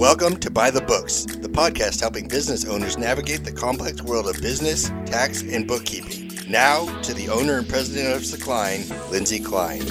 Welcome 0.00 0.38
to 0.38 0.50
Buy 0.50 0.70
the 0.70 0.80
Books, 0.80 1.26
the 1.26 1.46
podcast 1.46 2.00
helping 2.00 2.26
business 2.26 2.64
owners 2.64 2.96
navigate 2.96 3.44
the 3.44 3.52
complex 3.52 4.00
world 4.00 4.34
of 4.34 4.40
business, 4.40 4.88
tax, 5.04 5.42
and 5.42 5.68
bookkeeping. 5.68 6.32
Now, 6.48 6.86
to 7.02 7.12
the 7.12 7.28
owner 7.28 7.58
and 7.58 7.68
president 7.68 8.16
of 8.16 8.22
Secline, 8.22 8.88
Lindsay 9.10 9.40
Klein. 9.40 9.82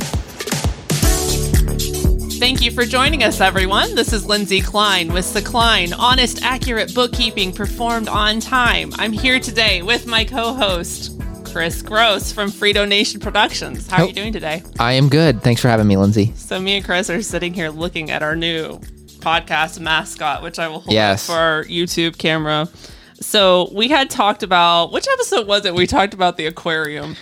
Thank 2.39 2.63
you 2.63 2.71
for 2.71 2.85
joining 2.85 3.23
us, 3.23 3.39
everyone. 3.39 3.93
This 3.93 4.11
is 4.11 4.25
Lindsay 4.25 4.61
Klein 4.61 5.13
with 5.13 5.25
Secline, 5.25 5.93
honest, 5.95 6.41
accurate 6.41 6.95
bookkeeping 6.95 7.53
performed 7.53 8.07
on 8.07 8.39
time. 8.39 8.91
I'm 8.95 9.11
here 9.11 9.39
today 9.39 9.83
with 9.83 10.07
my 10.07 10.25
co 10.25 10.55
host, 10.55 11.21
Chris 11.45 11.83
Gross 11.83 12.31
from 12.31 12.49
Frito 12.49 12.87
Nation 12.87 13.19
Productions. 13.19 13.85
How 13.85 14.01
are 14.01 14.07
you 14.07 14.13
doing 14.13 14.33
today? 14.33 14.63
I 14.79 14.93
am 14.93 15.07
good. 15.07 15.43
Thanks 15.43 15.61
for 15.61 15.67
having 15.67 15.85
me, 15.85 15.97
Lindsay. 15.97 16.33
So, 16.35 16.59
me 16.59 16.77
and 16.77 16.83
Chris 16.83 17.11
are 17.11 17.21
sitting 17.21 17.53
here 17.53 17.69
looking 17.69 18.09
at 18.09 18.23
our 18.23 18.35
new 18.35 18.81
podcast 19.19 19.79
mascot, 19.79 20.41
which 20.43 20.59
I 20.59 20.67
will 20.67 20.81
hold 20.81 20.93
Yes. 20.93 21.29
up 21.29 21.33
for 21.35 21.39
our 21.39 21.63
YouTube 21.65 22.17
camera. 22.17 22.67
So, 23.21 23.69
we 23.73 23.89
had 23.89 24.09
talked 24.09 24.43
about 24.43 24.91
which 24.93 25.07
episode 25.11 25.45
was 25.45 25.65
it? 25.65 25.75
We 25.75 25.85
talked 25.87 26.13
about 26.13 26.37
the 26.37 26.45
aquarium. 26.45 27.17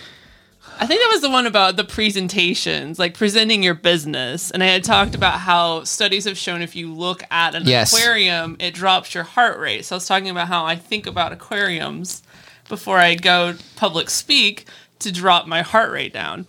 I 0.80 0.86
think 0.86 1.00
that 1.00 1.08
was 1.10 1.22
the 1.22 1.30
one 1.30 1.44
about 1.46 1.76
the 1.76 1.82
presentations, 1.82 3.00
like 3.00 3.14
presenting 3.14 3.64
your 3.64 3.74
business. 3.74 4.52
And 4.52 4.62
I 4.62 4.66
had 4.66 4.84
talked 4.84 5.16
about 5.16 5.40
how 5.40 5.82
studies 5.82 6.24
have 6.24 6.38
shown 6.38 6.62
if 6.62 6.76
you 6.76 6.92
look 6.92 7.24
at 7.32 7.56
an 7.56 7.64
Yes. 7.66 7.92
aquarium, 7.92 8.56
it 8.60 8.74
drops 8.74 9.12
your 9.12 9.24
heart 9.24 9.58
rate. 9.58 9.84
So 9.86 9.96
I 9.96 9.98
was 9.98 10.06
talking 10.06 10.28
about 10.30 10.46
how 10.46 10.64
I 10.64 10.76
think 10.76 11.08
about 11.08 11.32
aquariums 11.32 12.22
before 12.68 12.98
I 12.98 13.16
go 13.16 13.54
public 13.74 14.08
speak 14.08 14.66
to 15.00 15.10
drop 15.10 15.48
my 15.48 15.62
heart 15.62 15.90
rate 15.90 16.12
down. 16.12 16.46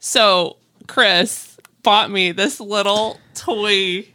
So 0.00 0.56
Chris 0.86 1.56
bought 1.82 2.10
me 2.10 2.30
this 2.32 2.60
little 2.60 3.20
toy 3.34 4.06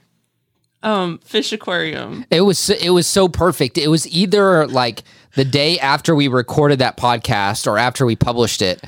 um 0.88 1.20
fish 1.23 1.52
aquarium. 1.54 2.26
It 2.30 2.41
was 2.41 2.58
so- 2.59 2.76
it 2.80 2.90
was 2.91 3.08
so 3.08 3.27
perfect. 3.27 3.77
It 3.77 3.88
was 3.90 4.08
either 4.08 4.68
like 4.68 5.04
the 5.35 5.46
day 5.46 5.77
after 5.80 6.16
we 6.16 6.27
recorded 6.27 6.80
that 6.80 6.98
podcast 6.98 7.68
or 7.68 7.77
after 7.77 8.05
we 8.05 8.16
published 8.16 8.62
it. 8.62 8.84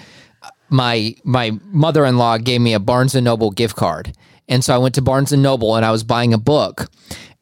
My 0.70 1.16
my 1.24 1.52
mother 1.72 2.06
in 2.06 2.18
law 2.18 2.38
gave 2.38 2.62
me 2.62 2.74
a 2.74 2.80
Barnes 2.80 3.16
and 3.16 3.26
Noble 3.26 3.50
gift 3.52 3.76
card, 3.76 4.14
and 4.48 4.64
so 4.64 4.74
I 4.74 4.78
went 4.78 4.96
to 4.96 5.02
Barnes 5.02 5.32
and 5.32 5.42
Noble 5.42 5.76
and 5.76 5.84
I 5.86 5.92
was 5.92 6.04
buying 6.04 6.34
a 6.34 6.38
book. 6.38 6.88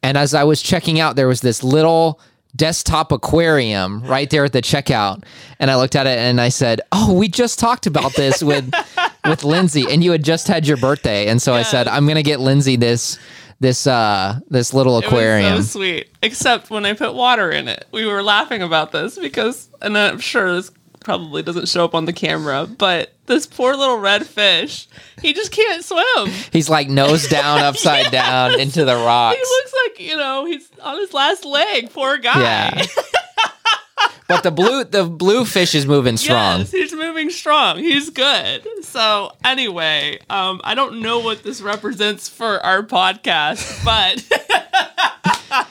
And 0.02 0.16
as 0.16 0.32
I 0.32 0.44
was 0.44 0.62
checking 0.62 0.98
out, 1.00 1.16
there 1.16 1.28
was 1.28 1.40
this 1.40 1.62
little 1.62 2.20
desktop 2.56 3.12
aquarium 3.12 4.02
right 4.04 4.30
there 4.30 4.44
at 4.44 4.52
the 4.52 4.62
checkout, 4.62 5.22
and 5.60 5.70
I 5.70 5.76
looked 5.76 5.94
at 5.96 6.06
it 6.06 6.18
and 6.18 6.40
I 6.40 6.48
said, 6.48 6.80
"Oh, 6.92 7.12
we 7.12 7.28
just 7.28 7.58
talked 7.58 7.86
about 7.86 8.14
this 8.14 8.42
with 8.42 8.72
with 9.26 9.44
Lindsay, 9.44 9.84
and 9.90 10.02
you 10.02 10.12
had 10.12 10.24
just 10.24 10.48
had 10.48 10.66
your 10.66 10.78
birthday." 10.78 11.26
And 11.26 11.42
so 11.42 11.52
I 11.52 11.62
said, 11.64 11.86
"I'm 11.86 12.06
gonna 12.08 12.22
get 12.22 12.40
Lindsay 12.40 12.76
this." 12.76 13.18
This 13.60 13.86
uh 13.86 14.38
this 14.48 14.72
little 14.72 14.98
aquarium. 14.98 15.52
It 15.52 15.56
was 15.56 15.70
so 15.70 15.80
sweet. 15.80 16.08
Except 16.22 16.70
when 16.70 16.84
I 16.84 16.92
put 16.92 17.14
water 17.14 17.50
in 17.50 17.66
it. 17.68 17.86
We 17.90 18.06
were 18.06 18.22
laughing 18.22 18.62
about 18.62 18.92
this 18.92 19.18
because 19.18 19.68
and 19.82 19.98
I'm 19.98 20.20
sure 20.20 20.54
this 20.54 20.70
probably 21.00 21.42
doesn't 21.42 21.68
show 21.68 21.84
up 21.84 21.94
on 21.94 22.04
the 22.04 22.12
camera, 22.12 22.66
but 22.66 23.14
this 23.26 23.46
poor 23.46 23.74
little 23.74 23.98
red 23.98 24.26
fish, 24.26 24.86
he 25.22 25.32
just 25.32 25.52
can't 25.52 25.84
swim. 25.84 26.28
He's 26.52 26.68
like 26.68 26.88
nose 26.88 27.28
down, 27.30 27.60
upside 27.60 28.12
down 28.12 28.60
into 28.60 28.84
the 28.84 28.94
rocks. 28.94 29.36
He 29.36 29.42
looks 29.42 29.74
like, 29.84 30.00
you 30.00 30.16
know, 30.16 30.44
he's 30.44 30.68
on 30.82 30.98
his 30.98 31.12
last 31.14 31.44
leg. 31.44 31.90
Poor 31.92 32.18
guy. 32.18 32.40
Yeah. 32.40 32.86
but 34.28 34.42
the 34.42 34.50
blue 34.50 34.84
the 34.84 35.04
blue 35.04 35.44
fish 35.44 35.74
is 35.74 35.86
moving 35.86 36.16
strong. 36.16 36.60
Yes, 36.60 36.70
he's 36.70 36.92
moving 36.92 37.30
strong. 37.30 37.78
He's 37.78 38.10
good. 38.10 38.62
So 38.84 39.32
anyway, 39.44 40.20
um, 40.30 40.60
I 40.64 40.74
don't 40.74 41.00
know 41.00 41.18
what 41.18 41.42
this 41.42 41.60
represents 41.60 42.28
for 42.28 42.60
our 42.64 42.82
podcast, 42.82 43.84
but 43.84 44.16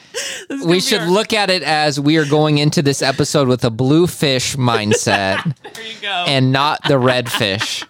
this 0.48 0.50
is 0.50 0.60
gonna 0.60 0.66
We 0.66 0.80
should 0.80 1.00
our- 1.02 1.08
look 1.10 1.32
at 1.32 1.50
it 1.50 1.62
as 1.62 1.98
we 2.00 2.16
are 2.16 2.24
going 2.26 2.58
into 2.58 2.82
this 2.82 3.02
episode 3.02 3.48
with 3.48 3.64
a 3.64 3.70
blue 3.70 4.06
fish 4.06 4.56
mindset 4.56 5.42
There 5.74 5.84
you 5.84 6.00
go. 6.02 6.08
and 6.26 6.52
not 6.52 6.80
the 6.88 6.98
red 6.98 7.30
fish 7.30 7.84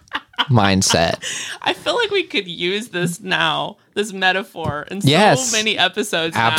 mindset. 0.49 1.15
I 1.61 1.73
feel 1.73 1.95
like 1.95 2.11
we 2.11 2.23
could 2.23 2.47
use 2.47 2.89
this 2.89 3.19
now, 3.19 3.77
this 3.93 4.13
metaphor, 4.13 4.87
in 4.89 5.01
Yes. 5.03 5.49
so 5.51 5.57
many 5.57 5.77
episodes. 5.77 6.35
now. 6.35 6.49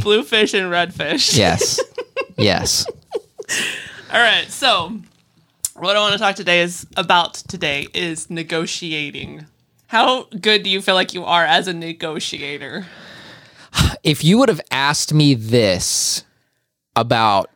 Blue 0.00 0.22
fish 0.22 0.54
and 0.54 0.70
red 0.70 0.94
fish. 0.94 1.36
Yes. 1.36 1.80
Yes. 2.40 2.86
All 4.12 4.20
right. 4.20 4.46
So, 4.50 4.98
what 5.76 5.96
I 5.96 6.00
want 6.00 6.12
to 6.14 6.18
talk 6.18 6.36
today 6.36 6.60
is 6.60 6.86
about 6.96 7.34
today 7.34 7.88
is 7.94 8.30
negotiating. 8.30 9.46
How 9.86 10.24
good 10.24 10.62
do 10.62 10.70
you 10.70 10.82
feel 10.82 10.94
like 10.94 11.14
you 11.14 11.24
are 11.24 11.44
as 11.44 11.66
a 11.68 11.72
negotiator? 11.72 12.86
If 14.02 14.24
you 14.24 14.38
would 14.38 14.48
have 14.48 14.60
asked 14.70 15.12
me 15.14 15.34
this 15.34 16.24
about 16.96 17.50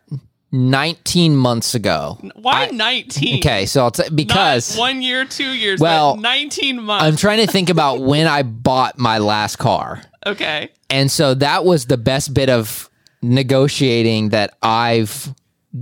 19 0.52 1.34
months 1.36 1.74
ago. 1.74 2.18
Why 2.34 2.66
19? 2.66 3.38
Okay, 3.38 3.64
so 3.66 3.82
I'll 3.84 3.90
t- 3.90 4.02
Not 4.02 4.14
because 4.16 4.76
one 4.76 5.00
year, 5.02 5.24
two 5.24 5.50
years, 5.50 5.80
Well, 5.80 6.14
but 6.14 6.20
19 6.22 6.82
months. 6.82 7.04
I'm 7.04 7.16
trying 7.16 7.44
to 7.44 7.50
think 7.50 7.70
about 7.70 8.00
when 8.00 8.26
I 8.26 8.42
bought 8.42 8.98
my 8.98 9.18
last 9.18 9.56
car. 9.56 10.02
okay. 10.26 10.70
And 10.90 11.10
so 11.10 11.32
that 11.34 11.64
was 11.64 11.86
the 11.86 11.96
best 11.96 12.34
bit 12.34 12.50
of 12.50 12.90
negotiating 13.22 14.28
that 14.28 14.54
I've 14.62 15.34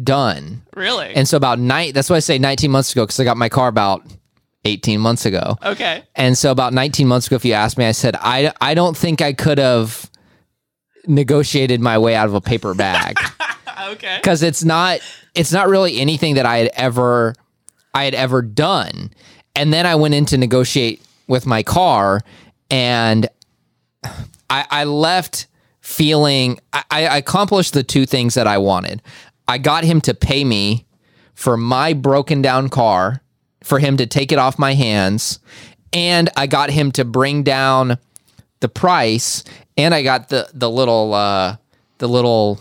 done. 0.02 0.62
Really? 0.74 1.14
And 1.14 1.28
so 1.28 1.36
about 1.36 1.58
night, 1.58 1.94
that's 1.94 2.08
why 2.10 2.16
I 2.16 2.20
say 2.20 2.38
19 2.38 2.70
months 2.70 2.92
ago, 2.92 3.04
because 3.04 3.18
I 3.20 3.24
got 3.24 3.36
my 3.36 3.48
car 3.48 3.68
about 3.68 4.02
18 4.64 5.00
months 5.00 5.26
ago. 5.26 5.56
okay. 5.64 6.04
And 6.14 6.36
so 6.36 6.50
about 6.50 6.72
19 6.72 7.08
months 7.08 7.26
ago, 7.26 7.36
if 7.36 7.44
you 7.44 7.52
asked 7.54 7.78
me, 7.78 7.84
I 7.86 7.92
said, 7.92 8.16
I, 8.20 8.52
I 8.60 8.74
don't 8.74 8.96
think 8.96 9.20
I 9.22 9.32
could 9.32 9.58
have 9.58 10.10
negotiated 11.06 11.80
my 11.80 11.98
way 11.98 12.14
out 12.14 12.28
of 12.28 12.34
a 12.34 12.40
paper 12.40 12.74
bag 12.74 13.16
Okay. 13.88 14.18
because 14.20 14.42
it's 14.42 14.62
not, 14.62 15.00
it's 15.34 15.50
not 15.52 15.68
really 15.68 15.98
anything 15.98 16.34
that 16.34 16.44
I 16.46 16.58
had 16.58 16.70
ever, 16.74 17.34
I 17.94 18.04
had 18.04 18.14
ever 18.14 18.42
done. 18.42 19.10
And 19.56 19.72
then 19.72 19.86
I 19.86 19.94
went 19.94 20.14
in 20.14 20.26
to 20.26 20.36
negotiate 20.38 21.02
with 21.26 21.46
my 21.46 21.62
car 21.62 22.20
and 22.70 23.28
I, 24.50 24.66
I 24.70 24.84
left 24.84 25.46
feeling 25.80 26.60
I, 26.72 26.84
I 26.90 27.18
accomplished 27.18 27.72
the 27.72 27.82
two 27.82 28.06
things 28.06 28.34
that 28.34 28.46
I 28.46 28.58
wanted. 28.58 29.02
I 29.50 29.58
got 29.58 29.82
him 29.84 30.00
to 30.02 30.14
pay 30.14 30.44
me 30.44 30.86
for 31.34 31.56
my 31.56 31.92
broken 31.92 32.40
down 32.42 32.68
car, 32.68 33.22
for 33.64 33.78
him 33.78 33.96
to 33.96 34.06
take 34.06 34.30
it 34.32 34.38
off 34.38 34.58
my 34.58 34.74
hands, 34.74 35.40
and 35.92 36.30
I 36.36 36.46
got 36.46 36.70
him 36.70 36.92
to 36.92 37.04
bring 37.04 37.42
down 37.42 37.98
the 38.60 38.68
price, 38.68 39.42
and 39.76 39.92
I 39.94 40.02
got 40.02 40.28
the 40.28 40.48
the 40.54 40.70
little 40.70 41.12
uh, 41.14 41.56
the 41.98 42.08
little 42.08 42.60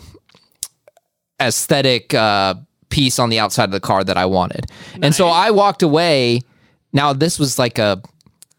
aesthetic 1.40 2.12
uh, 2.14 2.54
piece 2.88 3.18
on 3.18 3.30
the 3.30 3.38
outside 3.38 3.64
of 3.64 3.70
the 3.72 3.80
car 3.80 4.02
that 4.04 4.16
I 4.16 4.26
wanted. 4.26 4.66
And 5.02 5.14
so 5.14 5.28
I 5.28 5.50
walked 5.50 5.82
away. 5.82 6.40
Now 6.92 7.12
this 7.12 7.38
was 7.38 7.58
like 7.58 7.78
a 7.78 8.02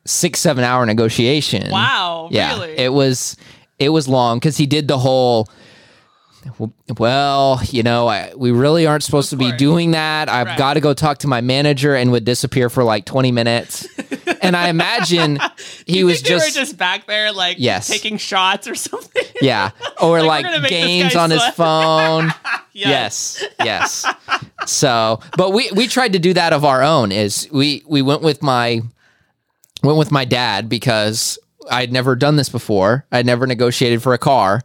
six 0.05 0.39
seven 0.39 0.63
hour 0.63 0.85
negotiation. 0.85 1.69
Wow. 1.69 2.29
Yeah, 2.31 2.53
Really? 2.53 2.77
it 2.77 2.93
was 2.93 3.35
it 3.77 3.89
was 3.89 4.07
long 4.07 4.37
because 4.39 4.57
he 4.57 4.65
did 4.65 4.87
the 4.87 4.97
whole. 4.97 5.49
Well, 6.97 7.59
you 7.69 7.83
know, 7.83 8.07
I, 8.07 8.33
we 8.35 8.51
really 8.51 8.87
aren't 8.87 9.03
supposed 9.03 9.29
to 9.29 9.35
be 9.37 9.51
doing 9.53 9.91
that. 9.91 10.27
I've 10.29 10.47
Right. 10.47 10.57
got 10.57 10.73
to 10.73 10.79
go 10.79 10.93
talk 10.93 11.19
to 11.19 11.27
my 11.27 11.41
manager, 11.41 11.95
and 11.95 12.11
would 12.11 12.25
disappear 12.25 12.69
for 12.69 12.83
like 12.83 13.05
twenty 13.05 13.31
minutes. 13.31 13.87
and 14.41 14.55
I 14.57 14.69
imagine 14.69 15.39
he 15.85 16.03
was 16.03 16.21
just, 16.21 16.55
were 16.55 16.59
just 16.61 16.77
back 16.77 17.05
there, 17.07 17.31
like 17.31 17.57
Yes. 17.59 17.87
taking 17.87 18.17
shots 18.17 18.67
or 18.67 18.75
something. 18.75 19.23
yeah, 19.41 19.69
or 20.01 20.19
Like, 20.21 20.43
like, 20.43 20.45
gonna 20.45 20.59
make 20.61 20.71
this 20.71 20.79
games 20.85 21.15
on 21.15 21.29
his 21.29 21.43
phone. 21.49 22.33
yes, 22.73 23.43
yes. 23.59 24.05
So, 24.65 25.19
but 25.37 25.51
we 25.53 25.69
we 25.75 25.87
tried 25.87 26.13
to 26.13 26.19
do 26.19 26.33
that 26.33 26.53
of 26.53 26.65
our 26.65 26.81
own. 26.81 27.11
Is 27.11 27.47
we 27.51 27.83
we 27.87 28.01
went 28.01 28.21
with 28.23 28.41
my 28.41 28.81
went 29.83 29.97
with 29.97 30.11
my 30.11 30.25
dad 30.25 30.69
because 30.69 31.37
I'd 31.69 31.91
never 31.91 32.15
done 32.15 32.35
this 32.35 32.49
before. 32.49 33.05
I'd 33.11 33.25
never 33.25 33.45
negotiated 33.45 34.01
for 34.01 34.13
a 34.13 34.17
car. 34.17 34.61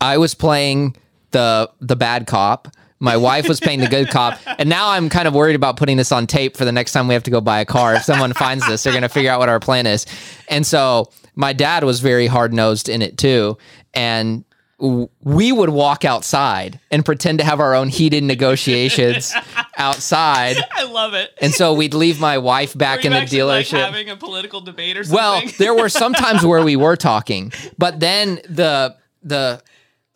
I 0.00 0.18
was 0.18 0.34
playing 0.34 0.96
the 1.30 1.70
the 1.80 1.96
bad 1.96 2.26
cop. 2.26 2.68
My 3.00 3.16
wife 3.16 3.46
was 3.48 3.60
playing 3.60 3.78
the 3.78 3.86
good 3.86 4.08
cop, 4.08 4.40
and 4.58 4.68
now 4.68 4.88
I'm 4.90 5.08
kind 5.08 5.28
of 5.28 5.34
worried 5.34 5.54
about 5.54 5.76
putting 5.76 5.96
this 5.96 6.10
on 6.10 6.26
tape 6.26 6.56
for 6.56 6.64
the 6.64 6.72
next 6.72 6.92
time 6.92 7.06
we 7.06 7.14
have 7.14 7.22
to 7.24 7.30
go 7.30 7.40
buy 7.40 7.60
a 7.60 7.64
car. 7.64 7.94
If 7.94 8.02
someone 8.02 8.32
finds 8.32 8.66
this, 8.66 8.82
they're 8.82 8.92
going 8.92 9.02
to 9.02 9.08
figure 9.08 9.30
out 9.30 9.38
what 9.38 9.48
our 9.48 9.60
plan 9.60 9.86
is. 9.86 10.04
And 10.48 10.66
so 10.66 11.12
my 11.36 11.52
dad 11.52 11.84
was 11.84 12.00
very 12.00 12.26
hard 12.26 12.52
nosed 12.52 12.88
in 12.88 13.00
it 13.00 13.16
too, 13.16 13.56
and 13.94 14.44
we 14.80 15.52
would 15.52 15.70
walk 15.70 16.04
outside 16.04 16.78
and 16.90 17.04
pretend 17.04 17.38
to 17.38 17.44
have 17.44 17.60
our 17.60 17.74
own 17.74 17.88
heated 17.88 18.22
negotiations 18.24 19.32
outside. 19.76 20.56
I 20.72 20.84
love 20.84 21.14
it. 21.14 21.30
And 21.40 21.52
so 21.52 21.74
we'd 21.74 21.94
leave 21.94 22.20
my 22.20 22.38
wife 22.38 22.76
back 22.78 23.04
in 23.04 23.12
the 23.12 23.18
actually, 23.18 23.42
like, 23.42 23.66
dealership. 23.66 23.84
having 23.84 24.08
a 24.10 24.16
political 24.16 24.60
debate 24.60 24.96
or 24.96 25.02
something. 25.04 25.16
Well, 25.16 25.42
there 25.58 25.74
were 25.74 25.88
some 25.88 26.14
times 26.14 26.44
where 26.44 26.64
we 26.64 26.76
were 26.84 26.96
talking, 26.96 27.52
but 27.76 28.00
then 28.00 28.36
the 28.48 28.96
the 29.22 29.62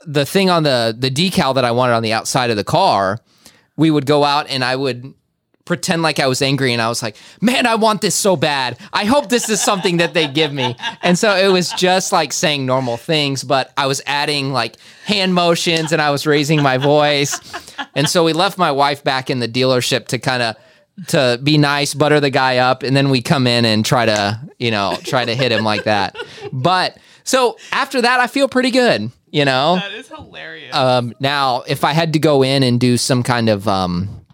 the 0.06 0.26
thing 0.26 0.50
on 0.50 0.62
the 0.62 0.94
the 0.98 1.10
decal 1.10 1.54
that 1.54 1.64
I 1.64 1.70
wanted 1.70 1.94
on 1.94 2.02
the 2.02 2.12
outside 2.12 2.50
of 2.50 2.56
the 2.56 2.64
car, 2.64 3.18
we 3.76 3.90
would 3.90 4.06
go 4.06 4.24
out 4.24 4.48
and 4.48 4.64
I 4.64 4.76
would 4.76 5.14
pretend 5.64 6.02
like 6.02 6.18
I 6.18 6.26
was 6.26 6.42
angry 6.42 6.72
and 6.72 6.82
I 6.82 6.88
was 6.88 7.02
like, 7.02 7.16
man, 7.40 7.66
I 7.66 7.76
want 7.76 8.00
this 8.00 8.14
so 8.14 8.36
bad. 8.36 8.78
I 8.92 9.04
hope 9.04 9.28
this 9.28 9.48
is 9.48 9.62
something 9.62 9.98
that 9.98 10.12
they 10.12 10.26
give 10.26 10.52
me. 10.52 10.76
And 11.02 11.16
so 11.16 11.36
it 11.36 11.48
was 11.48 11.70
just 11.72 12.12
like 12.12 12.32
saying 12.32 12.66
normal 12.66 12.96
things, 12.96 13.44
but 13.44 13.72
I 13.76 13.86
was 13.86 14.02
adding 14.06 14.52
like 14.52 14.76
hand 15.04 15.34
motions 15.34 15.92
and 15.92 16.02
I 16.02 16.10
was 16.10 16.26
raising 16.26 16.62
my 16.62 16.78
voice. 16.78 17.38
And 17.94 18.08
so 18.08 18.24
we 18.24 18.32
left 18.32 18.58
my 18.58 18.72
wife 18.72 19.04
back 19.04 19.30
in 19.30 19.38
the 19.38 19.48
dealership 19.48 20.08
to 20.08 20.18
kind 20.18 20.42
of 20.42 20.56
to 21.08 21.40
be 21.42 21.58
nice, 21.58 21.94
butter 21.94 22.20
the 22.20 22.30
guy 22.30 22.58
up, 22.58 22.82
and 22.82 22.94
then 22.96 23.08
we 23.08 23.22
come 23.22 23.46
in 23.46 23.64
and 23.64 23.84
try 23.84 24.04
to, 24.04 24.40
you 24.58 24.70
know, 24.70 24.98
try 25.04 25.24
to 25.24 25.34
hit 25.34 25.50
him 25.50 25.64
like 25.64 25.84
that. 25.84 26.16
But 26.52 26.98
so 27.24 27.56
after 27.72 28.02
that, 28.02 28.20
I 28.20 28.26
feel 28.26 28.48
pretty 28.48 28.70
good, 28.70 29.10
you 29.32 29.44
know. 29.44 29.76
That 29.76 29.92
is 29.92 30.06
hilarious. 30.08 30.72
Um, 30.74 31.12
now, 31.18 31.62
if 31.66 31.82
I 31.82 31.92
had 31.92 32.12
to 32.12 32.20
go 32.20 32.42
in 32.44 32.62
and 32.62 32.78
do 32.78 32.96
some 32.96 33.22
kind 33.24 33.48
of, 33.48 33.66
um, 33.66 34.24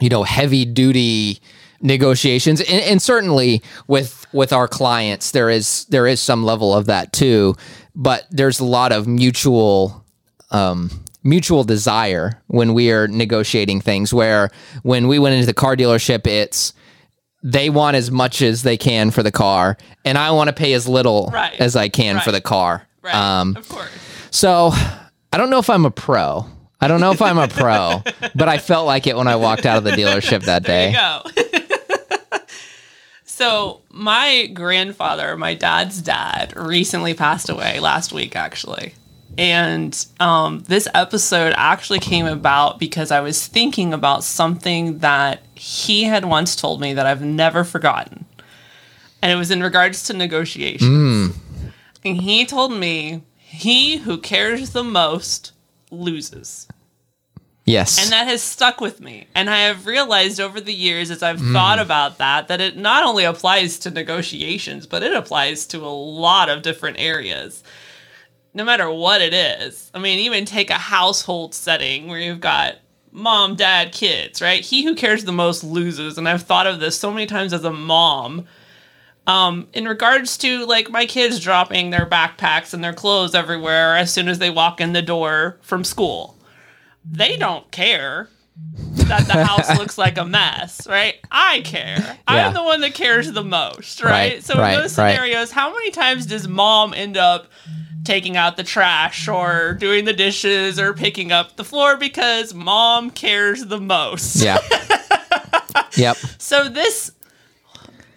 you 0.00 0.08
know, 0.08 0.22
heavy 0.22 0.64
duty 0.64 1.40
negotiations, 1.82 2.60
and, 2.60 2.82
and 2.82 3.02
certainly 3.02 3.62
with 3.86 4.26
with 4.32 4.52
our 4.52 4.68
clients, 4.68 5.32
there 5.32 5.50
is 5.50 5.84
there 5.86 6.06
is 6.06 6.20
some 6.20 6.44
level 6.44 6.74
of 6.74 6.86
that 6.86 7.12
too. 7.12 7.54
But 7.94 8.26
there's 8.30 8.60
a 8.60 8.64
lot 8.64 8.92
of 8.92 9.06
mutual 9.06 10.04
um, 10.50 10.90
mutual 11.22 11.64
desire 11.64 12.40
when 12.46 12.72
we 12.72 12.90
are 12.92 13.08
negotiating 13.08 13.80
things. 13.80 14.14
Where 14.14 14.50
when 14.82 15.08
we 15.08 15.18
went 15.18 15.34
into 15.34 15.46
the 15.46 15.54
car 15.54 15.76
dealership, 15.76 16.26
it's 16.26 16.72
they 17.42 17.70
want 17.70 17.96
as 17.96 18.10
much 18.10 18.42
as 18.42 18.62
they 18.62 18.76
can 18.76 19.10
for 19.10 19.22
the 19.22 19.32
car, 19.32 19.76
and 20.04 20.16
I 20.18 20.30
want 20.30 20.48
to 20.48 20.52
pay 20.54 20.72
as 20.74 20.86
little 20.86 21.30
Right. 21.32 21.58
as 21.58 21.74
I 21.74 21.88
can 21.88 22.20
for 22.20 22.32
the 22.32 22.40
car. 22.40 22.86
right. 23.02 23.14
Um, 23.14 23.56
of 23.56 23.66
course. 23.68 23.88
So 24.30 24.70
I 24.72 25.36
don't 25.36 25.50
know 25.50 25.58
if 25.58 25.70
I'm 25.70 25.84
a 25.84 25.90
pro. 25.90 26.46
I 26.80 26.88
don't 26.88 27.00
know 27.00 27.10
if 27.12 27.20
I'm 27.20 27.38
a 27.38 27.48
pro, 27.48 28.02
but 28.34 28.48
I 28.48 28.58
felt 28.58 28.86
like 28.86 29.06
it 29.06 29.16
when 29.16 29.28
I 29.28 29.36
walked 29.36 29.66
out 29.66 29.76
of 29.76 29.84
the 29.84 29.90
dealership 29.90 30.44
that 30.44 30.64
There 30.64 30.90
day. 30.90 30.92
you 30.92 30.96
go. 30.96 32.38
so 33.24 33.80
my 33.90 34.46
grandfather, 34.52 35.36
my 35.36 35.54
dad's 35.54 36.00
dad, 36.00 36.54
recently 36.56 37.14
passed 37.14 37.48
away 37.48 37.80
last 37.80 38.12
week, 38.12 38.34
actually. 38.36 38.94
And 39.38 40.06
um, 40.18 40.60
this 40.66 40.88
episode 40.92 41.54
actually 41.56 42.00
came 42.00 42.26
about 42.26 42.78
because 42.78 43.10
I 43.10 43.20
was 43.20 43.46
thinking 43.46 43.94
about 43.94 44.24
something 44.24 44.98
that 44.98 45.42
he 45.54 46.04
had 46.04 46.24
once 46.24 46.56
told 46.56 46.80
me 46.80 46.94
that 46.94 47.06
I've 47.06 47.22
never 47.22 47.62
forgotten. 47.62 48.26
And 49.22 49.30
it 49.30 49.36
was 49.36 49.50
in 49.50 49.62
regards 49.62 50.04
to 50.04 50.14
negotiations. 50.14 51.36
And 52.04 52.16
he 52.20 52.44
told 52.44 52.72
me, 52.72 53.22
he 53.50 53.96
who 53.96 54.16
cares 54.16 54.70
the 54.70 54.84
most 54.84 55.50
loses. 55.90 56.68
Yes. 57.64 58.00
And 58.00 58.12
that 58.12 58.28
has 58.28 58.42
stuck 58.42 58.80
with 58.80 59.00
me. 59.00 59.26
And 59.34 59.50
I 59.50 59.58
have 59.62 59.86
realized 59.86 60.38
over 60.40 60.60
the 60.60 60.72
years 60.72 61.10
as 61.10 61.20
I've 61.20 61.40
mm. 61.40 61.52
thought 61.52 61.80
about 61.80 62.18
that, 62.18 62.46
that 62.46 62.60
it 62.60 62.76
not 62.76 63.02
only 63.02 63.24
applies 63.24 63.80
to 63.80 63.90
negotiations, 63.90 64.86
but 64.86 65.02
it 65.02 65.12
applies 65.12 65.66
to 65.66 65.78
a 65.78 65.88
lot 65.88 66.48
of 66.48 66.62
different 66.62 67.00
areas. 67.00 67.64
No 68.54 68.64
matter 68.64 68.88
what 68.88 69.20
it 69.20 69.34
is. 69.34 69.90
I 69.92 69.98
mean, 69.98 70.20
even 70.20 70.44
take 70.44 70.70
a 70.70 70.74
household 70.74 71.52
setting 71.52 72.06
where 72.06 72.20
you've 72.20 72.40
got 72.40 72.76
mom, 73.10 73.56
dad, 73.56 73.90
kids, 73.92 74.40
right? 74.40 74.64
He 74.64 74.84
who 74.84 74.94
cares 74.94 75.24
the 75.24 75.32
most 75.32 75.64
loses. 75.64 76.18
And 76.18 76.28
I've 76.28 76.42
thought 76.42 76.68
of 76.68 76.78
this 76.78 76.96
so 76.96 77.10
many 77.10 77.26
times 77.26 77.52
as 77.52 77.64
a 77.64 77.72
mom. 77.72 78.46
Um, 79.30 79.68
in 79.72 79.86
regards 79.86 80.36
to 80.38 80.66
like 80.66 80.90
my 80.90 81.06
kids 81.06 81.38
dropping 81.40 81.90
their 81.90 82.06
backpacks 82.06 82.74
and 82.74 82.82
their 82.82 82.92
clothes 82.92 83.34
everywhere 83.34 83.96
as 83.96 84.12
soon 84.12 84.28
as 84.28 84.38
they 84.38 84.50
walk 84.50 84.80
in 84.80 84.92
the 84.92 85.02
door 85.02 85.58
from 85.62 85.84
school 85.84 86.36
they 87.04 87.36
don't 87.36 87.70
care 87.70 88.28
that 88.92 89.26
the 89.26 89.44
house 89.44 89.76
looks 89.78 89.96
like 89.96 90.18
a 90.18 90.24
mess, 90.24 90.86
right? 90.86 91.16
I 91.30 91.62
care. 91.62 91.98
Yeah. 91.98 92.16
I'm 92.26 92.54
the 92.54 92.62
one 92.62 92.80
that 92.82 92.94
cares 92.94 93.30
the 93.32 93.44
most, 93.44 94.02
right? 94.02 94.10
Right, 94.10 94.44
so 94.44 94.54
in 94.54 94.60
right, 94.60 94.76
those 94.76 94.96
right. 94.98 95.12
scenarios, 95.12 95.50
how 95.50 95.72
many 95.72 95.90
times 95.90 96.26
does 96.26 96.46
mom 96.46 96.94
end 96.94 97.16
up 97.16 97.46
taking 98.04 98.36
out 98.36 98.56
the 98.56 98.64
trash 98.64 99.28
or 99.28 99.74
doing 99.74 100.04
the 100.04 100.12
dishes 100.12 100.78
or 100.78 100.92
picking 100.94 101.32
up 101.32 101.56
the 101.56 101.64
floor 101.64 101.96
because 101.96 102.54
mom 102.54 103.10
cares 103.10 103.66
the 103.66 103.80
most? 103.80 104.36
yeah. 104.36 104.58
yep. 105.96 106.16
So 106.38 106.68
this 106.68 107.12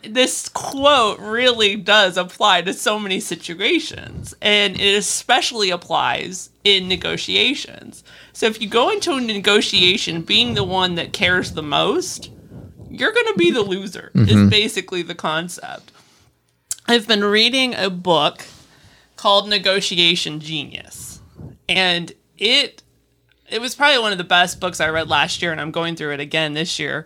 this 0.04 0.50
quote 0.50 1.20
really 1.20 1.76
does 1.76 2.18
apply 2.18 2.62
to 2.64 2.74
so 2.74 3.00
many 3.00 3.20
situations 3.20 4.34
and 4.42 4.80
it 4.80 4.96
especially 4.96 5.70
applies 5.70 6.50
in 6.64 6.88
negotiations. 6.88 8.04
So 8.34 8.46
if 8.46 8.62
you 8.62 8.68
go 8.68 8.90
into 8.90 9.14
a 9.14 9.22
negotiation 9.22 10.22
being 10.22 10.54
the 10.54 10.64
one 10.64 10.96
that 10.96 11.14
cares 11.14 11.54
the 11.54 11.64
most, 11.64 12.32
you're 12.90 13.12
going 13.12 13.28
to 13.28 13.38
be 13.38 13.52
the 13.52 13.62
loser. 13.62 14.12
Is 14.14 14.30
mm-hmm. 14.30 14.50
basically 14.50 15.02
the 15.02 15.16
concept. 15.16 15.92
I've 16.86 17.08
been 17.08 17.24
reading 17.24 17.74
a 17.74 17.90
book 17.90 18.46
called 19.16 19.48
Negotiation 19.48 20.40
Genius 20.40 21.22
and 21.70 22.12
it 22.38 22.84
it 23.50 23.62
was 23.62 23.76
probably 23.76 24.00
one 24.00 24.12
of 24.12 24.18
the 24.18 24.24
best 24.24 24.60
books 24.60 24.82
I 24.82 24.90
read 24.90 25.10
last 25.10 25.42
year 25.42 25.52
and 25.52 25.62
I'm 25.62 25.72
going 25.72 25.96
through 25.96 26.14
it 26.14 26.20
again 26.20 26.54
this 26.54 26.80
year. 26.80 27.06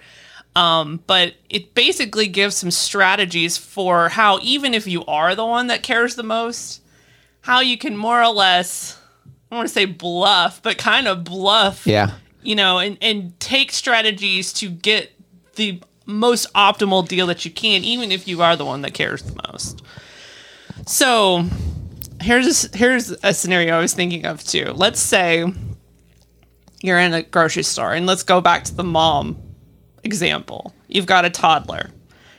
Um, 0.57 1.01
but 1.05 1.35
it 1.51 1.75
basically 1.75 2.27
gives 2.27 2.55
some 2.55 2.71
strategies 2.71 3.57
for 3.57 4.09
how, 4.09 4.39
even 4.41 4.73
if 4.73 4.87
you 4.87 5.05
are 5.05 5.35
the 5.35 5.45
one 5.45 5.67
that 5.67 5.83
cares 5.83 6.15
the 6.15 6.23
most, 6.23 6.81
how 7.41 7.59
you 7.59 7.77
can 7.77 7.95
more 7.95 8.19
or 8.23 8.33
less, 8.33 8.99
I 9.25 9.29
don't 9.51 9.57
want 9.57 9.67
to 9.69 9.73
say 9.73 9.85
bluff, 9.85 10.63
but 10.63 10.79
kind 10.79 11.07
of 11.07 11.23
bluff, 11.23 11.85
Yeah. 11.85 12.13
you 12.41 12.55
know, 12.55 12.79
and, 12.79 12.97
and 13.01 13.39
take 13.39 13.71
strategies 13.71 14.51
to 14.53 14.69
get 14.69 15.11
the 15.57 15.79
most 16.07 16.51
optimal 16.53 17.07
deal 17.07 17.27
that 17.27 17.45
you 17.45 17.51
can, 17.51 17.83
even 17.83 18.11
if 18.11 18.27
you 18.27 18.41
are 18.41 18.55
the 18.55 18.65
one 18.65 18.81
that 18.81 18.95
cares 18.95 19.21
the 19.21 19.39
most. 19.47 19.83
So 20.87 21.45
here's 22.19 22.65
a, 22.73 22.77
here's 22.77 23.11
a 23.11 23.33
scenario 23.33 23.77
I 23.77 23.81
was 23.81 23.93
thinking 23.93 24.25
of 24.25 24.43
too. 24.43 24.71
Let's 24.75 24.99
say 24.99 25.45
you're 26.81 26.99
in 26.99 27.13
a 27.13 27.21
grocery 27.21 27.63
store, 27.63 27.93
and 27.93 28.07
let's 28.07 28.23
go 28.23 28.41
back 28.41 28.63
to 28.63 28.73
the 28.73 28.83
mom 28.83 29.37
example. 30.07 30.73
You've 30.87 31.05
got 31.05 31.25
a 31.25 31.29
toddler. 31.29 31.91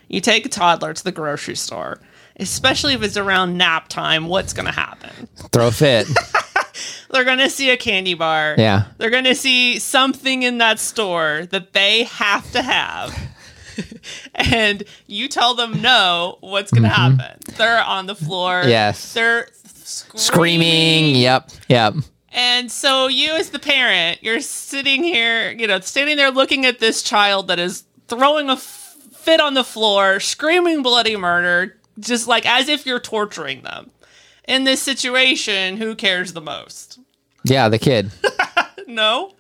You 0.08 0.20
take 0.20 0.46
a 0.46 0.48
toddler 0.48 0.94
to 0.94 1.04
the 1.04 1.12
grocery 1.12 1.54
store, 1.54 2.00
especially 2.40 2.94
if 2.94 3.02
it's 3.02 3.16
around 3.16 3.58
nap 3.58 3.88
time. 3.88 4.26
What's 4.26 4.52
going 4.52 4.66
to 4.66 4.72
happen? 4.72 5.28
Throw 5.52 5.68
a 5.68 5.70
fit. 5.70 6.08
They're 7.10 7.24
going 7.24 7.38
to 7.38 7.50
see 7.50 7.70
a 7.70 7.76
candy 7.76 8.14
bar. 8.14 8.54
Yeah. 8.58 8.84
They're 8.96 9.10
going 9.10 9.24
to 9.24 9.34
see 9.34 9.78
something 9.78 10.42
in 10.42 10.58
that 10.58 10.78
store 10.78 11.46
that 11.50 11.72
they 11.72 12.04
have 12.04 12.50
to 12.52 12.62
have. 12.62 13.18
and 14.34 14.82
you 15.06 15.28
tell 15.28 15.54
them 15.54 15.80
no, 15.82 16.38
what's 16.40 16.70
going 16.70 16.82
to 16.82 16.88
happen? 16.88 17.38
They're 17.56 17.82
on 17.82 18.06
the 18.06 18.14
floor. 18.14 18.60
Mm-hmm. 18.62 18.70
Yes. 18.70 19.12
They're 19.12 19.48
Screaming. 19.88 21.14
Yep. 21.16 21.50
Yep. 21.68 21.94
And 22.32 22.70
so 22.70 23.06
you 23.08 23.32
as 23.32 23.50
the 23.50 23.58
parent, 23.58 24.22
you're 24.22 24.40
sitting 24.40 25.02
here, 25.02 25.50
you 25.50 25.66
know, 25.66 25.80
standing 25.80 26.16
there 26.16 26.30
looking 26.30 26.66
at 26.66 26.78
this 26.78 27.02
child 27.02 27.48
that 27.48 27.58
is 27.58 27.84
throwing 28.06 28.48
a 28.50 28.54
f- 28.54 28.96
fit 29.14 29.40
on 29.40 29.54
the 29.54 29.64
floor, 29.64 30.20
screaming 30.20 30.82
bloody 30.82 31.16
murder, 31.16 31.78
just 31.98 32.28
like 32.28 32.46
as 32.46 32.68
if 32.68 32.84
you're 32.86 33.00
torturing 33.00 33.62
them. 33.62 33.90
In 34.46 34.64
this 34.64 34.82
situation, 34.82 35.76
who 35.78 35.94
cares 35.94 36.32
the 36.32 36.40
most? 36.40 36.98
Yeah. 37.44 37.68
The 37.68 37.78
kid. 37.78 38.10
No. 38.88 39.34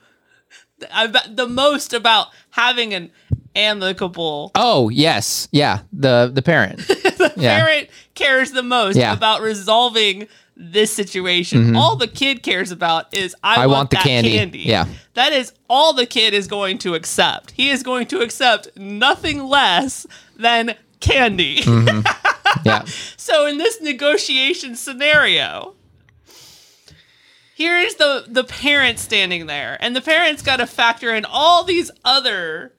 About 0.94 1.34
the 1.34 1.48
most 1.48 1.94
about 1.94 2.28
having 2.50 2.92
an 2.94 3.10
amicable 3.56 4.52
Oh 4.54 4.90
yes. 4.90 5.48
Yeah. 5.50 5.80
The 5.92 6.30
the 6.32 6.42
parent. 6.42 6.82
yeah. 7.36 7.58
parent 7.58 7.88
cares 8.14 8.52
the 8.52 8.62
most 8.62 8.96
Yeah. 8.96 9.12
About 9.14 9.40
resolving 9.40 10.28
this 10.60 10.92
situation. 10.92 11.76
All 11.76 11.94
the 11.96 12.08
kid 12.08 12.42
cares 12.42 12.70
about 12.72 13.14
is 13.14 13.34
I, 13.44 13.62
I 13.62 13.66
want, 13.66 13.70
want 13.70 13.90
the 13.90 13.96
that 13.96 14.04
candy. 14.04 14.58
Yeah. 14.58 14.86
That 15.14 15.32
is 15.32 15.52
all 15.70 15.92
the 15.92 16.04
kid 16.04 16.34
is 16.34 16.48
going 16.48 16.78
to 16.78 16.94
accept. 16.94 17.52
He 17.52 17.70
is 17.70 17.82
going 17.84 18.06
to 18.08 18.20
accept 18.20 18.68
nothing 18.76 19.44
less 19.44 20.06
than 20.36 20.74
candy. 21.00 21.60
Mm-hmm. 21.60 22.00
Yeah. 22.64 22.84
so 23.18 23.46
in 23.46 23.58
this 23.58 23.80
negotiation 23.82 24.74
scenario, 24.74 25.74
here's 27.54 27.94
the 27.96 28.24
the 28.26 28.42
parent 28.42 28.98
standing 28.98 29.46
there, 29.46 29.76
and 29.80 29.94
the 29.94 30.00
parent's 30.00 30.42
got 30.42 30.56
to 30.56 30.66
factor 30.66 31.14
in 31.14 31.24
all 31.26 31.62
these 31.62 31.90
other 32.04 32.72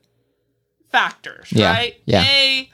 factors, 0.92 1.52
Yeah, 1.52 1.72
right? 1.72 2.02
yeah. 2.06 2.24
A, 2.24 2.70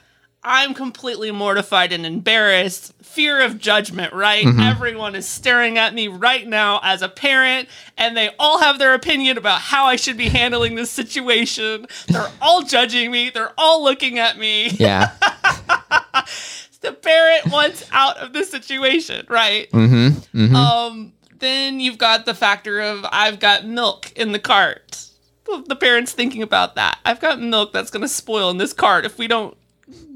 I'm 0.46 0.74
completely 0.74 1.32
mortified 1.32 1.92
and 1.92 2.06
embarrassed. 2.06 2.94
Fear 3.02 3.42
of 3.42 3.58
judgment, 3.58 4.12
right? 4.12 4.44
Mm-hmm. 4.44 4.60
Everyone 4.60 5.16
is 5.16 5.26
staring 5.26 5.76
at 5.76 5.92
me 5.92 6.06
right 6.06 6.46
now 6.46 6.80
as 6.84 7.02
a 7.02 7.08
parent, 7.08 7.68
and 7.98 8.16
they 8.16 8.30
all 8.38 8.60
have 8.60 8.78
their 8.78 8.94
opinion 8.94 9.38
about 9.38 9.60
how 9.60 9.86
I 9.86 9.96
should 9.96 10.16
be 10.16 10.28
handling 10.28 10.76
this 10.76 10.90
situation. 10.90 11.86
They're 12.06 12.30
all 12.40 12.62
judging 12.62 13.10
me. 13.10 13.30
They're 13.30 13.52
all 13.58 13.82
looking 13.82 14.18
at 14.18 14.38
me. 14.38 14.68
Yeah. 14.68 15.10
The 16.82 16.92
parent 16.92 17.50
wants 17.50 17.88
out 17.90 18.18
of 18.18 18.32
the 18.32 18.44
situation, 18.44 19.26
right? 19.28 19.68
Mm-hmm. 19.72 20.54
Um, 20.54 21.14
then 21.36 21.80
you've 21.80 21.98
got 21.98 22.26
the 22.26 22.34
factor 22.34 22.80
of 22.80 23.04
I've 23.10 23.40
got 23.40 23.66
milk 23.66 24.12
in 24.12 24.30
the 24.30 24.38
cart. 24.38 25.08
the 25.66 25.74
parents 25.74 26.12
thinking 26.12 26.42
about 26.42 26.76
that. 26.76 26.98
I've 27.04 27.18
got 27.18 27.40
milk 27.40 27.72
that's 27.72 27.90
going 27.90 28.02
to 28.02 28.08
spoil 28.08 28.50
in 28.50 28.58
this 28.58 28.72
cart 28.72 29.04
if 29.04 29.18
we 29.18 29.26
don't 29.26 29.56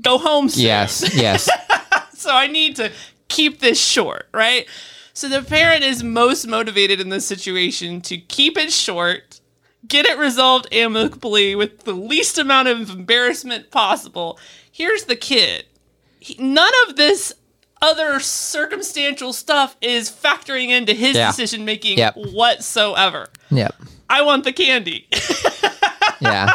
go 0.03 0.19
home 0.19 0.49
soon. 0.49 0.65
Yes, 0.65 1.15
yes. 1.15 1.49
so 2.15 2.31
I 2.31 2.47
need 2.47 2.77
to 2.77 2.91
keep 3.29 3.61
this 3.61 3.81
short, 3.81 4.29
right? 4.33 4.67
So 5.13 5.29
the 5.29 5.43
parent 5.43 5.85
is 5.85 6.03
most 6.03 6.47
motivated 6.47 7.01
in 7.01 7.09
this 7.09 7.27
situation 7.27 8.01
to 8.03 8.17
keep 8.17 8.57
it 8.57 8.73
short, 8.73 9.41
get 9.87 10.07
it 10.07 10.19
resolved 10.19 10.69
amicably 10.73 11.55
with 11.55 11.81
the 11.85 11.93
least 11.93 12.39
amount 12.39 12.69
of 12.69 12.91
embarrassment 12.91 13.71
possible. 13.71 14.39
Here's 14.71 15.05
the 15.05 15.17
kid. 15.17 15.65
He, 16.21 16.37
none 16.43 16.73
of 16.89 16.97
this 16.97 17.33
other 17.83 18.21
circumstantial 18.21 19.33
stuff 19.33 19.77
is 19.81 20.11
factoring 20.11 20.69
into 20.69 20.93
his 20.93 21.17
Yeah. 21.17 21.29
decision 21.31 21.65
making 21.65 21.99
Yep. 21.99 22.15
whatsoever. 22.17 23.29
yep. 23.51 23.75
I 24.09 24.23
want 24.23 24.45
the 24.45 24.53
candy. 24.53 25.07
Yeah. 26.23 26.55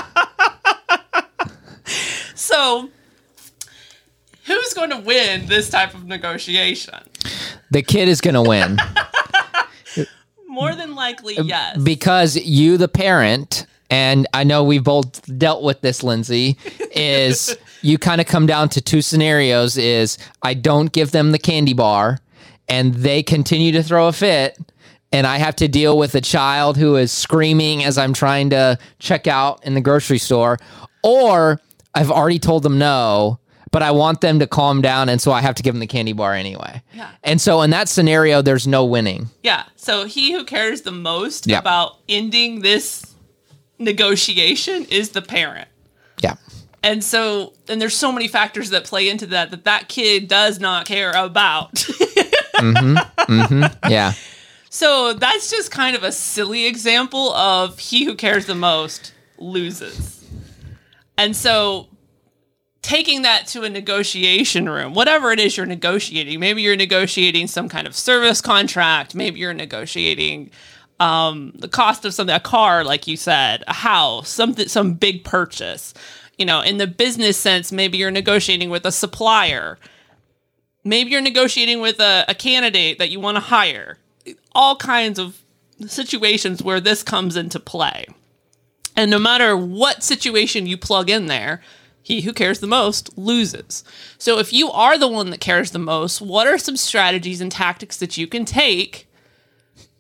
so 2.36 2.90
who's 4.46 4.74
going 4.74 4.90
to 4.92 4.98
win 5.00 5.46
this 5.48 5.70
type 5.70 5.94
of 5.94 6.06
negotiation? 6.06 7.00
The 7.72 7.82
kid 7.82 8.08
is 8.08 8.22
going 8.22 8.36
to 8.36 8.42
win 8.42 8.78
More 10.48 10.74
than 10.76 10.96
likely, 10.96 11.38
Um, 11.38 11.48
yes. 11.48 11.78
because 11.82 12.38
you, 12.38 12.78
the 12.78 12.88
parent, 12.88 13.66
and 13.90 14.26
I 14.34 14.44
know 14.46 14.64
we've 14.64 14.84
both 14.84 15.22
dealt 15.38 15.64
with 15.64 15.82
this, 15.82 16.02
Lindsay, 16.02 16.58
is 16.96 17.58
you 17.82 17.98
kind 17.98 18.22
of 18.22 18.28
come 18.28 18.46
down 18.46 18.70
to 18.70 18.82
two 18.82 19.02
scenarios 19.02 19.76
is 19.78 20.18
I 20.44 20.54
don't 20.54 20.92
give 20.94 21.12
them 21.12 21.32
the 21.32 21.40
candy 21.40 21.74
bar 21.74 22.20
and 22.70 22.94
they 22.94 23.22
continue 23.22 23.72
to 23.74 23.84
throw 23.84 24.08
a 24.08 24.14
fit 24.14 24.58
and 25.12 25.28
I 25.28 25.38
have 25.38 25.56
to 25.58 25.68
deal 25.68 25.98
with 25.98 26.16
a 26.16 26.22
child 26.22 26.78
who 26.78 26.96
is 26.96 27.12
screaming 27.12 27.84
as 27.84 27.98
I'm 27.98 28.14
trying 28.14 28.50
to 28.52 28.78
check 29.00 29.28
out 29.28 29.64
in 29.66 29.74
the 29.76 29.82
grocery 29.82 30.18
store 30.18 30.58
or 31.04 31.60
I've 31.94 32.10
already 32.12 32.40
told 32.40 32.64
them 32.64 32.78
no 32.80 33.40
but 33.76 33.84
I 33.84 33.92
want 33.92 34.22
them 34.22 34.40
to 34.40 34.48
calm 34.48 34.82
down 34.82 35.10
and 35.10 35.22
so 35.22 35.34
I 35.34 35.42
have 35.42 35.54
to 35.56 35.62
give 35.62 35.74
them 35.74 35.82
the 35.82 35.86
candy 35.88 36.14
bar 36.14 36.34
anyway. 36.34 36.82
Yeah. 36.94 37.12
And 37.26 37.42
so 37.42 37.62
in 37.62 37.72
that 37.72 37.90
scenario 37.90 38.42
there's 38.42 38.66
no 38.66 38.86
winning. 38.86 39.28
Yeah. 39.44 39.64
So 39.76 40.06
he 40.06 40.32
who 40.32 40.46
cares 40.46 40.84
the 40.84 40.94
most 40.94 41.46
Yeah. 41.46 41.60
about 41.60 41.98
ending 42.08 42.62
this 42.62 43.06
negotiation 43.78 44.86
is 44.86 45.10
the 45.10 45.22
parent. 45.22 45.68
Yeah. 46.24 46.36
And 46.84 47.04
so 47.04 47.52
and 47.68 47.82
there's 47.82 47.94
so 47.98 48.14
many 48.14 48.30
factors 48.30 48.70
that 48.70 48.86
play 48.86 49.10
into 49.10 49.26
that 49.28 49.52
that 49.52 49.66
that 49.66 49.90
kid 49.90 50.30
does 50.30 50.58
not 50.62 50.86
care 50.86 51.12
about. 51.12 51.86
Mm-hmm. 52.56 52.96
Mm-hmm. 53.34 53.92
Yeah. 53.92 54.14
so 54.70 55.12
that's 55.12 55.50
just 55.52 55.72
kind 55.72 55.94
of 55.98 56.04
a 56.04 56.12
silly 56.14 56.68
example 56.68 57.34
of 57.34 57.78
he 57.78 58.06
who 58.06 58.16
cares 58.16 58.46
the 58.46 58.56
most 58.56 59.12
loses. 59.38 60.24
And 61.18 61.36
so 61.36 61.90
taking 62.86 63.24
that 63.24 63.48
to 63.48 63.64
a 63.64 63.70
negotiation 63.70 64.70
room, 64.70 64.94
whatever 64.94 65.32
it 65.32 65.40
is 65.40 65.58
you're 65.58 65.66
negotiating, 65.66 66.40
maybe 66.40 66.62
you're 66.62 66.76
negotiating 66.76 67.48
some 67.48 67.68
kind 67.68 67.88
of 67.88 67.96
service 67.96 68.42
contract, 68.42 69.16
maybe 69.16 69.40
you're 69.40 69.56
negotiating 69.56 70.52
um, 71.00 71.52
the 71.56 71.68
cost 71.68 72.06
of 72.06 72.14
something, 72.14 72.36
a 72.36 72.40
car, 72.40 72.84
like 72.84 73.08
you 73.08 73.18
said, 73.18 73.64
a 73.68 73.74
house, 73.74 74.30
something, 74.30 74.68
some 74.68 74.94
big 74.94 75.24
purchase. 75.24 75.96
You 76.38 76.46
know, 76.46 76.62
in 76.62 76.78
the 76.78 76.86
business 76.86 77.38
sense, 77.38 77.72
maybe 77.72 77.98
you're 77.98 78.12
negotiating 78.12 78.70
with 78.70 78.86
a 78.86 78.92
supplier. 78.92 79.80
Maybe 80.84 81.10
you're 81.10 81.22
negotiating 81.22 81.82
with 81.82 82.00
a, 82.00 82.24
a 82.28 82.36
candidate 82.36 83.00
that 83.00 83.10
you 83.10 83.20
want 83.20 83.38
to 83.38 83.42
hire. 83.42 83.98
All 84.54 84.76
kinds 84.76 85.18
of 85.18 85.42
situations 85.88 86.62
where 86.62 86.80
this 86.80 87.02
comes 87.02 87.36
into 87.36 87.60
play. 87.60 88.06
And 88.96 89.10
no 89.10 89.18
matter 89.18 89.58
what 89.58 90.04
situation 90.04 90.68
you 90.68 90.78
plug 90.78 91.10
in 91.10 91.26
there, 91.26 91.62
he 92.06 92.22
who 92.22 92.34
cares 92.34 92.60
the 92.60 92.68
most 92.68 93.18
loses. 93.18 93.84
So 94.20 94.38
if 94.38 94.54
you 94.54 94.70
are 94.70 94.96
the 94.96 95.08
one 95.08 95.32
that 95.32 95.40
cares 95.40 95.72
the 95.72 95.80
most, 95.80 96.22
what 96.22 96.46
are 96.46 96.60
some 96.60 96.78
strategies 96.78 97.42
and 97.42 97.52
tactics 97.52 97.98
that 97.98 98.16
you 98.16 98.28
can 98.28 98.46
take 98.46 99.08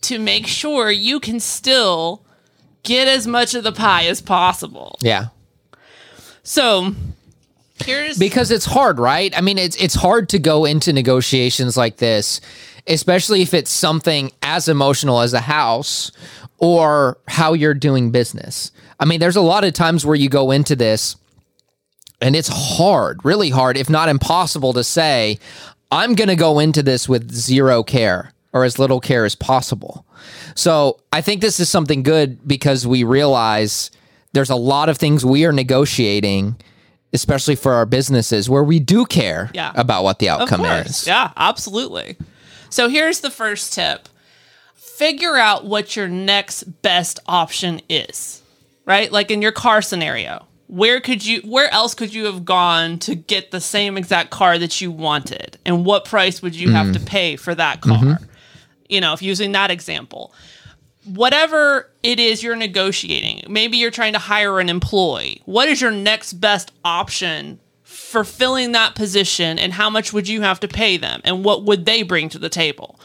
to 0.02 0.20
make 0.20 0.46
sure 0.46 0.92
you 0.92 1.20
can 1.20 1.40
still 1.40 2.24
get 2.84 3.08
as 3.08 3.26
much 3.26 3.56
of 3.56 3.64
the 3.64 3.72
pie 3.72 4.06
as 4.06 4.22
possible? 4.22 5.00
Yeah. 5.02 5.30
So 6.44 6.94
here's 7.84 8.20
because 8.20 8.52
it's 8.52 8.66
hard, 8.66 9.00
right? 9.00 9.36
I 9.36 9.42
mean, 9.42 9.58
it's 9.58 9.76
it's 9.78 9.96
hard 9.96 10.30
to 10.30 10.38
go 10.38 10.64
into 10.64 10.94
negotiations 10.94 11.76
like 11.76 11.98
this, 11.98 12.40
especially 12.86 13.42
if 13.42 13.56
it's 13.56 13.72
something 13.72 14.32
as 14.44 14.68
emotional 14.68 15.22
as 15.22 15.34
a 15.34 15.40
house 15.40 16.12
or 16.60 17.18
how 17.28 17.54
you're 17.54 17.74
doing 17.74 18.12
business. 18.12 18.72
I 19.00 19.06
mean, 19.06 19.20
there's 19.20 19.36
a 19.36 19.42
lot 19.42 19.64
of 19.64 19.74
times 19.74 20.06
where 20.06 20.16
you 20.16 20.30
go 20.30 20.52
into 20.52 20.76
this 20.76 21.16
and 22.22 22.36
it's 22.36 22.50
hard, 22.52 23.24
really 23.24 23.50
hard, 23.50 23.78
if 23.78 23.90
not 23.90 24.10
impossible 24.10 24.74
to 24.74 24.84
say, 24.84 25.38
I'm 25.92 26.16
going 26.16 26.28
to 26.30 26.36
go 26.36 26.60
into 26.60 26.82
this 26.84 27.08
with 27.10 27.32
zero 27.32 27.84
care 27.84 28.32
or 28.54 28.64
as 28.64 28.80
little 28.80 29.00
care 29.00 29.26
as 29.26 29.36
possible. 29.36 30.06
So 30.56 31.00
I 31.12 31.22
think 31.22 31.42
this 31.42 31.60
is 31.60 31.70
something 31.70 32.04
good 32.04 32.48
because 32.48 32.88
we 32.88 33.04
realize 33.04 33.92
there's 34.34 34.50
a 34.50 34.56
lot 34.56 34.90
of 34.90 34.98
things 34.98 35.26
we 35.26 35.46
are 35.46 35.52
negotiating, 35.52 36.56
especially 37.14 37.56
for 37.56 37.74
our 37.74 37.86
businesses, 37.86 38.50
where 38.50 38.64
we 38.64 38.80
do 38.80 39.06
care 39.06 39.52
Yeah. 39.54 39.72
about 39.76 40.04
what 40.04 40.20
the 40.20 40.30
outcome 40.30 40.66
is. 40.66 41.06
Yeah, 41.06 41.32
absolutely. 41.38 42.18
So 42.70 42.90
here's 42.90 43.20
the 43.20 43.30
first 43.30 43.74
tip 43.74 44.10
figure 44.74 45.36
out 45.36 45.66
what 45.66 45.96
your 45.98 46.08
next 46.08 46.64
best 46.82 47.20
option 47.28 47.82
is, 47.90 48.42
right? 48.86 49.12
Like 49.12 49.30
in 49.30 49.42
your 49.42 49.52
car 49.52 49.82
scenario. 49.82 50.45
Where 50.68 51.00
could 51.00 51.26
you 51.26 51.42
where 51.42 51.72
else 51.72 51.94
could 51.94 52.14
you 52.14 52.26
have 52.26 52.44
gone 52.44 52.98
to 53.00 53.16
get 53.16 53.52
the 53.52 53.62
same 53.62 53.98
exact 53.98 54.32
car 54.32 54.58
that 54.58 54.82
you 54.82 54.92
wanted? 54.92 55.58
And 55.66 55.86
what 55.86 56.06
price 56.06 56.42
would 56.42 56.56
you 56.56 56.72
have 56.72 56.92
to 56.94 57.00
mm. 57.00 57.06
pay 57.06 57.36
for 57.36 57.54
that 57.54 57.82
car? 57.82 57.98
Mm-hmm. 57.98 58.24
You 58.90 59.02
know, 59.02 59.14
if 59.14 59.22
using 59.22 59.52
that 59.54 59.72
example. 59.72 60.34
Whatever 61.06 61.92
it 62.02 62.20
is 62.20 62.42
you're 62.42 62.56
negotiating, 62.56 63.44
maybe 63.48 63.78
you're 63.78 63.92
trying 63.92 64.14
to 64.14 64.20
hire 64.20 64.60
an 64.60 64.70
employee. 64.70 65.44
What 65.46 65.70
is 65.70 65.80
your 65.80 65.92
next 65.92 66.34
best 66.34 66.72
option 66.84 67.60
for 67.84 68.24
filling 68.24 68.72
that 68.72 68.96
position 68.96 69.60
and 69.60 69.74
how 69.74 69.90
much 69.90 70.14
would 70.14 70.28
you 70.28 70.42
have 70.42 70.60
to 70.60 70.68
pay 70.68 70.98
them 70.98 71.22
and 71.24 71.46
what 71.46 71.64
would 71.64 71.86
they 71.86 72.02
bring 72.02 72.28
to 72.30 72.40
the 72.40 72.50
table? 72.50 73.00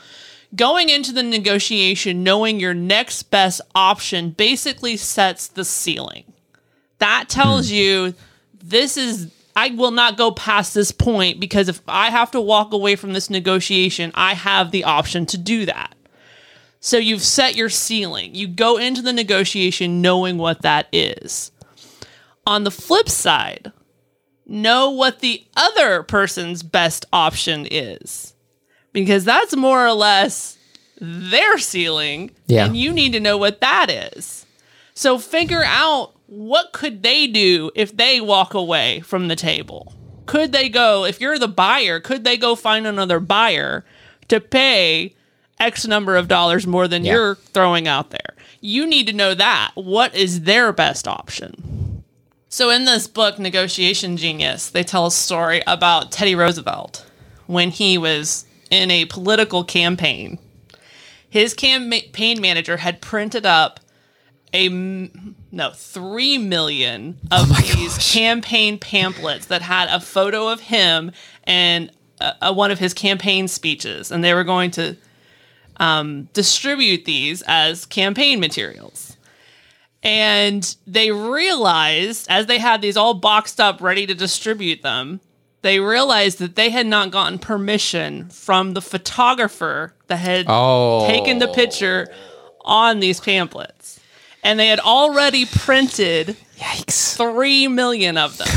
Going 0.55 0.89
into 0.89 1.13
the 1.13 1.23
negotiation 1.23 2.25
knowing 2.25 2.59
your 2.59 2.75
next 2.75 3.25
best 3.25 3.61
option 3.75 4.31
basically 4.31 4.97
sets 4.97 5.47
the 5.47 5.65
ceiling. 5.65 6.30
That 7.01 7.29
tells 7.29 7.69
hmm. 7.69 7.75
you 7.75 8.15
this 8.63 8.97
is 8.97 9.31
I 9.57 9.71
will 9.71 9.91
not 9.91 10.17
go 10.17 10.31
past 10.31 10.75
this 10.75 10.93
point 10.93 11.41
because 11.41 11.69
if 11.69 11.81
I 11.89 12.11
have 12.11 12.31
to 12.31 12.41
walk 12.41 12.73
away 12.73 12.97
from 12.97 13.13
this 13.13 13.29
negotiation, 13.29 14.13
I 14.15 14.35
have 14.35 14.71
the 14.71 14.85
option 14.85 15.27
to 15.27 15.39
do 15.39 15.67
that. 15.67 15.95
So 16.81 16.97
you've 16.97 17.23
set 17.23 17.57
your 17.57 17.69
ceiling. 17.69 18.35
You 18.35 18.49
go 18.49 18.79
into 18.79 19.03
the 19.03 19.13
negotiation 19.13 20.01
knowing 20.01 20.39
what 20.39 20.63
that 20.63 20.87
is. 20.93 21.53
On 22.47 22.65
the 22.65 22.71
flip 22.71 23.09
side, 23.09 23.73
know 24.47 24.91
what 24.91 25.21
the 25.21 25.45
other 25.57 26.03
person's 26.05 26.63
best 26.63 27.05
option 27.13 27.67
is. 27.71 28.35
Because 28.93 29.25
that's 29.25 29.55
more 29.55 29.87
or 29.87 29.93
less 29.93 30.57
their 31.01 31.59
ceiling. 31.59 32.31
Yeah. 32.47 32.65
And 32.65 32.77
you 32.77 32.93
need 32.93 33.13
to 33.13 33.21
know 33.21 33.37
what 33.37 33.61
that 33.61 33.91
is. 33.91 34.47
So 34.95 35.19
figure 35.19 35.63
out 35.65 36.15
what 36.31 36.73
could 36.73 37.03
they 37.03 37.27
do 37.27 37.71
if 37.75 37.97
they 37.97 38.21
walk 38.21 38.55
away 38.55 39.01
from 39.01 39.27
the 39.29 39.35
table? 39.37 39.93
Could 40.27 40.53
they 40.53 40.69
go, 40.69 41.05
if 41.05 41.21
you're 41.21 41.41
the 41.41 41.49
buyer, 41.49 41.99
could 41.99 42.23
they 42.23 42.37
go 42.37 42.55
find 42.55 42.87
another 42.87 43.19
buyer 43.19 43.85
to 44.29 44.39
pay 44.41 45.17
X 45.59 45.87
number 45.89 46.15
of 46.17 46.29
dollars 46.29 46.69
more 46.69 46.87
than 46.87 47.05
Yeah. 47.05 47.13
you're 47.15 47.35
throwing 47.35 47.89
out 47.89 48.11
there? 48.11 48.37
You 48.61 48.87
need 48.87 49.09
to 49.09 49.13
know 49.13 49.35
that. 49.35 49.73
What 49.75 50.15
is 50.15 50.43
their 50.43 50.73
best 50.73 51.09
option? 51.09 52.05
So 52.49 52.71
in 52.71 52.85
this 52.85 53.09
book, 53.09 53.39
Negotiation 53.41 54.17
Genius, 54.17 54.71
they 54.71 54.85
tell 54.85 55.07
a 55.07 55.11
story 55.11 55.63
about 55.67 56.13
Teddy 56.13 56.37
Roosevelt 56.37 57.05
when 57.47 57.71
he 57.71 57.99
was 57.99 58.45
in 58.71 58.91
a 58.93 59.07
political 59.07 59.65
campaign. 59.65 60.39
His 61.29 61.55
campaign 61.55 62.41
manager 62.41 62.77
had 62.77 63.01
printed 63.01 63.45
up 63.45 63.81
a 64.53 64.69
no 64.69 65.71
three 65.75 66.39
million 66.39 67.19
of 67.31 67.49
these 67.57 67.97
campaign 68.13 68.79
pamphlets 68.79 69.47
that 69.47 69.63
had 69.63 69.89
a 69.89 70.01
photo 70.01 70.49
of 70.49 70.61
him 70.61 71.13
and 71.45 71.91
uh, 72.21 72.33
uh, 72.41 72.53
one 72.53 72.71
of 72.71 72.79
his 72.79 72.93
campaign 72.93 73.49
speeches, 73.49 74.11
and 74.11 74.23
they 74.23 74.35
were 74.35 74.45
going 74.45 74.71
to 74.73 74.97
um, 75.79 76.25
distribute 76.33 77.05
these 77.05 77.43
as 77.47 77.87
campaign 77.87 78.41
materials. 78.41 79.17
And 80.03 80.75
they 80.87 81.11
realized, 81.11 82.27
as 82.31 82.47
they 82.47 82.59
had 82.59 82.81
these 82.83 82.97
all 82.97 83.15
boxed 83.15 83.61
up, 83.61 83.81
ready 83.81 84.07
to 84.07 84.15
distribute 84.15 84.83
them, 84.83 85.21
they 85.63 85.79
realized 85.79 86.39
that 86.39 86.57
they 86.57 86.71
had 86.71 86.87
not 86.87 87.11
gotten 87.11 87.39
permission 87.39 88.31
from 88.31 88.73
the 88.73 88.81
photographer 88.81 89.95
that 90.07 90.17
had 90.17 90.47
Oh. 90.49 91.07
taken 91.07 91.39
the 91.39 91.49
picture 91.49 92.09
on 92.63 93.01
these 93.01 93.21
pamphlets. 93.21 94.00
And 94.43 94.59
they 94.59 94.69
had 94.69 94.81
already 94.81 95.47
printed 95.47 96.37
Yikes. 96.59 97.17
3 97.17 97.69
million 97.69 98.17
of 98.19 98.37
them. 98.39 98.49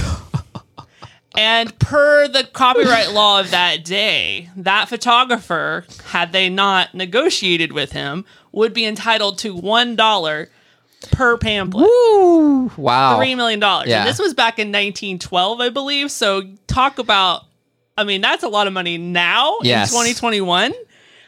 and 1.38 1.78
per 1.80 2.28
the 2.28 2.44
copyright 2.44 3.12
law 3.12 3.40
of 3.40 3.52
that 3.52 3.84
day, 3.84 4.50
that 4.58 4.90
photographer, 4.90 5.86
had 6.06 6.32
they 6.32 6.50
not 6.50 6.94
negotiated 6.94 7.72
with 7.72 7.92
him, 7.92 8.26
would 8.52 8.74
be 8.74 8.86
entitled 8.86 9.38
to 9.40 9.56
$1 9.56 10.48
per 11.12 11.38
pamphlet. 11.38 11.84
Woo! 11.90 12.72
Wow. 12.78 13.20
$3 13.20 13.36
million. 13.36 13.60
Yeah. 13.60 14.00
And 14.00 14.08
this 14.08 14.20
was 14.20 14.34
back 14.34 14.60
in 14.60 14.68
1912, 14.68 15.60
I 15.60 15.70
believe. 15.70 16.12
So 16.12 16.44
talk 16.68 17.00
about, 17.00 17.44
I 17.98 18.04
mean, 18.04 18.22
that's 18.22 18.44
a 18.44 18.48
lot 18.48 18.68
of 18.68 18.74
money 18.74 18.98
now 18.98 19.58
Yes. 19.64 19.90
in 19.92 20.00
2021. 20.00 20.74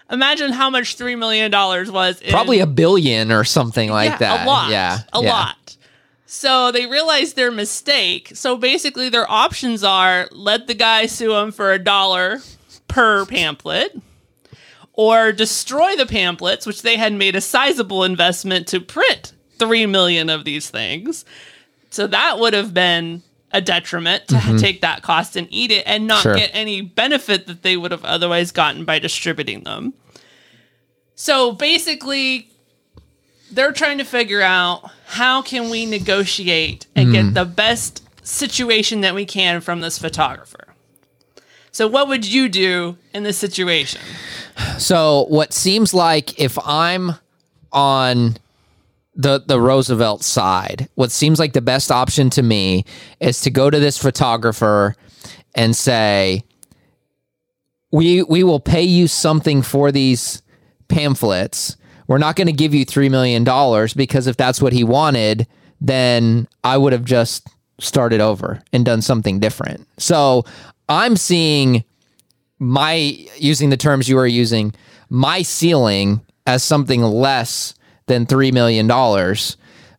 Imagine 0.10 0.52
how 0.52 0.70
much 0.70 0.98
$3 0.98 1.18
million 1.18 1.52
was 1.52 2.22
in 2.22 2.32
Probably 2.32 2.60
a 2.60 2.68
billion 2.68 3.32
or 3.32 3.44
something 3.44 3.90
like 3.90 4.12
yeah, 4.12 4.18
that. 4.18 4.46
A 4.46 4.48
lot. 4.48 4.70
Yeah. 4.70 5.00
A 5.14 5.24
yeah. 5.24 5.30
lot. 5.30 5.78
So 6.26 6.72
they 6.72 6.86
realized 6.86 7.36
their 7.36 7.52
mistake. 7.52 8.32
So 8.34 8.58
basically, 8.58 9.10
their 9.10 9.30
options 9.30 9.84
are 9.84 10.28
let 10.32 10.68
the 10.68 10.74
guy 10.74 11.06
sue 11.06 11.30
them 11.34 11.52
for 11.52 11.72
a 11.72 11.80
dollar 11.80 12.40
per 12.88 13.26
pamphlet, 13.26 14.00
or 14.94 15.32
destroy 15.32 15.96
the 15.96 16.06
pamphlets, 16.06 16.66
which 16.66 16.82
they 16.82 16.98
had 16.98 17.14
made 17.14 17.36
a 17.36 17.42
sizable 17.42 18.04
investment 18.04 18.68
to 18.68 18.80
print 18.80 19.34
3 19.60 19.86
million 19.88 20.30
of 20.30 20.46
these 20.46 20.70
things. 20.70 21.26
So 21.90 22.08
that 22.08 22.40
would 22.40 22.54
have 22.54 22.74
been 22.74 23.24
a 23.56 23.62
detriment 23.62 24.28
to 24.28 24.58
take 24.60 24.82
that 24.82 25.02
cost 25.02 25.36
and 25.36 25.48
eat 25.50 25.72
it 25.72 25.84
and 25.88 26.06
not 26.08 26.20
Mm-hmm. 26.20 26.30
Sure. 26.30 26.36
get 26.38 26.52
any 26.54 26.82
benefit 26.82 27.48
that 27.48 27.62
they 27.64 27.78
would 27.78 27.92
have 27.92 28.04
otherwise 28.06 28.52
gotten 28.52 28.84
by 28.86 29.00
distributing 29.00 29.64
them. 29.64 29.94
So 31.16 31.52
basically, 31.54 32.50
they're 33.52 33.72
trying 33.72 33.98
to 34.00 34.04
figure 34.04 34.42
out 34.42 34.90
how 35.08 35.42
can 35.42 35.70
we 35.70 35.86
negotiate 35.86 36.88
and 36.96 37.08
Hmm. 37.08 37.14
get 37.14 37.34
the 37.34 37.46
best 37.46 38.04
situation 38.26 39.02
that 39.02 39.14
we 39.16 39.26
can 39.26 39.62
from 39.62 39.82
this 39.82 39.98
photographer. 40.00 40.74
So 41.72 41.88
what 41.88 42.08
would 42.08 42.26
you 42.26 42.50
do 42.50 42.98
in 43.14 43.24
this 43.24 43.38
situation? 43.38 44.02
So 44.78 45.26
what 45.30 45.54
seems 45.54 45.94
like 45.94 46.40
if 46.40 46.58
I'm 46.66 47.14
on 47.72 48.38
the 49.16 49.44
the 49.46 49.60
Roosevelt 49.60 50.24
side, 50.24 50.90
what 50.96 51.12
seems 51.12 51.40
like 51.40 51.54
the 51.54 51.62
best 51.62 51.92
option 51.92 52.30
to 52.32 52.44
me 52.44 52.86
is 53.20 53.42
to 53.42 53.50
go 53.50 53.70
to 53.70 53.80
this 53.80 53.98
photographer 53.98 54.96
and 55.56 55.76
say 55.76 56.44
we 57.92 58.24
we 58.24 58.44
will 58.44 58.60
pay 58.60 58.84
you 58.84 59.08
something 59.08 59.62
for 59.62 59.92
these 59.92 60.42
pamphlets. 60.88 61.78
We're 62.08 62.18
not 62.18 62.36
going 62.36 62.48
to 62.48 62.54
give 62.54 62.76
you 62.76 62.86
3 62.86 63.10
million 63.10 63.44
dollars 63.44 63.94
because 63.94 64.28
if 64.28 64.38
that's 64.38 64.62
what 64.62 64.74
he 64.74 64.84
wanted, 64.84 65.48
then 65.82 66.48
I 66.64 66.78
would 66.78 66.94
have 66.94 67.06
just 67.06 67.48
started 67.80 68.22
over 68.22 68.62
and 68.72 68.86
done 68.86 69.02
something 69.02 69.40
different. 69.40 69.88
So, 69.98 70.46
I'm 70.88 71.16
seeing 71.16 71.84
my 72.60 72.96
using 73.38 73.70
the 73.70 73.78
terms 73.78 74.08
you 74.08 74.18
are 74.18 74.28
using 74.28 74.74
my 75.10 75.42
ceiling 75.42 76.22
as 76.46 76.64
something 76.64 77.02
less 77.02 77.74
than 78.08 78.26
$3 78.26 78.54
million 78.54 78.88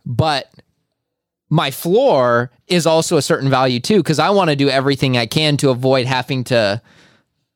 but 0.05 0.51
my 1.49 1.71
floor 1.71 2.51
is 2.67 2.87
also 2.87 3.17
a 3.17 3.23
certain 3.23 3.49
value 3.51 3.81
too 3.81 3.99
because 3.99 4.19
i 4.19 4.31
want 4.31 4.51
to 4.51 4.57
do 4.57 4.69
everything 4.69 5.17
i 5.17 5.27
can 5.27 5.57
to 5.57 5.71
avoid 5.71 6.07
having 6.07 6.45
to 6.45 6.81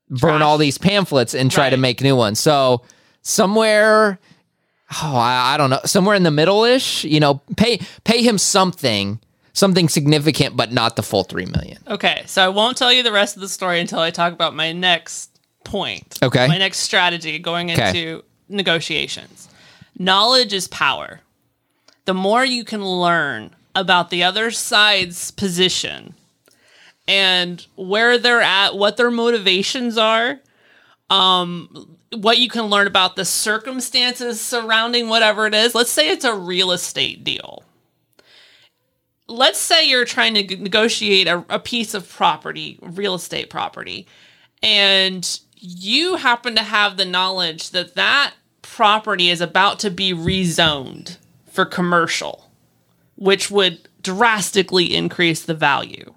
burn 0.08 0.38
Trash. 0.38 0.42
all 0.42 0.58
these 0.58 0.78
pamphlets 0.78 1.34
and 1.34 1.50
try 1.50 1.70
to 1.70 1.76
make 1.76 2.00
new 2.00 2.16
ones 2.16 2.38
so 2.40 2.82
somewhere 3.22 4.18
oh 5.02 5.16
I, 5.16 5.54
I 5.54 5.56
don't 5.56 5.70
know 5.70 5.80
somewhere 5.84 6.16
in 6.16 6.22
the 6.24 6.30
middle-ish 6.30 7.04
you 7.04 7.20
know 7.20 7.40
pay 7.56 7.80
pay 8.04 8.22
him 8.22 8.38
something 8.38 9.20
something 9.52 9.88
significant 9.88 10.56
but 10.56 10.72
not 10.72 10.96
the 10.96 11.02
full 11.02 11.24
3 11.24 11.46
million 11.46 11.78
Okay, 11.88 12.22
so 12.26 12.44
I 12.44 12.48
won't 12.48 12.76
tell 12.76 12.92
you 12.92 13.02
the 13.02 13.10
rest 13.12 13.36
of 13.36 13.40
the 13.42 13.48
story 13.48 13.80
until 13.80 13.98
I 13.98 14.10
talk 14.12 14.32
about 14.32 14.54
my 14.54 14.70
next 14.72 15.40
point. 15.64 16.18
Okay. 16.22 16.46
My 16.46 16.56
next 16.56 16.78
strategy 16.78 17.38
going 17.40 17.70
Okay. 17.72 17.88
into 17.88 18.24
negotiations. 18.48 19.48
Knowledge 20.00 20.54
is 20.54 20.66
power. 20.66 21.20
The 22.06 22.14
more 22.14 22.44
you 22.44 22.64
can 22.64 22.84
learn 22.84 23.54
about 23.74 24.08
the 24.08 24.24
other 24.24 24.50
side's 24.50 25.30
position 25.30 26.14
and 27.06 27.64
where 27.76 28.16
they're 28.16 28.40
at, 28.40 28.76
what 28.76 28.96
their 28.96 29.10
motivations 29.10 29.98
are, 29.98 30.40
um, 31.10 31.96
what 32.14 32.38
you 32.38 32.48
can 32.48 32.64
learn 32.64 32.86
about 32.86 33.14
the 33.14 33.24
circumstances 33.26 34.40
surrounding 34.40 35.08
whatever 35.08 35.46
it 35.46 35.54
is. 35.54 35.74
Let's 35.74 35.90
say 35.90 36.08
it's 36.08 36.24
a 36.24 36.34
real 36.34 36.72
estate 36.72 37.22
deal 37.22 37.62
let's 39.30 39.60
say 39.60 39.88
you're 39.88 40.04
trying 40.04 40.34
to 40.34 40.56
negotiate 40.56 41.28
a, 41.28 41.44
a 41.48 41.58
piece 41.58 41.94
of 41.94 42.08
property, 42.08 42.78
real 42.82 43.14
estate 43.14 43.48
property, 43.48 44.06
and 44.62 45.40
you 45.54 46.16
happen 46.16 46.56
to 46.56 46.62
have 46.62 46.96
the 46.96 47.04
knowledge 47.04 47.70
that 47.70 47.94
that 47.94 48.34
property 48.74 49.28
is 49.30 49.40
about 49.40 49.78
to 49.80 49.90
be 49.90 50.12
rezoned 50.12 51.18
for 51.50 51.64
commercial, 51.64 52.50
which 53.16 53.50
would 53.50 53.88
drastically 54.02 54.94
increase 54.94 55.42
the 55.42 55.54
value. 55.54 56.14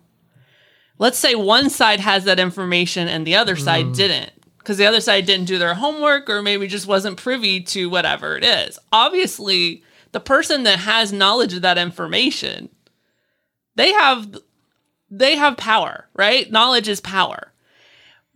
Let's 0.99 1.17
say 1.17 1.35
one 1.35 1.69
side 1.69 1.99
has 1.99 2.23
that 2.25 2.39
information 2.39 3.07
and 3.07 3.25
the 3.25 3.35
other 3.35 3.55
side 3.55 3.85
mm-hmm. 3.85 3.93
didn't. 3.93 4.31
Because 4.57 4.77
the 4.77 4.85
other 4.85 5.01
side 5.01 5.25
didn't 5.25 5.47
do 5.47 5.57
their 5.57 5.73
homework 5.73 6.29
or 6.29 6.41
maybe 6.41 6.67
just 6.67 6.87
wasn't 6.87 7.17
privy 7.17 7.59
to 7.61 7.89
whatever 7.89 8.37
it 8.37 8.45
is. 8.45 8.79
Obviously, 8.93 9.83
the 10.13 10.21
person 10.21 10.63
that 10.63 10.79
has 10.79 11.11
knowledge 11.11 11.53
of 11.53 11.63
that 11.63 11.77
information 11.77 12.69
they 13.75 13.91
have 13.91 14.37
they 15.09 15.35
have 15.35 15.57
power, 15.57 16.07
right? 16.15 16.51
Knowledge 16.51 16.87
is 16.87 17.01
power. 17.01 17.52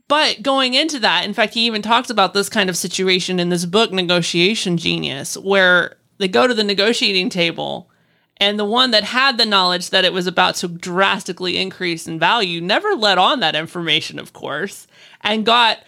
But 0.08 0.42
going 0.42 0.74
into 0.74 1.00
that, 1.00 1.26
in 1.26 1.34
fact, 1.34 1.54
he 1.54 1.66
even 1.66 1.82
talks 1.82 2.10
about 2.10 2.34
this 2.34 2.48
kind 2.50 2.70
of 2.70 2.78
situation 2.78 3.40
in 3.40 3.50
this 3.50 3.66
book, 3.66 3.92
Negotiation 3.92 4.78
Genius, 4.78 5.36
where 5.38 5.98
they 6.18 6.28
go 6.30 6.48
to 6.48 6.54
the 6.54 6.64
negotiating 6.64 7.30
table 7.30 7.90
and 8.38 8.58
the 8.58 8.66
one 8.66 8.92
that 8.92 9.04
had 9.04 9.38
the 9.38 9.46
knowledge 9.46 9.90
that 9.90 10.06
it 10.06 10.14
was 10.14 10.26
about 10.28 10.56
to 10.56 10.68
drastically 10.68 11.58
increase 11.58 12.08
in 12.08 12.20
value 12.20 12.62
never 12.62 12.94
let 12.96 13.18
on 13.18 13.40
that 13.42 13.56
information, 13.56 14.18
of 14.20 14.32
course, 14.32 14.88
and 15.22 15.46
got 15.46 15.80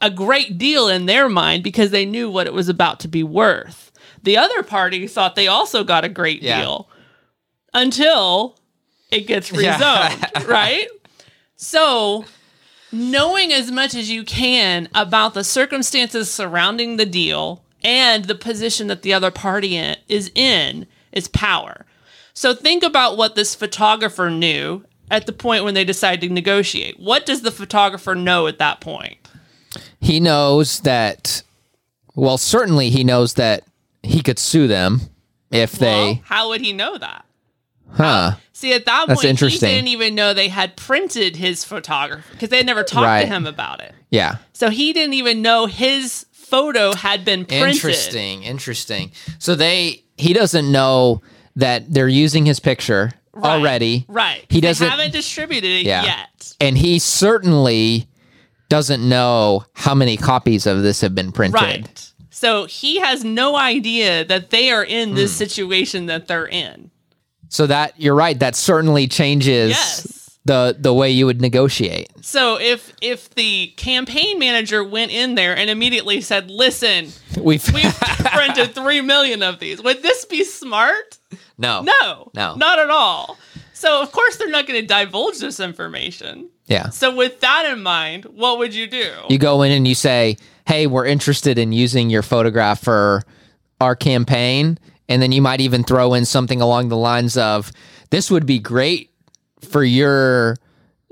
a 0.00 0.10
great 0.10 0.58
deal 0.58 0.88
in 0.88 1.06
their 1.06 1.28
mind 1.28 1.64
because 1.64 1.90
they 1.90 2.04
knew 2.04 2.30
what 2.30 2.46
it 2.46 2.52
was 2.52 2.68
about 2.68 3.00
to 3.00 3.08
be 3.08 3.22
worth. 3.22 3.90
The 4.22 4.36
other 4.36 4.62
party 4.62 5.08
thought 5.08 5.34
they 5.34 5.46
also 5.48 5.82
got 5.84 6.04
a 6.04 6.08
great 6.10 6.42
Yeah. 6.42 6.60
deal 6.60 6.88
until 7.74 8.58
it 9.10 9.26
gets 9.26 9.50
Yeah. 9.50 9.78
rezoned, 9.78 10.46
right? 10.48 10.86
So, 11.56 12.26
knowing 12.92 13.52
as 13.52 13.70
much 13.70 13.94
as 13.94 14.10
you 14.10 14.24
can 14.24 14.88
about 14.94 15.34
the 15.34 15.44
circumstances 15.44 16.30
surrounding 16.30 16.96
the 16.96 17.06
deal 17.06 17.62
and 17.82 18.24
the 18.24 18.34
position 18.34 18.86
that 18.88 19.02
the 19.02 19.12
other 19.12 19.30
party 19.30 19.76
in, 19.76 19.96
is 20.08 20.30
in 20.34 20.86
is 21.12 21.28
power. 21.28 21.86
So, 22.34 22.54
think 22.54 22.82
about 22.82 23.16
what 23.16 23.34
this 23.34 23.54
photographer 23.54 24.30
knew 24.30 24.84
at 25.10 25.26
the 25.26 25.32
point 25.32 25.64
when 25.64 25.74
they 25.74 25.84
decide 25.84 26.20
to 26.20 26.28
negotiate. 26.28 26.98
What 26.98 27.24
does 27.24 27.42
the 27.42 27.50
photographer 27.52 28.14
know 28.14 28.46
at 28.46 28.58
that 28.58 28.80
point? 28.80 29.18
he 30.00 30.20
knows 30.20 30.80
that 30.80 31.42
well 32.14 32.38
certainly 32.38 32.90
he 32.90 33.04
knows 33.04 33.34
that 33.34 33.64
he 34.02 34.22
could 34.22 34.38
sue 34.38 34.66
them 34.66 35.00
if 35.50 35.80
Well, 35.80 36.14
they 36.14 36.22
how 36.24 36.48
would 36.48 36.60
he 36.60 36.72
know 36.72 36.96
that? 36.98 37.24
Huh 37.92 38.32
See, 38.52 38.72
at 38.72 38.86
that 38.86 39.04
That's 39.08 39.20
point, 39.22 39.38
he 39.38 39.58
didn't 39.58 39.88
even 39.88 40.14
know 40.14 40.32
they 40.32 40.48
had 40.48 40.76
printed 40.76 41.36
his 41.36 41.62
photography 41.62 42.26
because 42.32 42.48
they 42.48 42.56
had 42.56 42.64
never 42.66 42.82
talked 42.84 43.04
Right. 43.04 43.20
to 43.22 43.26
him 43.28 43.46
about 43.46 43.80
it. 43.80 43.94
yeah 44.10 44.36
So 44.52 44.70
he 44.70 44.92
didn't 44.92 45.14
even 45.14 45.42
know 45.42 45.66
his 45.66 46.24
photo 46.32 46.94
had 46.94 47.24
been 47.24 47.44
printed. 47.44 47.68
interesting 47.74 48.42
interesting 48.44 49.12
so 49.38 49.54
they 49.54 50.02
he 50.16 50.32
doesn't 50.32 50.70
know 50.70 51.20
that 51.56 51.92
they're 51.92 52.08
using 52.08 52.46
his 52.46 52.60
picture 52.60 53.12
Right, 53.32 53.50
already 53.50 54.06
Right. 54.08 54.44
he 54.48 54.60
doesn't 54.62 54.88
haven't 54.88 55.12
distributed 55.12 55.68
it 55.80 55.86
Yeah. 55.86 56.04
yet. 56.04 56.54
and 56.60 56.78
he 56.78 56.98
certainly 56.98 58.06
doesn't 58.68 59.06
know 59.06 59.64
how 59.74 59.94
many 59.94 60.16
copies 60.16 60.66
of 60.66 60.82
this 60.82 61.00
have 61.02 61.14
been 61.14 61.32
printed 61.32 61.60
Right. 61.60 62.02
So 62.30 62.66
he 62.66 62.98
has 63.00 63.24
no 63.24 63.56
idea 63.56 64.24
that 64.24 64.50
they 64.50 64.70
are 64.70 64.84
in 64.84 65.14
this 65.14 65.32
Hmm. 65.32 65.38
situation 65.38 66.06
that 66.06 66.28
they're 66.28 66.46
in. 66.48 66.90
So 67.48 67.66
that 67.66 67.94
you're 68.00 68.14
right 68.14 68.38
that 68.38 68.54
certainly 68.56 69.06
changes 69.08 69.70
Yes. 69.70 70.38
the 70.44 70.76
the 70.78 70.92
way 70.94 71.10
you 71.10 71.26
would 71.26 71.40
negotiate 71.40 72.08
So 72.22 72.58
if 72.60 72.92
if 73.00 73.30
the 73.34 73.68
campaign 73.76 74.38
manager 74.38 74.82
went 74.84 75.12
in 75.12 75.34
there 75.36 75.56
and 75.56 75.70
immediately 75.70 76.20
said, 76.20 76.50
"Listen, 76.50 77.08
we've 77.40 77.64
we've 77.72 77.94
printed 78.34 78.74
3 78.74 79.00
million 79.02 79.42
of 79.42 79.58
these." 79.60 79.80
Would 79.82 80.02
this 80.02 80.24
be 80.24 80.42
smart? 80.44 81.18
no 81.58 81.82
No. 81.82 82.30
No. 82.34 82.54
Not 82.56 82.78
at 82.78 82.90
all. 82.90 83.38
So 83.72 84.02
of 84.02 84.10
course 84.12 84.36
they're 84.36 84.48
not 84.50 84.66
going 84.66 84.80
to 84.80 84.86
divulge 84.86 85.38
this 85.38 85.60
information. 85.60 86.48
yeah 86.66 86.88
So 86.90 87.14
with 87.14 87.40
that 87.40 87.70
in 87.72 87.82
mind, 87.82 88.24
what 88.24 88.58
would 88.58 88.74
you 88.74 88.86
do? 88.86 89.10
you 89.28 89.38
go 89.38 89.62
in 89.62 89.70
and 89.72 89.86
you 89.86 89.94
say, 89.94 90.36
"Hey, 90.66 90.86
we're 90.86 91.06
interested 91.06 91.58
in 91.58 91.72
using 91.72 92.10
your 92.10 92.22
photograph 92.22 92.80
for 92.82 93.22
our 93.80 93.94
campaign." 93.96 94.78
And 95.08 95.22
then 95.22 95.32
you 95.32 95.42
might 95.42 95.60
even 95.60 95.84
throw 95.84 96.14
in 96.14 96.24
something 96.24 96.60
along 96.60 96.88
the 96.88 96.96
lines 96.96 97.36
of 97.36 97.72
this 98.10 98.30
would 98.30 98.46
be 98.46 98.58
great 98.58 99.10
for 99.60 99.84
your 99.84 100.56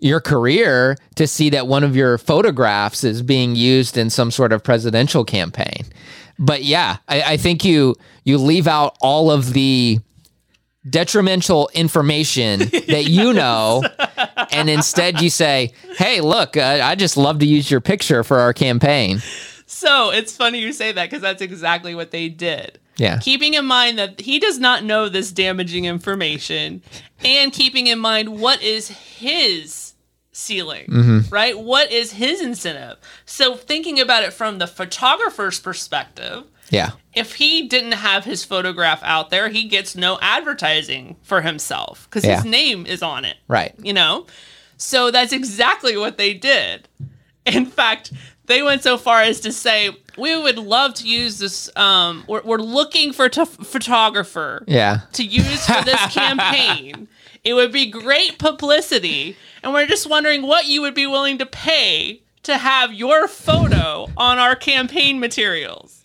your 0.00 0.20
career 0.20 0.96
to 1.14 1.26
see 1.26 1.50
that 1.50 1.66
one 1.66 1.84
of 1.84 1.96
your 1.96 2.18
photographs 2.18 3.04
is 3.04 3.22
being 3.22 3.56
used 3.56 3.96
in 3.96 4.10
some 4.10 4.30
sort 4.30 4.52
of 4.52 4.62
presidential 4.62 5.24
campaign. 5.24 5.84
But 6.38 6.64
yeah, 6.64 6.98
I, 7.08 7.22
I 7.22 7.36
think 7.36 7.64
you 7.64 7.94
you 8.24 8.38
leave 8.38 8.66
out 8.66 8.96
all 9.00 9.30
of 9.30 9.52
the 9.52 10.00
detrimental 10.90 11.70
information 11.72 12.58
that 12.88 13.06
you 13.08 13.32
know 13.32 13.82
and 14.52 14.68
instead 14.68 15.18
you 15.22 15.30
say 15.30 15.72
hey 15.96 16.20
look 16.20 16.58
uh, 16.58 16.80
i 16.82 16.94
just 16.94 17.16
love 17.16 17.38
to 17.38 17.46
use 17.46 17.70
your 17.70 17.80
picture 17.80 18.22
for 18.22 18.38
our 18.38 18.52
campaign 18.52 19.18
So 19.66 20.10
it's 20.10 20.36
funny 20.36 20.60
you 20.60 20.72
say 20.72 20.92
that 20.92 21.10
because 21.10 21.22
that's 21.22 21.42
exactly 21.42 21.94
what 21.94 22.10
they 22.10 22.28
did. 22.28 22.78
Yeah. 22.96 23.18
Keeping 23.18 23.54
in 23.54 23.64
mind 23.64 23.98
that 23.98 24.20
he 24.20 24.38
does 24.38 24.58
not 24.58 24.84
know 24.84 25.08
this 25.08 25.32
damaging 25.32 25.84
information 25.84 26.82
and 27.24 27.52
keeping 27.52 27.86
in 27.88 27.98
mind 27.98 28.40
what 28.40 28.62
is 28.62 28.88
his 28.88 29.94
ceiling, 30.32 30.86
Mm-hmm. 30.88 31.32
right? 31.34 31.58
What 31.58 31.90
is 31.92 32.12
his 32.12 32.40
incentive? 32.40 32.98
So 33.24 33.54
thinking 33.56 34.00
about 34.00 34.22
it 34.24 34.32
from 34.32 34.58
the 34.58 34.66
photographer's 34.66 35.58
perspective, 35.60 36.44
yeah 36.70 36.92
if 37.14 37.34
he 37.36 37.68
didn't 37.68 37.92
have 37.92 38.24
his 38.24 38.42
photograph 38.44 39.00
out 39.04 39.30
there, 39.30 39.48
he 39.48 39.68
gets 39.68 39.94
no 39.94 40.18
advertising 40.22 41.14
for 41.22 41.42
himself 41.42 42.08
because 42.08 42.24
Yeah. 42.24 42.36
his 42.36 42.44
name 42.44 42.86
is 42.86 43.02
on 43.02 43.24
it 43.24 43.36
right 43.48 43.74
you 43.82 43.92
know? 43.92 44.26
So 44.76 45.10
that's 45.12 45.32
exactly 45.32 45.96
what 45.96 46.16
they 46.18 46.34
did. 46.34 46.88
In 47.46 47.66
fact, 47.66 48.12
they 48.46 48.62
went 48.62 48.82
so 48.82 48.98
far 48.98 49.22
as 49.22 49.40
to 49.40 49.52
say, 49.52 49.90
we 50.18 50.36
would 50.40 50.58
love 50.58 50.94
to 50.94 51.08
use 51.08 51.38
this. 51.38 51.74
Um, 51.76 52.24
we're, 52.28 52.42
we're 52.42 52.58
looking 52.58 53.12
for 53.12 53.26
a 53.26 53.30
t- 53.30 53.44
photographer 53.44 54.64
yeah 54.66 55.00
to 55.12 55.24
use 55.24 55.66
for 55.66 55.82
this 55.84 56.00
campaign. 56.14 57.08
It 57.42 57.54
would 57.54 57.72
be 57.72 57.86
great 57.90 58.38
publicity. 58.38 59.36
And 59.62 59.72
we're 59.72 59.86
just 59.86 60.08
wondering 60.08 60.42
what 60.42 60.66
you 60.66 60.80
would 60.82 60.94
be 60.94 61.06
willing 61.06 61.38
to 61.38 61.46
pay 61.46 62.22
to 62.44 62.56
have 62.58 62.92
your 62.92 63.28
photo 63.28 64.08
on 64.16 64.38
our 64.38 64.54
campaign 64.56 65.18
materials. 65.20 66.04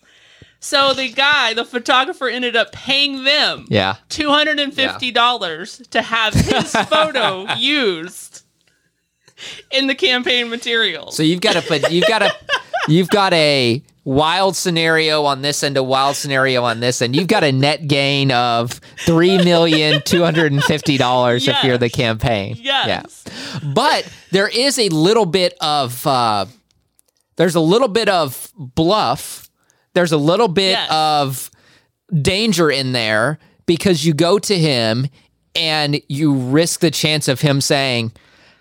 So 0.62 0.94
the 0.94 1.10
guy, 1.10 1.54
the 1.54 1.64
photographer, 1.64 2.28
ended 2.28 2.56
up 2.56 2.72
paying 2.74 3.24
them 3.24 3.66
yeah 3.70 3.96
$250 4.10 5.90
to 5.90 6.02
have 6.02 6.34
his 6.34 6.72
photo 6.90 7.54
used 7.56 8.44
in 9.72 9.88
the 9.88 9.96
campaign 9.96 10.50
materials. 10.50 11.16
so 11.16 11.24
you've 11.24 11.42
got 11.42 11.54
to 11.54 11.62
put 11.62 11.92
you've 11.92 12.08
got 12.08 12.20
to 12.20 12.32
you've 12.88 13.10
got 13.10 13.34
a 13.34 13.82
wild 14.06 14.56
scenario 14.56 15.24
on 15.26 15.42
this 15.42 15.62
end 15.64 15.78
a 15.78 15.84
wild 15.84 16.16
scenario 16.16 16.64
on 16.64 16.80
this 16.80 17.02
end 17.02 17.16
you've 17.16 17.28
got 17.28 17.44
a 17.44 17.52
net 17.52 17.88
gain 17.88 18.32
of 18.32 18.80
three 19.06 19.38
million 19.44 20.02
two 20.04 20.24
hundred 20.24 20.52
and 20.52 20.64
fifty 20.64 20.98
dollars 20.98 21.48
if 21.48 21.64
you're 21.64 21.78
the 21.78 21.86
Yes. 21.88 21.96
campaign 21.96 22.56
yes. 22.60 23.26
but 23.76 24.12
there 24.32 24.48
is 24.48 24.80
a 24.80 24.90
little 24.90 25.26
bit 25.26 25.54
of 25.62 26.08
uh, 26.08 26.46
there's 27.36 27.56
a 27.56 27.60
little 27.60 27.88
bit 27.90 28.10
of 28.10 28.52
bluff 28.58 29.48
there's 29.94 30.12
a 30.12 30.18
little 30.18 30.48
bit 30.48 30.72
Yes. 30.72 30.90
of 30.92 31.52
danger 32.22 32.72
in 32.72 32.94
there 32.94 33.38
because 33.68 34.04
you 34.06 34.14
go 34.16 34.40
to 34.40 34.58
him 34.58 35.08
and 35.56 36.02
you 36.08 36.34
risk 36.34 36.80
the 36.80 36.90
chance 36.92 37.28
of 37.28 37.42
him 37.42 37.62
saying 37.62 38.12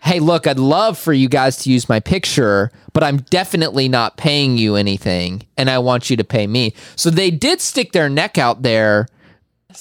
hey 0.02 0.20
look 0.20 0.46
i'd 0.46 0.58
love 0.58 0.96
for 0.98 1.12
you 1.12 1.28
guys 1.28 1.56
to 1.58 1.70
use 1.70 1.88
my 1.88 1.98
picture 2.00 2.70
but 2.92 3.02
i'm 3.02 3.18
definitely 3.18 3.88
not 3.88 4.16
paying 4.16 4.56
you 4.56 4.76
anything 4.76 5.42
and 5.56 5.68
i 5.68 5.78
want 5.78 6.08
you 6.10 6.16
to 6.16 6.24
pay 6.24 6.46
me 6.46 6.72
so 6.96 7.10
they 7.10 7.30
did 7.30 7.60
stick 7.60 7.92
their 7.92 8.08
neck 8.08 8.38
out 8.38 8.62
there 8.62 9.06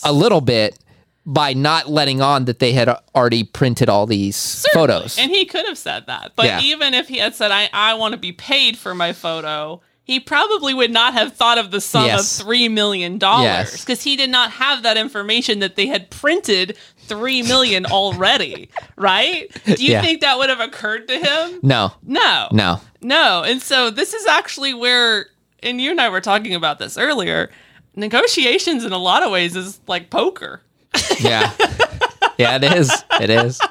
a 0.03 0.11
little 0.13 0.41
bit 0.41 0.77
by 1.25 1.53
not 1.53 1.89
letting 1.89 2.21
on 2.21 2.45
that 2.45 2.59
they 2.59 2.71
had 2.73 2.89
already 3.13 3.43
printed 3.43 3.89
all 3.89 4.05
these 4.05 4.65
photos 4.73 5.17
And 5.19 5.29
he 5.29 5.43
could 5.45 5.65
have 5.65 5.77
said 5.77 6.05
that. 6.07 6.31
But 6.37 6.45
Yeah. 6.45 6.61
even 6.61 6.93
if 6.93 7.09
he 7.09 7.17
had 7.17 7.35
said, 7.35 7.51
I, 7.51 7.69
I 7.73 7.95
want 7.95 8.13
to 8.13 8.17
be 8.17 8.31
paid 8.31 8.77
for 8.77 8.95
my 8.95 9.11
photo, 9.11 9.81
he 10.05 10.21
probably 10.21 10.73
would 10.73 10.91
not 10.91 11.13
have 11.15 11.33
thought 11.33 11.57
of 11.57 11.69
the 11.71 11.81
sum 11.81 12.05
Yes. 12.05 12.39
of 12.39 12.47
$3 12.47 12.71
million 12.71 13.19
Yes. 13.21 13.81
because 13.81 14.03
he 14.03 14.15
did 14.15 14.29
not 14.29 14.51
have 14.51 14.83
that 14.83 14.95
information 14.95 15.59
that 15.59 15.75
they 15.75 15.87
had 15.87 16.09
printed 16.09 16.77
3 17.07 17.43
million 17.43 17.85
already, 17.85 18.69
right? 18.95 19.49
Do 19.65 19.83
you 19.83 19.91
Yeah. 19.93 20.01
think 20.01 20.21
that 20.21 20.37
would 20.37 20.49
have 20.49 20.59
occurred 20.59 21.07
to 21.07 21.17
him? 21.17 21.59
no 21.63 21.93
No. 22.03 22.47
no 22.51 22.81
No. 23.01 23.43
And 23.43 23.61
so 23.61 23.89
this 23.89 24.13
is 24.13 24.25
actually 24.27 24.73
where, 24.73 25.27
and 25.63 25.79
you 25.81 25.91
and 25.91 26.01
I 26.01 26.09
were 26.09 26.21
talking 26.21 26.53
about 26.55 26.79
this 26.79 26.97
earlier, 26.97 27.49
negotiations 27.95 28.83
in 28.85 28.91
a 28.91 28.97
lot 28.97 29.23
of 29.23 29.31
ways 29.31 29.55
is 29.55 29.79
like 29.87 30.09
poker. 30.09 30.61
yeah 31.19 31.51
yeah 32.37 32.55
it 32.55 32.63
is 32.63 32.91
it 33.19 33.29
is 33.29 33.59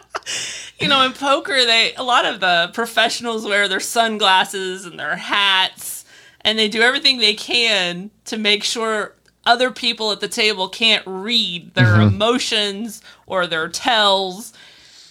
You 0.79 0.88
know, 0.88 1.07
in 1.07 1.12
poker, 1.14 1.55
they 1.64 1.94
a 1.96 2.03
lot 2.03 2.27
of 2.27 2.40
the 2.40 2.70
professionals 2.75 3.46
wear 3.46 3.66
their 3.66 3.81
sunglasses 3.81 4.85
and 4.85 4.99
their 5.01 5.16
hats, 5.16 6.05
and 6.42 6.59
they 6.59 6.68
do 6.68 6.83
everything 6.83 7.16
they 7.16 7.33
can 7.33 8.11
to 8.27 8.37
make 8.37 8.62
sure 8.62 9.14
other 9.46 9.70
people 9.70 10.12
at 10.12 10.20
the 10.20 10.28
table 10.28 10.68
can't 10.68 11.02
read 11.06 11.74
their 11.74 11.94
mm-hmm. 11.94 12.14
emotions 12.14 13.00
or 13.26 13.46
their 13.46 13.68
tells 13.68 14.52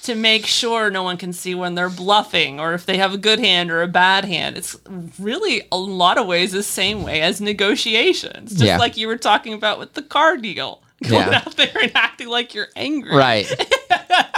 to 0.04 0.13
make 0.13 0.45
sure 0.45 0.91
no 0.91 1.02
one 1.02 1.17
can 1.17 1.34
see 1.34 1.56
when 1.56 1.74
they're 1.74 1.89
bluffing 1.89 2.60
or 2.60 2.74
if 2.76 2.86
they 2.86 2.98
have 2.98 3.13
a 3.13 3.17
good 3.17 3.39
hand 3.39 3.71
or 3.71 3.82
a 3.82 3.88
bad 3.88 4.24
hand. 4.24 4.56
It's 4.56 4.78
really 5.17 5.63
a 5.71 5.78
lot 5.78 6.19
of 6.19 6.28
ways 6.28 6.52
the 6.52 6.62
same 6.62 7.02
way 7.02 7.21
as 7.21 7.41
negotiations. 7.41 8.52
Just 8.52 8.63
Yeah. 8.63 8.78
like 8.78 8.98
you 8.98 9.08
were 9.08 9.17
talking 9.17 9.54
about 9.54 9.80
with 9.80 9.93
the 9.93 10.04
car 10.04 10.38
deal. 10.38 10.84
Going 11.04 11.28
Yeah. 11.28 11.41
out 11.45 11.58
there 11.58 11.76
and 11.82 11.91
acting 11.95 12.28
like 12.28 12.54
you're 12.54 12.69
angry. 12.76 13.15
right 13.15 13.52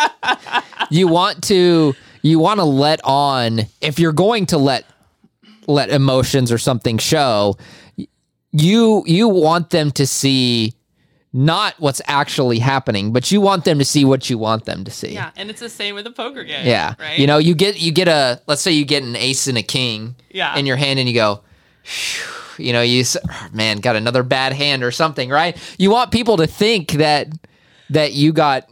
you 0.90 1.08
want 1.08 1.44
to 1.44 1.94
you 2.22 2.40
want 2.40 2.60
to 2.60 2.64
let 2.66 3.00
on 3.04 3.62
if 3.82 4.00
you're 4.00 4.12
going 4.14 4.46
to 4.48 4.58
let 4.58 4.86
let 5.68 5.90
emotions 5.90 6.52
or 6.52 6.58
something 6.58 6.98
show 6.98 7.58
you 8.52 9.04
you 9.06 9.28
want 9.28 9.70
them 9.72 9.92
to 9.92 10.08
see 10.08 10.74
not 11.34 11.76
what's 11.80 12.02
actually 12.08 12.58
happening 12.58 13.12
but 13.12 13.32
you 13.32 13.40
want 13.42 13.66
them 13.66 13.78
to 13.78 13.86
see 13.86 14.06
what 14.06 14.30
you 14.30 14.38
want 14.38 14.66
them 14.66 14.84
to 14.84 14.90
see 14.92 15.14
Yeah, 15.14 15.32
and 15.36 15.50
it's 15.50 15.60
the 15.60 15.70
same 15.70 15.94
with 15.96 16.06
the 16.06 16.12
poker 16.12 16.44
game. 16.44 16.66
Yeah. 16.66 16.96
right. 17.00 17.20
You 17.20 17.28
know, 17.28 17.38
you 17.38 17.54
get 17.54 17.80
you 17.80 17.92
get 17.92 18.08
a 18.08 18.42
let's 18.48 18.62
say 18.62 18.72
you 18.72 18.86
get 18.86 19.04
an 19.04 19.16
ace 19.16 19.48
and 19.48 19.58
a 19.58 19.62
king 19.64 20.16
Yeah. 20.32 20.56
in 20.58 20.66
your 20.66 20.78
hand 20.78 21.00
and 21.00 21.08
you 21.08 21.14
go 21.14 21.42
you 22.58 22.74
know, 22.74 22.82
you 22.82 23.04
"Oh, 23.30 23.48
man, 23.54 23.78
got 23.78 23.96
another 23.96 24.24
bad 24.24 24.52
hand 24.54 24.84
or 24.84 24.92
something, 24.92 25.30
right? 25.30 25.56
You 25.78 25.92
want 25.92 26.12
people 26.12 26.38
to 26.38 26.48
think 26.48 26.94
that 26.94 27.28
that 27.92 28.14
you 28.14 28.34
got 28.34 28.68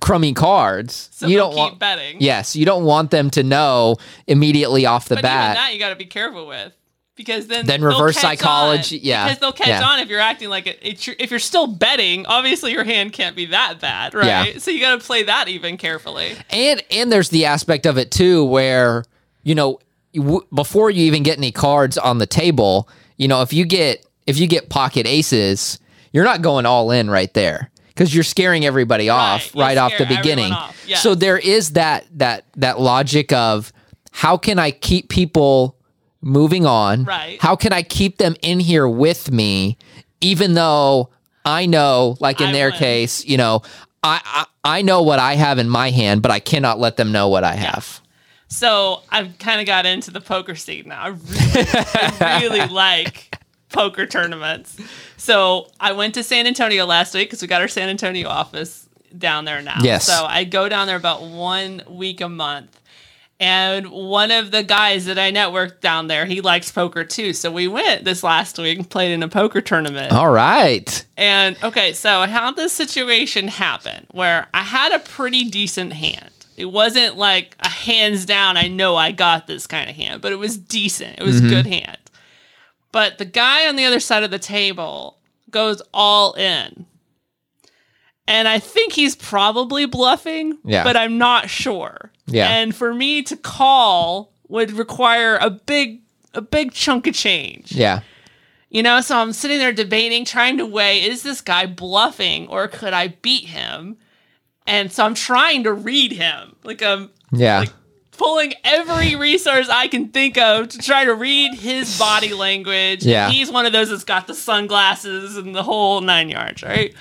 crummy 0.00 0.32
cards. 0.32 1.10
so 1.12 1.26
you 1.26 1.36
don't 1.36 1.50
keep 1.50 1.58
want 1.58 1.78
betting. 1.78 2.16
Yes, 2.20 2.56
you 2.56 2.64
don't 2.64 2.84
want 2.84 3.10
them 3.10 3.30
to 3.30 3.42
know 3.42 3.96
immediately 4.26 4.86
off 4.86 5.08
the 5.08 5.16
but 5.16 5.22
bat. 5.22 5.50
even 5.56 5.62
that 5.62 5.72
you 5.74 5.78
got 5.78 5.90
to 5.90 5.96
be 5.96 6.06
careful 6.06 6.46
with 6.46 6.72
because 7.14 7.46
then 7.46 7.66
Then 7.66 7.82
reverse 7.82 8.16
psychology- 8.18 8.98
on. 8.98 9.04
yeah, 9.04 9.24
because 9.26 9.38
they'll 9.40 9.52
catch 9.52 9.68
yeah. 9.68 9.84
on 9.84 10.00
if 10.00 10.08
you're 10.08 10.20
acting 10.20 10.48
like 10.48 10.66
it. 10.66 10.78
If 10.82 11.30
you're 11.30 11.38
still 11.40 11.66
betting, 11.66 12.26
obviously 12.26 12.72
your 12.72 12.84
hand 12.84 13.12
can't 13.12 13.36
be 13.36 13.46
that 13.46 13.80
bad, 13.80 14.14
right? 14.14 14.54
Yeah. 14.54 14.58
So 14.58 14.70
you 14.70 14.80
got 14.80 14.98
to 15.00 15.06
play 15.06 15.24
that 15.24 15.48
even 15.48 15.76
carefully. 15.76 16.34
and 16.50 16.82
and 16.90 17.12
there's 17.12 17.28
the 17.28 17.44
aspect 17.46 17.86
of 17.86 17.98
it 17.98 18.10
too 18.10 18.44
where 18.44 19.04
you 19.42 19.54
know 19.54 19.78
w- 20.14 20.46
before 20.54 20.90
you 20.90 21.04
even 21.04 21.22
get 21.22 21.36
any 21.38 21.52
cards 21.52 21.98
on 21.98 22.18
the 22.18 22.26
table 22.26 22.88
you 23.16 23.28
know 23.28 23.42
if 23.42 23.52
you 23.52 23.64
get 23.64 24.04
if 24.26 24.38
you 24.38 24.46
get 24.46 24.68
pocket 24.68 25.06
aces 25.06 25.78
you're 26.12 26.24
not 26.24 26.42
going 26.42 26.64
all 26.66 26.90
in 26.92 27.10
right 27.10 27.32
there 27.34 27.70
because 27.88 28.14
you're 28.14 28.22
scaring 28.24 28.64
everybody 28.64 29.08
off 29.08 29.54
you'll 29.54 29.64
right 29.64 29.76
off 29.78 29.92
the 29.98 30.06
beginning 30.06 30.52
off, 30.52 30.84
yes. 30.86 31.02
so 31.02 31.14
there 31.14 31.38
is 31.38 31.72
that 31.72 32.06
that 32.12 32.44
that 32.56 32.78
logic 32.80 33.32
of 33.32 33.72
how 34.12 34.36
can 34.36 34.58
i 34.58 34.70
keep 34.70 35.08
people 35.08 35.76
moving 36.22 36.64
on 36.66 37.04
Right. 37.04 37.40
how 37.42 37.56
can 37.56 37.72
i 37.72 37.82
keep 37.82 38.18
them 38.18 38.34
in 38.42 38.60
here 38.60 38.88
with 38.88 39.30
me 39.30 39.76
even 40.20 40.54
though 40.54 41.10
i 41.44 41.66
know 41.66 42.16
like 42.20 42.40
in 42.40 42.48
I 42.48 42.52
their 42.52 42.70
win. 42.70 42.78
case 42.78 43.24
you 43.24 43.36
know 43.36 43.62
I, 44.04 44.20
I 44.24 44.78
I 44.78 44.82
know 44.82 45.02
what 45.02 45.18
I 45.20 45.34
have 45.34 45.58
in 45.58 45.68
my 45.68 45.90
hand, 45.90 46.22
but 46.22 46.30
I 46.32 46.40
cannot 46.40 46.78
let 46.80 46.96
them 46.96 47.12
know 47.12 47.28
what 47.28 47.44
I 47.44 47.54
have. 47.54 48.00
So 48.48 49.00
I've 49.10 49.38
kind 49.38 49.60
of 49.60 49.66
got 49.66 49.86
into 49.86 50.10
the 50.10 50.20
poker 50.20 50.56
scene 50.56 50.88
now. 50.88 51.02
I 51.02 51.08
really, 51.08 51.66
I 52.20 52.40
really 52.42 52.66
like 52.72 53.38
poker 53.68 54.06
tournaments. 54.06 54.76
So 55.16 55.70
I 55.78 55.92
went 55.92 56.14
to 56.14 56.24
San 56.24 56.46
Antonio 56.48 56.84
last 56.84 57.14
week 57.14 57.28
because 57.28 57.42
we 57.42 57.48
got 57.48 57.60
our 57.60 57.68
San 57.68 57.88
Antonio 57.88 58.28
office 58.28 58.88
down 59.16 59.44
there 59.44 59.62
now. 59.62 59.78
Yes. 59.82 60.04
So 60.06 60.24
I 60.28 60.42
go 60.44 60.68
down 60.68 60.88
there 60.88 60.96
about 60.96 61.22
one 61.22 61.82
week 61.88 62.20
a 62.20 62.28
month. 62.28 62.80
And 63.42 63.90
one 63.90 64.30
of 64.30 64.52
the 64.52 64.62
guys 64.62 65.06
that 65.06 65.18
I 65.18 65.32
networked 65.32 65.80
down 65.80 66.06
there, 66.06 66.26
he 66.26 66.40
likes 66.40 66.70
poker 66.70 67.02
too. 67.02 67.32
So 67.32 67.50
we 67.50 67.66
went 67.66 68.04
this 68.04 68.22
last 68.22 68.56
week 68.56 68.78
and 68.78 68.88
played 68.88 69.10
in 69.10 69.20
a 69.24 69.26
poker 69.26 69.60
tournament. 69.60 70.12
All 70.12 70.30
right. 70.30 71.04
And 71.16 71.56
okay, 71.64 71.92
so 71.92 72.22
how 72.26 72.52
did 72.52 72.56
this 72.56 72.72
situation 72.72 73.48
happened 73.48 74.06
where 74.12 74.46
I 74.54 74.60
had 74.60 74.92
a 74.92 75.00
pretty 75.00 75.42
decent 75.42 75.92
hand. 75.92 76.30
It 76.56 76.66
wasn't 76.66 77.16
like 77.16 77.56
a 77.58 77.68
hands 77.68 78.24
down, 78.24 78.56
I 78.56 78.68
know 78.68 78.94
I 78.94 79.10
got 79.10 79.48
this 79.48 79.66
kind 79.66 79.90
of 79.90 79.96
hand, 79.96 80.22
but 80.22 80.30
it 80.30 80.36
was 80.36 80.56
decent. 80.56 81.18
It 81.18 81.24
was 81.24 81.44
a 81.44 81.48
good 81.48 81.66
hand. 81.66 81.98
But 82.92 83.18
the 83.18 83.24
guy 83.24 83.66
on 83.66 83.74
the 83.74 83.86
other 83.86 83.98
side 83.98 84.22
of 84.22 84.30
the 84.30 84.38
table 84.38 85.18
goes 85.50 85.82
all 85.92 86.34
in. 86.34 86.86
And 88.32 88.48
I 88.48 88.58
think 88.58 88.94
he's 88.94 89.14
probably 89.14 89.84
bluffing, 89.84 90.56
Yeah. 90.64 90.84
but 90.84 90.96
I'm 90.96 91.18
not 91.18 91.50
sure. 91.50 92.10
Yeah. 92.26 92.48
And 92.48 92.74
for 92.74 92.94
me 92.94 93.22
to 93.24 93.36
call 93.36 94.32
would 94.48 94.72
require 94.72 95.36
a 95.36 95.50
big 95.50 96.00
a 96.34 96.40
big 96.40 96.72
chunk 96.72 97.06
of 97.06 97.14
change. 97.14 97.72
Yeah. 97.72 98.00
You 98.70 98.82
know, 98.82 99.02
so 99.02 99.18
I'm 99.18 99.34
sitting 99.34 99.58
there 99.58 99.72
debating, 99.72 100.24
trying 100.24 100.56
to 100.56 100.64
weigh 100.64 101.02
is 101.02 101.22
this 101.22 101.42
guy 101.42 101.66
bluffing 101.66 102.48
or 102.48 102.68
could 102.68 102.94
I 102.94 103.08
beat 103.08 103.48
him? 103.48 103.98
And 104.66 104.90
so 104.90 105.04
I'm 105.04 105.12
trying 105.14 105.64
to 105.64 105.72
read 105.74 106.12
him. 106.12 106.56
Like 106.64 106.82
I'm 106.82 107.10
Yeah. 107.32 107.58
Like- 107.60 107.72
pulling 108.16 108.52
every 108.62 109.16
resource 109.16 109.68
I 109.68 109.88
can 109.88 110.08
think 110.08 110.38
of 110.38 110.68
to 110.68 110.78
try 110.78 111.04
to 111.04 111.14
read 111.14 111.54
his 111.54 111.98
body 111.98 112.32
language. 112.32 113.04
Yeah. 113.04 113.30
He's 113.30 113.50
one 113.50 113.66
of 113.66 113.72
those 113.72 113.90
that's 113.90 114.04
got 114.04 114.26
the 114.26 114.34
sunglasses 114.34 115.36
and 115.36 115.54
the 115.54 115.62
whole 115.62 116.00
nine 116.02 116.28
yards, 116.28 116.62
right? 116.62 116.94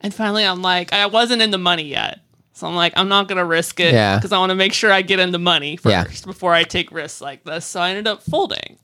And 0.00 0.14
finally, 0.14 0.44
I'm 0.44 0.62
like, 0.62 0.92
I 0.92 1.06
wasn't 1.06 1.42
in 1.42 1.50
the 1.50 1.58
money 1.58 1.84
yet. 1.84 2.20
So 2.52 2.66
I'm 2.66 2.74
like, 2.74 2.92
I'm 2.96 3.08
not 3.08 3.28
going 3.28 3.38
to 3.38 3.44
risk 3.44 3.78
it 3.80 3.92
Yeah. 3.94 4.16
because 4.16 4.32
I 4.32 4.38
want 4.38 4.50
to 4.50 4.56
make 4.56 4.72
sure 4.72 4.90
I 4.92 5.02
get 5.02 5.20
in 5.20 5.30
the 5.30 5.38
money 5.38 5.76
first 5.76 5.92
Yeah. 5.92 6.26
before 6.26 6.52
I 6.54 6.64
take 6.64 6.90
risks 6.90 7.20
like 7.20 7.44
this. 7.44 7.64
So 7.64 7.80
I 7.80 7.90
ended 7.90 8.06
up 8.08 8.22
folding. 8.22 8.78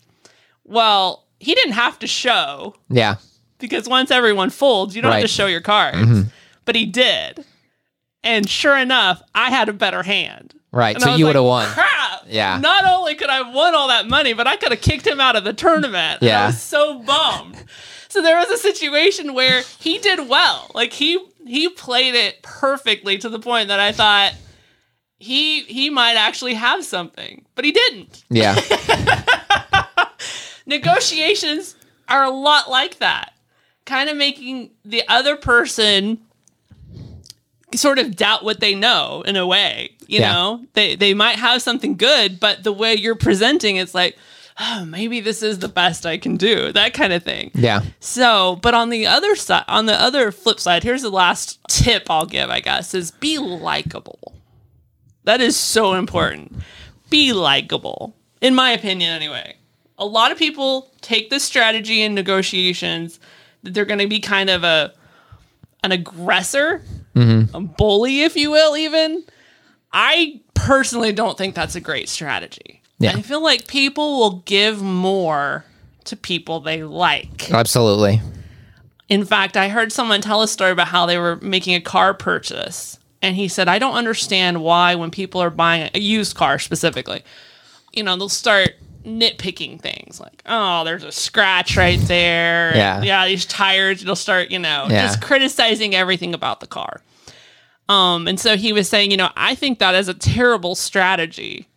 Well, 0.64 1.26
he 1.40 1.54
didn't 1.54 1.72
have 1.72 1.98
to 2.00 2.06
show 2.06 2.76
yeah. 2.88 3.16
because 3.58 3.88
once 3.88 4.10
everyone 4.10 4.50
folds, 4.50 4.94
you 4.94 5.02
don't 5.02 5.12
have 5.12 5.22
to 5.22 5.28
show 5.28 5.46
your 5.46 5.60
cards. 5.60 5.98
Mm-hmm. 5.98 6.22
But 6.64 6.76
he 6.76 6.86
did. 6.86 7.44
And 8.22 8.48
sure 8.48 8.76
enough, 8.78 9.20
I 9.34 9.50
had 9.50 9.68
a 9.68 9.72
better 9.72 10.02
hand. 10.02 10.54
Right. 10.72 10.96
And 10.96 11.02
so 11.02 11.10
was 11.10 11.18
you 11.20 11.26
would 11.26 11.34
have 11.36 11.44
won. 11.44 11.68
Crap. 11.68 12.24
Yeah. 12.26 12.58
Not 12.58 12.84
only 12.86 13.14
could 13.16 13.28
I 13.28 13.36
have 13.44 13.54
won 13.54 13.74
all 13.74 13.88
that 13.88 14.08
money, 14.08 14.32
but 14.32 14.46
I 14.46 14.56
could 14.56 14.72
have 14.72 14.80
kicked 14.80 15.06
him 15.06 15.20
out 15.20 15.36
of 15.36 15.44
the 15.44 15.52
tournament. 15.52 16.22
And 16.22 16.30
I 16.30 16.32
Yeah. 16.32 16.46
was 16.46 16.60
so 16.62 17.00
bummed. 17.00 17.62
So 18.14 18.22
there 18.22 18.36
was 18.38 18.48
a 18.48 18.56
situation 18.58 19.34
where 19.34 19.62
he 19.80 19.98
did 19.98 20.28
well. 20.28 20.70
Like 20.72 20.92
he 20.92 21.18
he 21.44 21.68
played 21.68 22.14
it 22.14 22.40
perfectly 22.42 23.18
to 23.18 23.28
the 23.28 23.40
point 23.40 23.66
that 23.68 23.80
I 23.80 23.90
thought 23.90 24.34
he 25.18 25.62
he 25.64 25.90
might 25.90 26.14
actually 26.14 26.54
have 26.54 26.84
something, 26.84 27.44
but 27.56 27.64
he 27.64 27.72
didn't. 27.72 28.22
Yeah. 28.30 28.54
Negotiations 30.66 31.74
are 32.08 32.22
a 32.22 32.30
lot 32.30 32.70
like 32.70 32.98
that. 32.98 33.32
Kind 33.84 34.08
of 34.08 34.16
making 34.16 34.70
the 34.84 35.02
other 35.08 35.34
person 35.36 36.18
sort 37.74 37.98
of 37.98 38.14
doubt 38.14 38.44
what 38.44 38.60
they 38.60 38.74
know 38.76 39.22
in 39.26 39.34
a 39.36 39.44
way. 39.46 39.90
You 40.06 40.20
Yeah. 40.20 40.32
know, 40.32 40.64
they 40.74 40.94
they 40.94 41.14
might 41.14 41.36
have 41.36 41.62
something 41.62 41.96
good, 41.96 42.38
but 42.38 42.62
the 42.62 42.72
way 42.72 42.94
you're 42.94 43.16
presenting, 43.16 43.74
it's 43.76 43.92
like, 43.94 44.16
oh, 44.58 44.84
maybe 44.84 45.20
this 45.20 45.42
is 45.42 45.58
the 45.58 45.68
best 45.68 46.06
I 46.06 46.18
can 46.18 46.36
do. 46.36 46.72
That 46.72 46.94
kind 46.94 47.12
of 47.12 47.22
thing. 47.22 47.50
Yeah. 47.54 47.82
So, 48.00 48.56
but 48.62 48.74
on 48.74 48.90
the 48.90 49.06
other 49.06 49.36
side, 49.36 49.64
on 49.68 49.86
the 49.86 50.00
other 50.00 50.30
flip 50.32 50.60
side, 50.60 50.82
here's 50.82 51.02
the 51.02 51.10
last 51.10 51.60
tip 51.68 52.10
I'll 52.10 52.26
give, 52.26 52.50
I 52.50 52.60
guess, 52.60 52.94
is 52.94 53.10
be 53.10 53.38
likable. 53.38 54.34
That 55.24 55.40
is 55.40 55.56
so 55.56 55.94
important. 55.94 56.54
Be 57.10 57.32
likable, 57.32 58.14
in 58.40 58.54
my 58.54 58.70
opinion, 58.70 59.10
anyway. 59.10 59.56
A 59.98 60.06
lot 60.06 60.32
of 60.32 60.38
people 60.38 60.90
take 61.00 61.30
this 61.30 61.44
strategy 61.44 62.02
in 62.02 62.14
negotiations 62.14 63.20
that 63.62 63.74
they're 63.74 63.84
going 63.84 64.00
to 64.00 64.08
be 64.08 64.20
kind 64.20 64.50
of 64.50 64.64
a 64.64 64.92
an 65.82 65.92
aggressor, 65.92 66.82
mm-hmm. 67.14 67.54
a 67.54 67.60
bully, 67.60 68.22
if 68.22 68.36
you 68.36 68.50
will, 68.50 68.74
even. 68.76 69.24
I 69.92 70.40
personally 70.54 71.12
don't 71.12 71.36
think 71.36 71.54
that's 71.54 71.74
a 71.74 71.80
great 71.80 72.08
strategy. 72.08 72.82
Yeah. 73.04 73.16
I 73.16 73.22
feel 73.22 73.42
like 73.42 73.66
people 73.66 74.18
will 74.18 74.42
give 74.44 74.82
more 74.82 75.64
to 76.04 76.16
people 76.16 76.60
they 76.60 76.82
like. 76.82 77.50
Absolutely. 77.50 78.20
In 79.08 79.24
fact, 79.24 79.56
I 79.56 79.68
heard 79.68 79.92
someone 79.92 80.20
tell 80.20 80.42
a 80.42 80.48
story 80.48 80.70
about 80.70 80.88
how 80.88 81.06
they 81.06 81.18
were 81.18 81.36
making 81.36 81.74
a 81.74 81.80
car 81.80 82.14
purchase. 82.14 82.98
And 83.22 83.36
he 83.36 83.48
said, 83.48 83.68
I 83.68 83.78
don't 83.78 83.94
understand 83.94 84.62
why, 84.62 84.94
when 84.96 85.10
people 85.10 85.40
are 85.40 85.50
buying 85.50 85.90
a 85.94 85.98
used 85.98 86.36
car 86.36 86.58
specifically, 86.58 87.22
you 87.92 88.02
know, 88.02 88.16
they'll 88.16 88.28
start 88.28 88.70
nitpicking 89.04 89.80
things 89.80 90.20
like, 90.20 90.42
oh, 90.46 90.84
there's 90.84 91.04
a 91.04 91.12
scratch 91.12 91.76
right 91.76 92.00
there. 92.00 92.74
Yeah. 92.74 93.02
Yeah, 93.02 93.26
these 93.26 93.44
tires, 93.46 94.02
they'll 94.02 94.16
start, 94.16 94.50
you 94.50 94.58
know, 94.58 94.86
Yeah. 94.90 95.06
just 95.06 95.20
criticizing 95.22 95.94
everything 95.94 96.34
about 96.34 96.60
the 96.60 96.66
car. 96.66 97.00
Um, 97.88 98.26
and 98.26 98.40
so 98.40 98.56
he 98.56 98.72
was 98.72 98.88
saying, 98.88 99.10
you 99.10 99.16
know, 99.18 99.30
I 99.36 99.54
think 99.54 99.78
that 99.78 99.94
is 99.94 100.08
a 100.08 100.14
terrible 100.14 100.74
strategy 100.74 101.68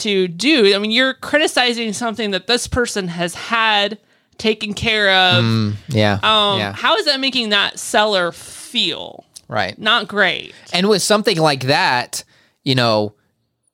to 0.00 0.28
do. 0.28 0.74
I 0.74 0.78
mean, 0.78 0.90
you're 0.90 1.14
criticizing 1.14 1.92
something 1.92 2.30
that 2.32 2.46
this 2.46 2.66
person 2.66 3.08
has 3.08 3.34
had 3.34 3.98
taken 4.38 4.74
care 4.74 5.10
of. 5.10 5.44
Yeah. 5.88 6.14
Um, 6.22 6.58
yeah. 6.58 6.72
How 6.72 6.96
is 6.96 7.04
that 7.06 7.20
making 7.20 7.50
that 7.50 7.78
seller 7.78 8.32
feel? 8.32 9.24
Right. 9.48 9.78
Not 9.78 10.08
great. 10.08 10.54
And 10.72 10.88
with 10.88 11.02
something 11.02 11.36
like 11.38 11.64
that, 11.64 12.24
you 12.64 12.74
know, 12.74 13.14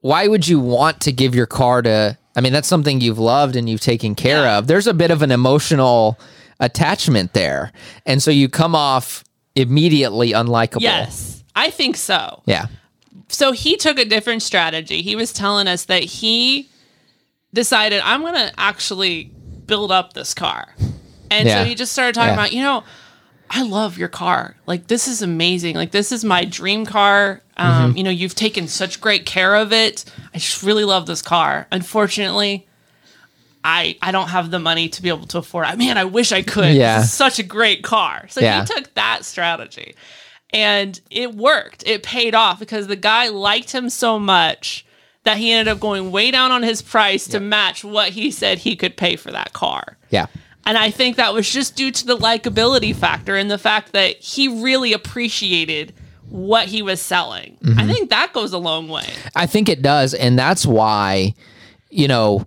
why 0.01 0.27
would 0.29 0.47
you 0.49 0.59
want 0.61 1.01
to 1.03 1.13
give 1.13 1.35
your 1.35 1.47
car 1.47 1.83
to? 1.83 2.17
I 2.35 2.41
mean, 2.41 2.53
that's 2.53 2.69
something 2.69 3.01
you've 3.01 3.19
loved 3.19 3.57
and 3.57 3.69
you've 3.69 3.81
taken 3.81 4.15
care 4.15 4.43
Yeah. 4.43 4.59
of. 4.59 4.67
There's 4.67 4.87
a 4.87 4.95
bit 4.95 5.11
of 5.11 5.23
an 5.23 5.31
emotional 5.31 6.19
attachment 6.61 7.33
there. 7.33 7.73
And 8.05 8.23
so 8.23 8.31
you 8.31 8.49
come 8.49 8.75
off 8.75 9.25
immediately 9.55 10.33
unlikable. 10.33 10.81
Yes, 10.83 11.43
I 11.55 11.71
think 11.71 11.97
so. 11.97 12.43
Yeah. 12.47 12.67
So 13.29 13.53
he 13.53 13.77
took 13.77 13.99
a 13.99 14.05
different 14.05 14.43
strategy. 14.43 15.03
He 15.03 15.17
was 15.17 15.33
telling 15.33 15.67
us 15.69 15.85
that 15.87 16.03
he 16.05 16.69
decided, 17.53 18.01
I'm 18.05 18.21
going 18.21 18.35
to 18.35 18.53
actually 18.59 19.31
build 19.67 19.91
up 19.91 20.13
this 20.13 20.35
car. 20.35 20.75
And 21.31 21.49
Yeah. 21.49 21.63
so 21.63 21.65
he 21.69 21.75
just 21.75 21.93
started 21.93 22.15
talking 22.15 22.29
Yeah. 22.29 22.35
about, 22.35 22.53
you 22.53 22.63
know, 22.63 22.85
I 23.51 23.63
love 23.63 23.97
your 23.99 24.09
car. 24.09 24.57
Like 24.67 24.89
this 24.89 25.07
is 25.09 25.23
amazing. 25.23 25.77
Like 25.77 25.91
this 25.93 26.11
is 26.13 26.25
my 26.25 26.45
dream 26.45 26.85
car. 26.87 27.43
Um, 27.57 27.91
Mm-hmm. 27.91 27.97
You 27.99 28.05
know, 28.05 28.11
you've 28.11 28.35
taken 28.35 28.69
such 28.69 29.01
great 29.01 29.25
care 29.27 29.55
of 29.57 29.73
it. 29.73 30.05
I 30.35 30.39
just 30.39 30.63
really 30.63 30.85
love 30.85 31.07
this 31.07 31.23
car. 31.23 31.67
Unfortunately, 31.73 32.67
I 33.65 33.97
I 34.03 34.13
don't 34.13 34.29
have 34.29 34.51
the 34.51 34.59
money 34.59 34.89
to 34.91 35.03
be 35.03 35.09
able 35.09 35.27
to 35.29 35.39
afford 35.39 35.69
it. 35.69 35.79
Man, 35.79 35.97
I 35.99 36.05
wish 36.05 36.33
I 36.33 36.43
could. 36.43 36.75
Yeah. 36.75 37.03
Such 37.03 37.39
a 37.39 37.43
great 37.43 37.83
car. 37.83 38.27
So 38.31 38.41
Yeah. 38.41 38.61
he 38.61 38.67
took 38.67 38.93
that 38.95 39.25
strategy. 39.25 39.95
And 40.51 41.01
it 41.11 41.35
worked. 41.35 41.87
It 41.87 42.03
paid 42.03 42.35
off 42.35 42.59
because 42.59 42.87
the 42.87 42.97
guy 42.97 43.29
liked 43.29 43.73
him 43.73 43.91
so 43.91 44.19
much 44.19 44.87
that 45.25 45.39
he 45.39 45.53
ended 45.53 45.73
up 45.73 45.81
going 45.81 46.13
way 46.13 46.31
down 46.31 46.53
on 46.53 46.63
his 46.63 46.83
price 46.83 47.27
to 47.29 47.41
match 47.41 47.83
what 47.83 48.11
he 48.11 48.31
said 48.31 48.59
he 48.59 48.77
could 48.77 48.97
pay 48.97 49.17
for 49.17 49.33
that 49.33 49.53
car. 49.53 49.99
Yeah. 50.11 50.27
And 50.65 50.79
I 50.79 50.91
think 50.91 51.17
that 51.17 51.35
was 51.35 51.51
just 51.51 51.77
due 51.77 51.91
to 51.91 52.07
the 52.07 52.17
likability 52.17 52.95
factor 52.95 53.37
and 53.37 53.51
the 53.51 53.59
fact 53.59 53.93
that 53.93 54.17
he 54.17 54.49
really 54.49 54.93
appreciated 54.93 55.95
what 56.29 56.67
he 56.67 56.83
was 56.83 57.01
selling. 57.01 57.57
I 57.63 57.67
mm-hmm. 57.67 57.89
think 57.89 58.11
that 58.11 58.33
goes 58.33 58.53
a 58.53 58.59
long 58.59 58.89
way. 58.89 59.07
I 59.35 59.47
think 59.47 59.69
it 59.69 59.81
does, 59.81 60.13
and 60.13 60.39
that's 60.39 60.67
why, 60.67 61.35
you 61.91 62.09
know, 62.09 62.47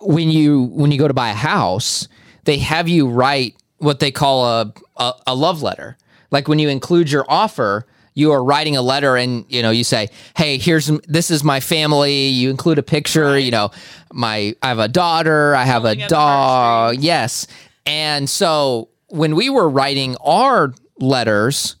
when 0.00 0.30
you 0.30 0.64
when 0.72 0.90
you 0.90 0.98
go 0.98 1.06
to 1.06 1.14
buy 1.14 1.30
a 1.30 1.34
house, 1.34 2.08
they 2.44 2.58
have 2.58 2.88
you 2.88 3.08
write 3.08 3.54
what 3.78 4.00
they 4.00 4.10
call 4.10 4.44
a 4.44 4.72
a, 4.96 5.12
a 5.28 5.34
love 5.34 5.62
letter. 5.62 5.96
Like 6.30 6.48
when 6.48 6.58
you 6.58 6.68
include 6.68 7.10
your 7.10 7.24
offer, 7.28 7.86
you 8.14 8.32
are 8.32 8.42
writing 8.42 8.76
a 8.76 8.82
letter, 8.82 9.16
and 9.16 9.44
you 9.48 9.62
know 9.62 9.70
you 9.70 9.84
say, 9.84 10.08
"Hey, 10.36 10.58
here's 10.58 10.86
this 11.06 11.30
is 11.30 11.44
my 11.44 11.60
family." 11.60 12.28
You 12.28 12.50
include 12.50 12.78
a 12.78 12.82
picture. 12.82 13.38
You 13.38 13.50
know, 13.50 13.70
my 14.12 14.54
I 14.62 14.68
have 14.68 14.78
a 14.78 14.88
daughter, 14.88 15.54
I 15.54 15.64
have 15.64 15.82
Pulling 15.82 16.02
a 16.02 16.08
dog. 16.08 16.96
Yes, 16.98 17.46
and 17.84 18.28
so 18.28 18.88
when 19.08 19.36
we 19.36 19.50
were 19.50 19.68
writing 19.68 20.16
our 20.24 20.74
letters 20.98 21.76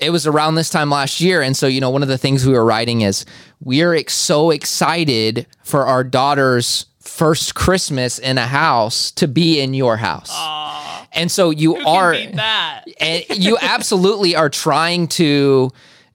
it 0.00 0.10
was 0.10 0.26
around 0.26 0.54
this 0.54 0.70
time 0.70 0.90
last 0.90 1.20
year 1.20 1.42
and 1.42 1.56
so 1.56 1.66
you 1.66 1.80
know 1.80 1.90
one 1.90 2.02
of 2.02 2.08
the 2.08 2.18
things 2.18 2.46
we 2.46 2.52
were 2.52 2.64
writing 2.64 3.00
is 3.00 3.24
we're 3.60 3.94
ex- 3.94 4.14
so 4.14 4.50
excited 4.50 5.46
for 5.62 5.86
our 5.86 6.04
daughter's 6.04 6.86
first 7.00 7.54
christmas 7.54 8.18
in 8.18 8.38
a 8.38 8.46
house 8.46 9.10
to 9.10 9.26
be 9.26 9.60
in 9.60 9.74
your 9.74 9.96
house 9.96 10.30
and 11.12 11.30
so 11.30 11.50
you 11.50 11.76
are 11.76 12.16
that? 12.16 12.84
and 13.00 13.24
you 13.30 13.58
absolutely 13.60 14.36
are 14.36 14.48
trying 14.50 15.08
to 15.08 15.70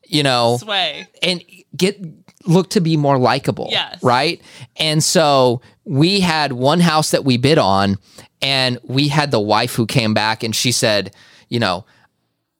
you 0.07 0.23
know 0.23 0.57
Sway. 0.59 1.07
and 1.21 1.43
get 1.75 1.99
look 2.45 2.69
to 2.71 2.81
be 2.81 2.97
more 2.97 3.17
likable. 3.17 3.67
Yes. 3.71 4.03
Right. 4.03 4.41
And 4.75 5.01
so 5.03 5.61
we 5.85 6.19
had 6.19 6.51
one 6.51 6.79
house 6.81 7.11
that 7.11 7.23
we 7.23 7.37
bid 7.37 7.57
on, 7.57 7.97
and 8.41 8.77
we 8.83 9.07
had 9.07 9.31
the 9.31 9.39
wife 9.39 9.75
who 9.75 9.85
came 9.85 10.13
back 10.13 10.43
and 10.43 10.53
she 10.55 10.71
said, 10.73 11.15
you 11.47 11.59
know, 11.59 11.85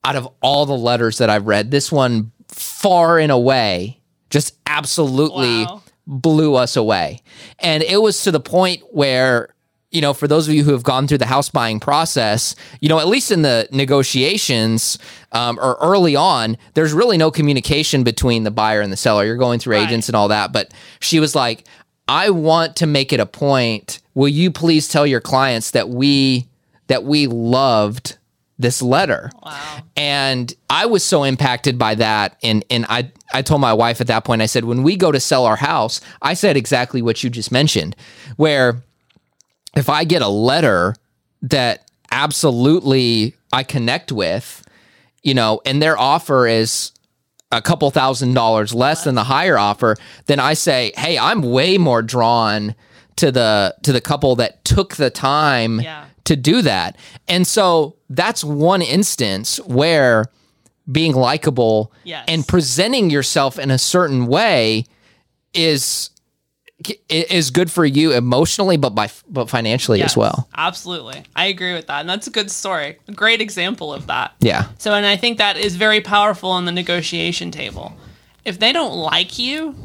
out 0.06 0.16
of 0.16 0.28
all 0.42 0.66
the 0.66 0.78
letters 0.78 1.18
that 1.18 1.30
I've 1.30 1.48
read, 1.48 1.70
this 1.70 1.92
one 1.92 2.32
far 2.48 3.20
and 3.20 3.32
away 3.32 4.00
just 4.30 4.56
absolutely 4.66 5.66
Wow. 5.66 5.84
blew 6.08 6.56
us 6.56 6.76
away. 6.78 7.22
And 7.60 7.84
it 7.84 8.02
was 8.02 8.24
to 8.24 8.32
the 8.32 8.40
point 8.40 8.82
where, 8.92 9.50
you 9.94 10.02
know, 10.02 10.14
for 10.14 10.28
those 10.28 10.48
of 10.48 10.54
you 10.54 10.64
who 10.64 10.72
have 10.72 10.84
gone 10.84 11.08
through 11.08 11.20
the 11.20 11.26
house 11.26 11.50
buying 11.50 11.80
process, 11.80 12.56
you 12.82 12.90
know, 12.90 13.00
at 13.00 13.08
least 13.08 13.32
in 13.32 13.44
the 13.44 13.70
negotiations 13.72 14.98
um, 15.32 15.58
or 15.60 15.78
early 15.80 16.16
on, 16.16 16.58
there's 16.74 16.94
really 16.94 17.18
no 17.18 17.32
communication 17.32 18.04
between 18.04 18.44
the 18.44 18.52
buyer 18.52 18.82
and 18.82 18.92
the 18.92 18.98
seller. 18.98 19.24
You're 19.24 19.38
going 19.38 19.60
through 19.60 19.76
Right. 19.76 19.88
agents 19.88 20.10
and 20.10 20.16
all 20.16 20.28
that. 20.28 20.52
But 20.52 20.74
she 21.00 21.20
was 21.20 21.36
like, 21.36 21.66
I 22.08 22.32
want 22.32 22.76
to 22.78 22.88
make 22.88 23.14
it 23.14 23.20
a 23.20 23.26
point. 23.26 24.00
Will 24.14 24.28
you 24.28 24.52
please 24.52 24.90
tell 24.90 25.08
your 25.08 25.22
clients 25.22 25.72
that 25.72 25.90
we 25.90 26.48
that 26.88 27.04
we 27.06 27.28
loved 27.28 28.18
this 28.60 28.82
letter. 28.82 29.32
Wow. 29.42 29.80
And 29.98 30.54
I 30.70 30.86
was 30.86 31.04
so 31.04 31.24
impacted 31.24 31.78
by 31.78 31.96
that. 31.96 32.38
And, 32.44 32.64
and 32.70 32.86
I, 32.88 33.12
I 33.34 33.42
told 33.42 33.62
my 33.62 33.74
wife 33.74 34.00
at 34.00 34.08
that 34.08 34.26
point, 34.26 34.42
I 34.42 34.46
said, 34.46 34.66
when 34.66 34.84
we 34.84 34.96
go 34.96 35.12
to 35.12 35.20
sell 35.20 35.46
our 35.46 35.56
house, 35.56 36.02
I 36.22 36.34
said 36.34 36.56
exactly 36.56 37.02
what 37.02 37.24
you 37.24 37.30
just 37.30 37.52
mentioned, 37.52 37.96
where 38.38 38.82
if 39.76 39.90
I 39.90 40.04
get 40.04 40.22
a 40.22 40.28
letter 40.28 40.96
that 41.42 41.90
absolutely 42.12 43.36
I 43.52 43.64
connect 43.64 44.12
with, 44.12 44.64
you 45.24 45.34
know, 45.34 45.62
and 45.66 45.82
their 45.82 45.98
offer 45.98 46.48
is 46.48 46.92
a 47.52 47.62
couple 47.62 47.90
thousand 47.92 48.34
dollars 48.34 48.74
less 48.74 49.04
than 49.04 49.16
the 49.16 49.24
higher 49.26 49.58
offer, 49.58 49.96
then 50.26 50.40
I 50.40 50.54
say, 50.54 50.92
"Hey, 50.98 51.18
I'm 51.18 51.42
way 51.42 51.78
more 51.78 52.02
drawn 52.02 52.76
to 53.18 53.32
the 53.32 53.76
to 53.84 53.92
the 53.94 54.02
couple 54.02 54.36
that 54.38 54.64
took 54.66 54.96
the 54.96 55.10
time 55.10 55.80
Yeah. 55.82 56.06
to 56.26 56.36
do 56.36 56.62
that." 56.64 56.96
And 57.28 57.46
so 57.46 57.96
that's 58.10 58.44
one 58.44 58.82
instance 58.82 59.58
where 59.66 60.26
being 60.92 61.14
likable 61.14 61.92
Yes. 62.04 62.26
and 62.28 62.46
presenting 62.48 63.10
yourself 63.10 63.58
in 63.60 63.70
a 63.72 63.78
certain 63.78 64.26
way 64.28 64.86
is 65.54 66.10
is 67.10 67.50
good 67.52 67.72
for 67.72 67.86
you 67.86 68.12
emotionally 68.12 68.78
but 68.78 68.90
by 68.92 69.10
but 69.30 69.50
financially 69.50 70.02
as 70.02 70.18
well. 70.18 70.48
Absolutely. 70.56 71.24
I 71.36 71.46
agree 71.46 71.74
with 71.74 71.88
that. 71.88 72.02
And 72.02 72.10
that's 72.10 72.28
a 72.28 72.32
good 72.32 72.52
story. 72.52 72.98
A 73.08 73.12
great 73.14 73.40
example 73.42 73.94
of 73.94 74.08
that. 74.08 74.34
Yeah. 74.40 74.68
So, 74.80 74.94
and 74.94 75.06
I 75.06 75.16
think 75.16 75.38
that 75.38 75.56
is 75.58 75.76
very 75.76 76.02
powerful 76.02 76.50
on 76.50 76.66
the 76.66 76.72
negotiation 76.72 77.52
table. 77.52 77.94
If 78.44 78.60
they 78.60 78.74
don't 78.74 78.94
like 78.96 79.40
you, 79.40 79.76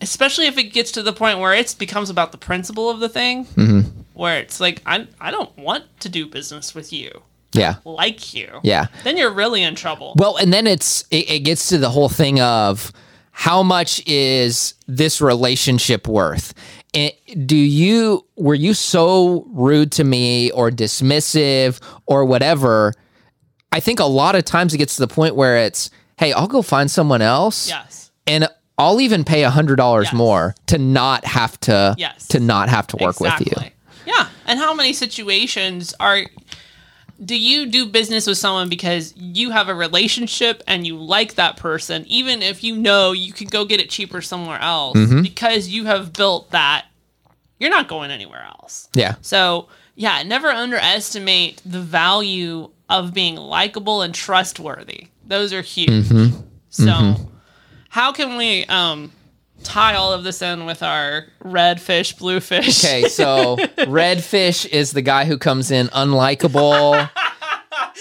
especially 0.00 0.46
if 0.46 0.56
it 0.56 0.72
gets 0.72 0.92
to 0.92 1.02
the 1.02 1.12
point 1.12 1.40
where 1.40 1.52
it 1.52 1.74
becomes 1.78 2.08
about 2.10 2.32
the 2.32 2.38
principle 2.38 2.88
of 2.88 3.00
the 3.00 3.08
thing, 3.08 3.44
Mm-hmm. 3.46 3.80
where 4.14 4.38
it's 4.38 4.60
like, 4.60 4.80
I, 4.86 5.06
I 5.20 5.30
don't 5.30 5.54
want 5.58 5.84
to 6.00 6.08
do 6.08 6.26
business 6.26 6.74
with 6.74 6.92
you, 6.92 7.22
Yeah. 7.52 7.74
like 7.84 8.32
you. 8.32 8.48
Yeah. 8.62 8.86
Then 9.02 9.16
you're 9.18 9.32
really 9.34 9.62
in 9.62 9.74
trouble. 9.74 10.14
Well, 10.16 10.36
and 10.38 10.52
then 10.52 10.66
it's 10.66 11.02
it, 11.10 11.28
it 11.30 11.40
gets 11.40 11.68
to 11.68 11.78
the 11.78 11.90
whole 11.90 12.08
thing 12.08 12.40
of 12.40 12.92
how 13.36 13.64
much 13.64 14.00
is 14.06 14.74
this 14.86 15.20
relationship 15.20 16.06
worth? 16.06 16.54
And 16.94 17.12
do 17.46 17.56
you 17.56 18.24
were 18.36 18.54
you 18.54 18.72
so 18.74 19.44
rude 19.48 19.90
to 19.92 20.04
me 20.04 20.52
or 20.52 20.70
dismissive 20.70 21.80
or 22.06 22.24
whatever? 22.24 22.94
I 23.72 23.80
think 23.80 23.98
a 23.98 24.04
lot 24.04 24.36
of 24.36 24.44
times 24.44 24.72
it 24.72 24.78
gets 24.78 24.94
to 24.96 25.00
the 25.00 25.12
point 25.12 25.34
where 25.34 25.56
it's, 25.56 25.90
hey, 26.16 26.32
I'll 26.32 26.46
go 26.46 26.62
find 26.62 26.88
someone 26.88 27.22
else, 27.22 27.68
yes. 27.68 28.12
and 28.24 28.48
I'll 28.78 29.00
even 29.00 29.24
pay 29.24 29.42
a 29.42 29.50
hundred 29.50 29.76
dollars 29.76 30.06
Yes. 30.06 30.14
more 30.14 30.54
to 30.66 30.78
not 30.78 31.24
have 31.24 31.58
to 31.62 31.96
Yes. 31.98 32.28
to 32.28 32.38
not 32.38 32.68
have 32.68 32.86
to 32.88 32.96
work 32.98 33.18
with 33.18 33.34
you. 33.40 33.52
Yeah. 34.06 34.28
And 34.46 34.60
how 34.60 34.74
many 34.74 34.92
situations 34.92 35.92
are 35.98 36.22
do 37.24 37.38
you 37.38 37.66
do 37.66 37.86
business 37.86 38.26
with 38.26 38.38
someone 38.38 38.68
because 38.68 39.14
you 39.16 39.50
have 39.50 39.68
a 39.68 39.74
relationship 39.74 40.62
and 40.66 40.86
you 40.86 40.96
like 40.96 41.34
that 41.36 41.56
person, 41.56 42.04
even 42.06 42.42
if 42.42 42.62
you 42.64 42.76
know 42.76 43.12
you 43.12 43.32
could 43.32 43.50
go 43.50 43.64
get 43.64 43.80
it 43.80 43.90
cheaper 43.90 44.20
somewhere 44.20 44.60
else 44.60 44.96
Mm-hmm. 44.98 45.22
because 45.22 45.68
you 45.68 45.84
have 45.86 46.12
built 46.12 46.50
that, 46.50 46.86
you're 47.58 47.70
not 47.70 47.88
going 47.88 48.10
anywhere 48.10 48.42
else. 48.42 48.88
Yeah. 48.94 49.14
So, 49.22 49.68
yeah, 49.94 50.22
never 50.24 50.48
underestimate 50.48 51.62
the 51.64 51.80
value 51.80 52.70
of 52.88 53.14
being 53.14 53.36
likable 53.36 54.02
and 54.02 54.14
trustworthy. 54.14 55.08
Those 55.26 55.52
are 55.52 55.62
huge. 55.62 56.08
Mm-hmm. 56.08 56.40
So, 56.68 57.30
how 57.88 58.12
can 58.12 58.36
we 58.36 58.64
um, 58.66 59.12
tie 59.64 59.94
all 59.94 60.12
of 60.12 60.22
this 60.24 60.42
in 60.42 60.66
with 60.66 60.82
our 60.82 61.26
red 61.42 61.80
fish, 61.80 62.12
blue 62.14 62.40
fish? 62.40 62.84
Okay, 62.84 63.08
so 63.08 63.56
Redfish 63.78 64.66
is 64.66 64.92
the 64.92 65.02
guy 65.02 65.24
who 65.24 65.38
comes 65.38 65.70
in 65.70 65.88
unlikable 65.88 67.10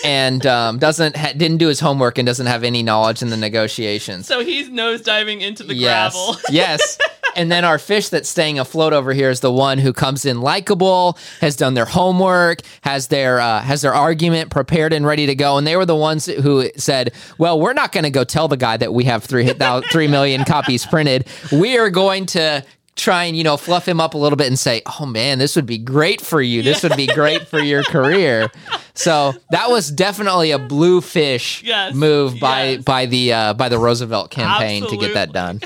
and 0.03 0.45
um, 0.45 0.79
doesn't 0.79 1.15
ha- 1.15 1.33
didn't 1.35 1.57
do 1.57 1.67
his 1.67 1.79
homework 1.79 2.17
and 2.17 2.25
doesn't 2.25 2.45
have 2.47 2.63
any 2.63 2.83
knowledge 2.83 3.21
in 3.21 3.29
the 3.29 3.37
negotiations. 3.37 4.27
So 4.27 4.43
he's 4.43 4.69
nose 4.69 5.01
diving 5.01 5.41
into 5.41 5.63
the 5.63 5.75
yes, 5.75 6.13
gravel. 6.13 6.41
yes. 6.49 6.97
And 7.35 7.51
then 7.51 7.65
our 7.65 7.77
fish 7.79 8.09
that's 8.09 8.29
staying 8.29 8.59
afloat 8.59 8.93
over 8.93 9.13
here 9.13 9.29
is 9.29 9.39
the 9.39 9.51
one 9.51 9.77
who 9.77 9.93
comes 9.93 10.25
in 10.25 10.41
likable, 10.41 11.17
has 11.41 11.55
done 11.55 11.73
their 11.73 11.85
homework, 11.85 12.61
has 12.81 13.07
their 13.07 13.39
uh, 13.39 13.61
has 13.61 13.81
their 13.81 13.93
argument 13.93 14.49
prepared 14.49 14.93
and 14.93 15.05
ready 15.05 15.25
to 15.25 15.35
go. 15.35 15.57
And 15.57 15.65
they 15.65 15.75
were 15.75 15.85
the 15.85 15.95
ones 15.95 16.25
who 16.25 16.69
said, 16.77 17.13
"Well, 17.37 17.59
we're 17.59 17.73
not 17.73 17.91
going 17.91 18.03
to 18.03 18.09
go 18.09 18.23
tell 18.23 18.47
the 18.47 18.57
guy 18.57 18.77
that 18.77 18.93
we 18.93 19.05
have 19.05 19.23
three 19.23 19.51
three 19.91 20.07
million 20.07 20.45
copies 20.45 20.85
printed. 20.85 21.27
We 21.51 21.77
are 21.77 21.89
going 21.89 22.25
to." 22.27 22.65
Try 22.95 23.23
and 23.23 23.35
you 23.35 23.43
know 23.43 23.57
fluff 23.57 23.87
him 23.87 23.99
up 23.99 24.13
a 24.13 24.19
little 24.19 24.37
bit 24.37 24.45
and 24.45 24.59
say, 24.59 24.83
"Oh 24.99 25.07
man, 25.07 25.39
this 25.39 25.55
would 25.55 25.65
be 25.65 25.79
great 25.79 26.21
for 26.21 26.39
you. 26.39 26.61
This 26.61 26.83
would 26.83 26.95
be 26.95 27.07
great 27.07 27.47
for 27.47 27.59
your 27.59 27.81
career." 27.81 28.51
So 28.93 29.33
that 29.49 29.71
was 29.71 29.89
definitely 29.89 30.51
a 30.51 30.59
blue 30.59 31.01
fish 31.01 31.63
Yes, 31.63 31.95
move 31.95 32.39
by 32.39 32.63
yes. 32.73 32.83
by 32.83 33.07
the 33.07 33.33
uh, 33.33 33.53
by 33.55 33.69
the 33.69 33.79
Roosevelt 33.79 34.29
campaign 34.29 34.87
to 34.87 34.97
get 34.97 35.15
that 35.15 35.31
done. 35.33 35.59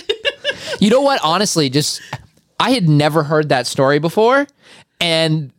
You 0.80 0.90
know 0.90 1.02
what? 1.02 1.20
Honestly, 1.24 1.70
just 1.70 2.02
I 2.60 2.72
had 2.72 2.88
never 2.90 3.24
heard 3.24 3.50
that 3.50 3.68
story 3.68 4.00
before, 4.00 4.48
and 5.00 5.52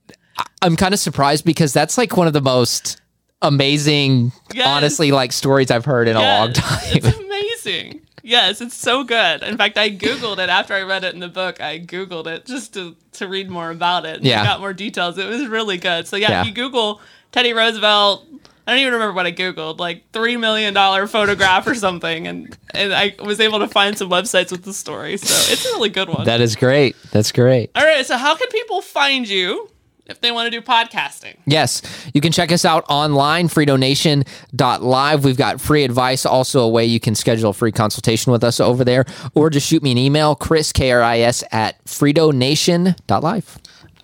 I'm 0.63 0.77
kind 0.77 0.95
of 0.95 1.01
surprised 1.01 1.45
because 1.45 1.73
that's 1.73 1.97
like 1.99 2.17
one 2.17 2.27
of 2.27 2.33
the 2.33 2.41
most 2.41 3.01
amazing, 3.43 4.33
Yes. 4.53 4.67
honestly, 4.67 5.13
like 5.13 5.33
stories 5.33 5.71
I've 5.71 5.85
heard 5.85 6.09
in 6.09 6.17
a 6.17 6.21
long 6.21 6.53
time. 6.53 6.79
It's 6.93 7.19
amazing. 7.19 8.01
Yes, 8.23 8.61
it's 8.61 8.77
so 8.77 9.05
good. 9.05 9.43
In 9.43 9.57
fact, 9.57 9.79
I 9.79 9.91
googled 9.91 10.39
it 10.39 10.51
after 10.51 10.75
I 10.75 10.83
read 10.83 11.03
it 11.05 11.15
in 11.15 11.21
the 11.21 11.29
book. 11.29 11.61
I 11.63 11.79
googled 11.79 12.27
it 12.27 12.45
just 12.47 12.75
to 12.75 12.95
to 13.13 13.27
read 13.29 13.49
more 13.49 13.71
about 13.71 14.05
it. 14.07 14.17
And 14.19 14.25
Yeah. 14.27 14.45
Got 14.45 14.61
more 14.61 14.73
details. 14.75 15.17
It 15.19 15.27
was 15.29 15.47
really 15.47 15.79
good. 15.79 16.07
So 16.07 16.17
yeah, 16.17 16.31
Yeah. 16.31 16.41
if 16.43 16.49
you 16.49 16.53
Google 16.53 17.01
Teddy 17.33 17.53
Roosevelt, 17.53 18.27
I 18.69 18.73
don't 18.73 18.81
even 18.81 18.93
remember 18.93 19.15
what 19.15 19.25
I 19.25 19.33
googled, 19.33 19.79
like 19.79 20.13
three 20.13 20.37
million 20.37 20.75
dollar 20.75 21.07
photograph 21.07 21.67
or 21.67 21.75
something, 21.75 22.27
and 22.27 22.55
and 22.75 22.93
I 22.93 23.15
was 23.19 23.41
able 23.41 23.61
to 23.61 23.67
find 23.67 23.97
some 23.97 24.11
websites 24.11 24.53
with 24.53 24.65
the 24.65 24.75
story. 24.75 25.17
So 25.17 25.53
it's 25.53 25.65
a 25.65 25.71
really 25.71 25.89
good 25.89 26.11
one. 26.11 26.27
that 26.27 26.43
is 26.43 26.55
great. 26.55 26.95
That's 27.11 27.33
great. 27.33 27.71
All 27.75 27.83
right, 27.83 28.05
so 28.05 28.19
how 28.19 28.37
can 28.37 28.47
people 28.49 28.83
find 28.83 29.27
you 29.27 29.71
if 30.05 30.21
they 30.21 30.31
want 30.33 30.53
to 30.53 30.61
do 30.61 30.61
podcasting? 30.61 31.37
Yes, 31.47 31.81
you 32.13 32.21
can 32.21 32.31
check 32.31 32.53
us 32.53 32.67
out 32.67 32.85
online, 32.91 33.49
freedonation.live. 33.49 35.25
We've 35.25 35.39
got 35.39 35.63
free 35.63 35.85
advice, 35.85 36.27
also 36.27 36.61
a 36.61 36.69
way 36.69 36.85
you 36.85 37.01
can 37.01 37.15
schedule 37.15 37.51
a 37.51 37.55
free 37.55 37.73
consultation 37.73 38.33
with 38.33 38.45
us 38.45 38.61
over 38.61 38.85
there, 38.85 39.07
or 39.35 39.49
just 39.49 39.67
shoot 39.67 39.83
me 39.83 39.93
an 39.93 39.99
email, 39.99 40.35
Chris, 40.35 40.75
K 40.75 40.91
R 40.93 41.01
I 41.01 41.21
S, 41.21 41.43
at 41.53 41.83
freedonation.live. 41.87 43.59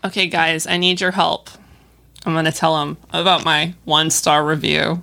Okay, 0.06 0.26
guys, 0.26 0.66
I 0.66 0.78
need 0.78 1.02
your 1.02 1.10
help. 1.10 1.50
I'm 2.26 2.32
going 2.32 2.44
to 2.46 2.52
tell 2.52 2.80
him 2.82 2.96
about 3.12 3.44
my 3.44 3.74
one 3.84 4.10
star 4.10 4.44
review. 4.44 5.02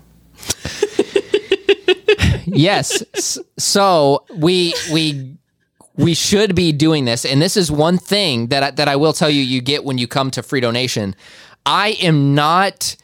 yes. 2.46 3.04
So 3.58 4.26
we 4.36 4.74
we 4.92 5.38
we 5.96 6.14
should 6.14 6.56
be 6.56 6.72
doing 6.72 7.06
this, 7.06 7.26
and 7.26 7.42
this 7.42 7.58
is 7.58 7.72
one 7.72 7.98
thing 7.98 8.48
that 8.48 8.64
I, 8.64 8.72
that 8.72 8.88
I 8.88 8.96
will 8.96 9.14
tell 9.14 9.30
you 9.30 9.42
you 9.42 9.62
get 9.62 9.84
when 9.84 9.98
you 9.98 10.08
come 10.08 10.32
to 10.32 10.42
Free 10.44 10.62
Donation. 10.62 11.16
I 11.66 11.90
am 12.02 12.34
not 12.34 12.96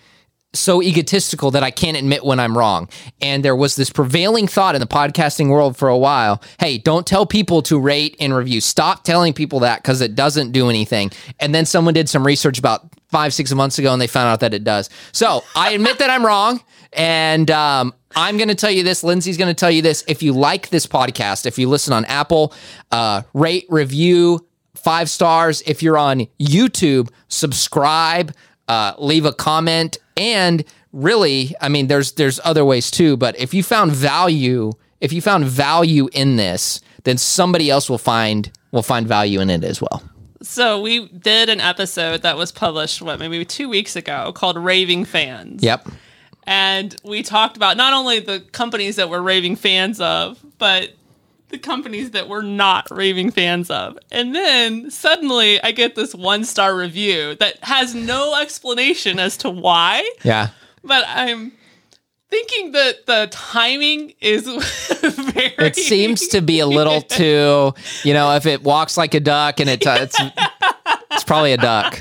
so 0.54 0.82
egotistical 0.82 1.52
that 1.52 1.64
I 1.64 1.72
can't 1.72 1.98
admit 1.98 2.26
when 2.26 2.40
I'm 2.40 2.58
wrong. 2.58 2.90
And 3.22 3.44
there 3.46 3.56
was 3.56 3.76
this 3.76 3.90
prevailing 3.90 4.48
thought 4.48 4.76
in 4.76 4.82
the 4.82 4.88
podcasting 4.88 5.50
world 5.50 5.78
for 5.78 5.88
a 5.90 5.98
while 5.98 6.42
hey, 6.60 6.78
don't 6.78 7.06
tell 7.06 7.26
people 7.26 7.62
to 7.64 7.80
rate 7.80 8.16
and 8.20 8.36
review. 8.36 8.62
Stop 8.62 9.04
telling 9.04 9.34
people 9.34 9.60
that 9.60 9.84
because 9.84 10.02
it 10.02 10.16
doesn't 10.16 10.52
do 10.52 10.70
anything. 10.70 11.12
And 11.40 11.54
then 11.54 11.66
someone 11.66 11.94
did 11.94 12.10
some 12.10 12.26
research 12.26 12.58
about 12.58 12.97
five, 13.10 13.34
six 13.34 13.54
months 13.54 13.80
ago 13.80 13.94
and 13.94 14.02
they 14.02 14.08
found 14.08 14.30
out 14.30 14.42
that 14.42 14.54
it 14.54 14.64
does. 14.64 14.90
So 15.12 15.44
I 15.56 15.72
admit 15.72 16.00
that 16.00 16.10
I'm 16.10 16.26
wrong. 16.26 16.62
And 16.94 17.52
um, 17.52 17.94
I'm 18.16 18.38
going 18.38 18.48
to 18.48 18.56
tell 18.56 18.72
you 18.72 18.82
this. 18.84 19.04
Lindsay's 19.04 19.38
going 19.38 19.50
to 19.50 19.60
tell 19.60 19.70
you 19.70 19.82
this. 19.82 20.04
If 20.08 20.24
you 20.24 20.34
like 20.34 20.70
this 20.70 20.88
podcast, 20.88 21.46
if 21.46 21.60
you 21.60 21.70
listen 21.70 21.94
on 21.94 22.06
Apple, 22.06 22.54
uh, 22.92 23.24
rate, 23.34 23.66
review, 23.70 24.48
five 24.74 25.10
stars. 25.10 25.62
If 25.66 25.84
you're 25.84 25.98
on 25.98 26.28
YouTube, 26.40 27.10
subscribe, 27.28 28.34
uh, 28.68 28.94
leave 28.98 29.26
a 29.26 29.34
comment, 29.34 29.98
and 30.16 30.64
really, 30.94 31.54
I 31.62 31.70
mean, 31.70 31.88
there's 31.88 32.14
there's 32.14 32.40
other 32.44 32.64
ways 32.64 32.90
too. 32.90 33.18
But 33.18 33.38
if 33.40 33.54
you 33.54 33.64
found 33.64 33.92
value, 33.92 34.72
if 35.02 35.12
you 35.12 35.22
found 35.22 35.46
value 35.46 36.10
in 36.14 36.38
this, 36.38 36.82
then 37.04 37.18
somebody 37.18 37.70
else 37.70 37.90
will 37.90 37.98
find 37.98 38.52
will 38.72 38.84
find 38.84 39.08
value 39.08 39.40
in 39.40 39.50
it 39.50 39.64
as 39.64 39.82
well. 39.82 40.04
So 40.42 40.80
we 40.82 41.08
did 41.08 41.50
an 41.50 41.60
episode 41.60 42.22
that 42.22 42.38
was 42.38 42.52
published, 42.52 43.02
what, 43.02 43.20
maybe 43.20 43.44
two 43.46 43.70
weeks 43.70 43.96
ago 43.96 44.32
called 44.34 44.58
Raving 44.58 45.06
Fans. 45.06 45.64
Yep. 45.64 45.88
And 46.46 46.96
we 47.04 47.24
talked 47.24 47.58
about 47.58 47.76
not 47.76 47.94
only 47.94 48.20
the 48.20 48.40
companies 48.40 48.96
that 48.96 49.10
we're 49.10 49.22
raving 49.22 49.56
fans 49.58 50.00
of, 50.00 50.40
but 50.58 50.94
the 51.50 51.58
companies 51.58 52.12
that 52.12 52.28
we're 52.30 52.42
not 52.42 52.90
raving 52.92 53.32
fans 53.32 53.70
of. 53.70 53.98
And 54.12 54.34
then 54.36 54.90
suddenly 54.92 55.62
I 55.64 55.72
get 55.72 55.96
this 55.96 56.14
one 56.14 56.44
star 56.44 56.76
review 56.76 57.36
that 57.36 57.64
has 57.64 57.96
no 57.96 58.36
explanation 58.40 59.18
as 59.20 59.38
to 59.38 59.50
why, 59.50 60.10
Yeah. 60.24 60.50
but 60.84 61.06
I'm 61.08 61.52
thinking 62.30 62.72
that 62.74 63.06
the 63.06 63.28
timing 63.32 64.14
is 64.22 64.44
very. 65.02 65.54
It 65.60 65.76
seems 65.76 66.28
to 66.30 66.42
be 66.42 66.60
a 66.60 66.68
little 66.68 67.02
too, 67.20 67.74
you 68.04 68.14
know, 68.14 68.36
if 68.36 68.46
it 68.46 68.64
walks 68.64 68.98
like 68.98 69.14
a 69.14 69.20
duck 69.20 69.60
and 69.60 69.70
it, 69.70 69.86
uh, 69.86 69.98
it's 70.02 70.18
it's 71.12 71.24
probably 71.24 71.54
a 71.54 71.58
duck. 71.58 71.96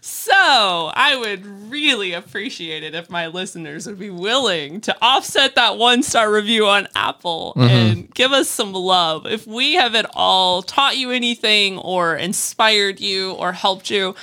So 0.00 0.32
So 0.32 0.90
I 0.94 1.16
would 1.16 1.44
really 1.70 2.12
appreciate 2.12 2.82
it 2.82 2.94
if 2.94 3.10
my 3.10 3.26
listeners 3.26 3.86
would 3.86 3.98
be 3.98 4.08
willing 4.10 4.80
to 4.82 4.96
offset 5.02 5.56
that 5.56 5.76
one 5.78 6.02
star 6.02 6.32
review 6.32 6.66
on 6.66 6.88
Apple 6.94 7.52
Mm-hmm. 7.56 7.68
and 7.68 8.14
give 8.14 8.32
us 8.32 8.48
some 8.48 8.72
love. 8.72 9.26
If 9.26 9.46
we 9.46 9.74
have 9.74 9.94
at 9.94 10.06
all 10.14 10.62
taught 10.62 10.96
you 10.96 11.10
anything 11.10 11.76
or 11.78 12.16
inspired 12.16 12.98
you 13.00 13.32
or 13.32 13.52
helped 13.52 13.90
you, 13.90 14.14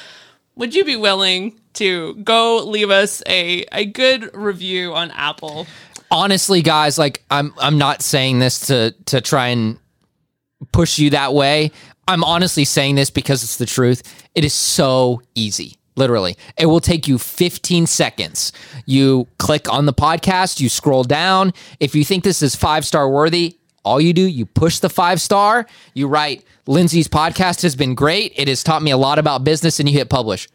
would 0.55 0.73
you 0.73 0.83
be 0.83 0.95
willing 0.95 1.58
to 1.73 2.15
go 2.15 2.63
leave 2.65 2.89
us 2.89 3.21
a, 3.27 3.65
a 3.71 3.85
good 3.85 4.29
review 4.33 4.93
on 4.93 5.11
Apple? 5.11 5.67
honestly 6.11 6.63
guys 6.63 6.97
like 6.97 7.23
i'm 7.29 7.53
i'm 7.59 7.77
not 7.77 8.01
saying 8.01 8.39
this 8.39 8.65
to 8.65 8.89
to 9.05 9.21
try 9.21 9.49
and 9.49 9.77
push 10.71 10.99
you 10.99 11.11
that 11.11 11.33
way. 11.33 11.71
I'm 12.07 12.23
honestly 12.23 12.65
saying 12.65 12.95
this 12.95 13.09
because 13.09 13.43
it's 13.43 13.57
the 13.57 13.65
truth. 13.65 14.27
It 14.35 14.43
is 14.43 14.53
so 14.53 15.21
easy 15.35 15.75
literally. 15.95 16.37
It 16.57 16.67
will 16.67 16.79
take 16.79 17.09
you 17.09 17.17
15 17.17 17.85
seconds. 17.85 18.53
You 18.85 19.27
click 19.37 19.71
on 19.71 19.85
the 19.85 19.93
podcast 19.93 20.61
you 20.61 20.69
scroll 20.69 21.03
down. 21.03 21.51
If 21.81 21.93
you 21.93 22.05
think 22.05 22.23
this 22.23 22.41
is 22.41 22.55
five 22.55 22.85
star 22.85 23.09
worthy 23.09 23.57
all 23.85 24.01
you 24.01 24.13
do 24.13 24.21
you 24.21 24.45
push 24.45 24.79
the 24.79 24.89
five 24.89 25.21
star. 25.21 25.65
You 25.93 26.07
write 26.07 26.43
lindsay's 26.67 27.07
podcast 27.07 27.61
has 27.61 27.75
been 27.75 27.95
great. 27.95 28.33
It 28.35 28.47
has 28.47 28.63
taught 28.63 28.81
me 28.81 28.91
a 28.91 28.97
lot 28.97 29.19
about 29.19 29.43
business 29.43 29.79
and 29.79 29.87
you 29.89 29.97
hit 29.97 30.09
publish 30.09 30.47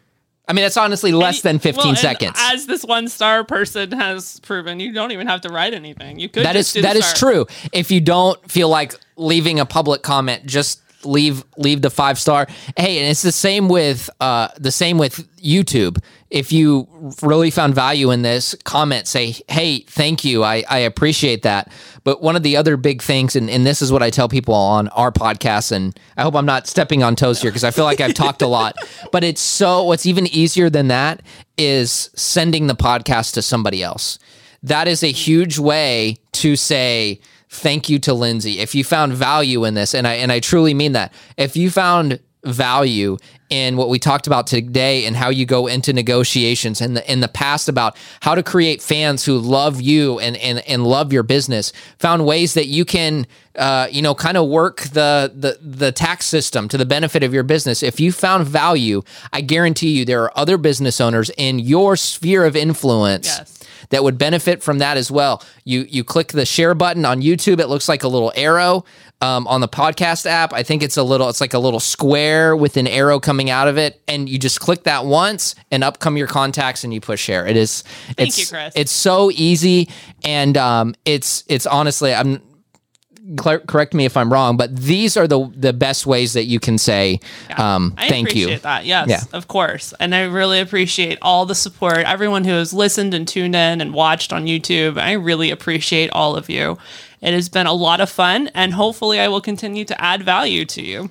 i 0.49 0.53
mean 0.53 0.63
that's 0.63 0.77
honestly 0.77 1.13
less 1.13 1.43
than 1.43 1.59
15 1.59 1.85
Well, 1.85 1.97
seconds 1.97 2.37
As 2.39 2.67
this 2.67 2.85
one 2.85 3.09
star 3.09 3.45
person 3.45 3.93
has 3.93 4.41
proven, 4.41 4.81
you 4.81 4.93
don't 4.93 5.13
even 5.13 5.27
have 5.27 5.41
to 5.43 5.49
write 5.49 5.75
anything. 5.75 6.19
You 6.19 6.29
could 6.29 6.45
That 6.45 6.57
is 6.57 6.67
just 6.67 6.75
do 6.75 6.83
the 6.83 6.89
that 6.89 6.97
is 6.97 7.13
true. 7.15 7.47
If 7.73 7.91
you 7.91 8.01
don't 8.01 8.39
feel 8.51 8.69
like 8.69 8.95
leaving 9.17 9.61
a 9.61 9.67
public 9.67 10.03
comment, 10.03 10.47
just 10.47 10.81
leave 11.05 11.45
leave 11.57 11.83
the 11.83 11.91
five 11.91 12.19
star. 12.19 12.47
Hey, 12.77 12.99
and 12.99 13.11
it's 13.11 13.23
the 13.23 13.33
same 13.33 13.69
with 13.69 14.09
uh 14.21 14.49
the 14.59 14.71
same 14.73 14.99
with 14.99 15.27
YouTube. 15.39 15.99
If 16.35 16.53
you 16.53 16.89
really 17.23 17.51
found 17.51 17.75
value 17.75 18.11
in 18.11 18.23
this, 18.23 18.55
comment 18.65 19.07
say, 19.07 19.37
"Hey, 19.49 19.81
thank 19.89 20.25
you. 20.25 20.43
I 20.45 20.65
I 20.69 20.79
appreciate 20.79 21.43
that." 21.43 21.71
But 22.03 22.23
one 22.23 22.37
of 22.37 22.43
the 22.43 22.57
other 22.57 22.77
big 22.77 23.03
things, 23.03 23.37
and, 23.37 23.49
and 23.49 23.65
this 23.65 23.81
is 23.81 23.91
what 23.93 24.03
I 24.03 24.11
tell 24.11 24.29
people 24.29 24.55
on 24.55 24.89
our 24.89 25.13
podcast, 25.13 25.73
and 25.73 25.99
I 26.17 26.23
hope 26.23 26.35
I'm 26.35 26.47
not 26.47 26.67
stepping 26.67 27.03
on 27.03 27.17
toes 27.17 27.41
here 27.41 27.51
because 27.51 27.65
I 27.65 27.71
feel 27.71 27.85
like 27.85 28.01
I've 28.01 28.15
talked 28.15 28.43
a 28.43 28.47
lot. 28.47 28.77
But 29.13 29.23
it's 29.23 29.41
so 29.41 29.85
what's 29.85 30.07
even 30.07 30.27
easier 30.27 30.69
than 30.69 30.89
that 30.89 31.23
is 31.57 32.11
sending 32.17 32.67
the 32.67 32.75
podcast 32.75 33.35
to 33.35 33.43
somebody 33.43 33.81
else 33.81 34.19
that 34.65 34.89
is 34.89 35.05
a 35.05 35.13
huge 35.13 35.59
way 35.59 36.17
to 36.33 36.57
say 36.57 37.21
thank 37.51 37.89
you 37.89 37.99
to 38.01 38.15
Lindsay. 38.15 38.59
If 38.59 38.75
you 38.75 38.83
found 38.83 39.13
value 39.13 39.65
in 39.65 39.75
this, 39.75 39.95
and 39.95 40.09
I 40.09 40.15
and 40.15 40.33
I 40.33 40.41
truly 40.41 40.75
mean 40.75 40.93
that, 40.93 41.13
if 41.37 41.57
you 41.57 41.71
found 41.71 42.19
value 42.45 43.17
in 43.51 43.77
what 43.77 43.89
we 43.89 43.99
talked 43.99 44.27
about 44.27 44.47
today 44.47 45.05
and 45.07 45.15
how 45.15 45.29
you 45.29 45.45
go 45.47 45.67
into 45.67 45.93
negotiations 45.93 46.81
in 46.81 46.95
the 46.95 47.13
in 47.13 47.21
the 47.21 47.29
past 47.29 47.69
about 47.69 47.97
how 48.21 48.35
to 48.35 48.43
create 48.43 48.83
fans 48.83 49.25
who 49.25 49.39
love 49.39 49.81
you 49.81 50.19
and 50.19 50.37
and, 50.39 50.61
and 50.69 50.87
love 50.87 51.13
your 51.13 51.23
business 51.23 51.73
found 51.99 52.25
ways 52.27 52.55
that 52.55 52.67
you 52.67 52.85
can 52.85 53.27
uh, 53.57 53.87
you 53.91 54.03
know 54.03 54.15
kind 54.15 54.37
of 54.37 54.49
work 54.49 54.81
the, 54.83 55.33
the 55.37 55.59
the 55.61 55.93
tax 55.93 56.27
system 56.27 56.69
to 56.69 56.77
the 56.79 56.87
benefit 56.87 57.23
of 57.23 57.33
your 57.35 57.43
business 57.45 57.83
if 57.83 58.01
you 58.01 58.11
found 58.13 58.47
value 58.47 59.03
i 59.33 59.41
guarantee 59.41 59.91
you 59.91 60.05
there 60.05 60.23
are 60.23 60.33
other 60.37 60.57
business 60.57 61.01
owners 61.01 61.31
in 61.37 61.59
your 61.59 61.97
sphere 61.97 62.45
of 62.45 62.57
influence 62.57 63.27
Yes. 63.27 63.61
That 63.91 64.03
would 64.03 64.19
benefit 64.19 64.63
from 64.63 64.79
that 64.79 64.97
as 64.97 65.11
well. 65.11 65.43
You 65.65 65.87
you 65.89 66.05
click 66.05 66.29
the 66.29 66.47
share 66.47 66.75
button 66.75 67.05
on 67.05 67.23
YouTube. 67.23 67.61
It 67.61 67.69
looks 67.69 67.89
like 67.89 68.03
a 68.03 68.09
little 68.09 68.33
arrow. 68.35 68.85
Um, 69.21 69.47
on 69.47 69.63
the 69.63 69.69
podcast 69.69 70.27
app, 70.27 70.53
I 70.53 70.63
think 70.63 70.83
it's 70.83 70.99
a 70.99 71.03
little. 71.03 71.31
It's 71.31 71.41
like 71.41 71.55
a 71.55 71.59
little 71.59 71.81
square 71.81 72.55
with 72.55 72.77
an 72.77 72.87
arrow 72.87 73.21
coming 73.21 73.49
out 73.49 73.69
of 73.69 73.79
it, 73.79 74.03
and 74.07 74.29
you 74.29 74.39
just 74.39 74.61
click 74.61 74.83
that 74.83 75.07
once, 75.07 75.55
and 75.71 75.83
up 75.83 75.99
come 75.99 76.19
your 76.19 76.27
contacts, 76.27 76.85
and 76.85 76.93
you 76.93 77.01
push 77.01 77.23
share. 77.23 77.47
It 77.47 77.57
is. 77.57 77.83
Thank 78.17 78.29
it's, 78.29 78.39
you, 78.39 78.47
Chris. 78.47 78.75
It's 78.77 78.93
so 78.93 79.31
easy, 79.31 79.89
and 80.25 80.59
um, 80.59 80.95
it's 81.07 81.43
it's 81.49 81.67
honestly, 81.67 82.13
I'm 82.13 82.43
cor- 83.37 83.61
correct 83.61 83.95
me 83.95 84.05
if 84.05 84.17
I'm 84.17 84.33
wrong, 84.33 84.57
but 84.57 84.75
these 84.77 85.17
are 85.17 85.27
the 85.27 85.51
the 85.57 85.73
best 85.73 86.07
ways 86.07 86.33
that 86.35 86.45
you 86.45 86.61
can 86.61 86.79
say 86.79 87.21
um, 87.57 87.95
I 87.97 88.09
thank 88.09 88.29
appreciate 88.29 88.51
you. 88.53 88.59
that. 88.61 88.85
Yes, 88.85 89.09
Yeah. 89.09 89.21
of 89.33 89.49
course. 89.49 89.95
And 90.01 90.15
I 90.15 90.23
really 90.25 90.61
appreciate 90.61 91.19
all 91.23 91.47
the 91.47 91.55
support, 91.55 91.99
everyone 91.99 92.45
who 92.45 92.53
has 92.53 92.73
listened 92.73 93.15
and 93.15 93.27
tuned 93.27 93.55
in 93.55 93.81
and 93.81 93.95
watched 93.95 94.33
on 94.33 94.47
YouTube. 94.47 94.99
I 94.99 95.13
really 95.13 95.51
appreciate 95.51 96.11
all 96.11 96.37
of 96.37 96.49
you. 96.51 96.79
It 97.21 97.33
has 97.33 97.49
been 97.49 97.67
a 97.67 97.73
lot 97.73 98.01
of 98.01 98.11
fun, 98.11 98.51
and 98.55 98.75
hopefully, 98.75 99.19
I 99.19 99.29
will 99.29 99.41
continue 99.41 99.85
to 99.87 99.99
add 100.01 100.23
value 100.23 100.65
to 100.67 100.83
you. 100.83 101.11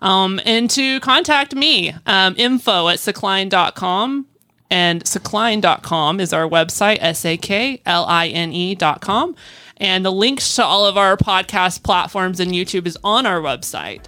Um, 0.00 0.40
and 0.44 0.68
to 0.70 1.00
contact 1.00 1.54
me, 1.54 1.94
um, 2.06 2.34
info 2.36 2.88
at 2.88 2.98
sakline.com. 2.98 4.26
And 4.70 5.02
sakline.com 5.04 6.20
is 6.20 6.32
our 6.34 6.46
website, 6.46 6.98
S 7.00 7.24
A 7.24 7.36
K 7.38 7.80
L 7.86 8.04
I 8.04 8.28
N 8.28 8.52
E.com. 8.52 9.34
And 9.78 10.04
the 10.04 10.12
links 10.12 10.56
to 10.56 10.64
all 10.64 10.86
of 10.86 10.96
our 10.96 11.16
podcast 11.16 11.82
platforms 11.82 12.40
and 12.40 12.52
YouTube 12.52 12.86
is 12.86 12.98
on 13.02 13.26
our 13.26 13.40
website. 13.40 14.04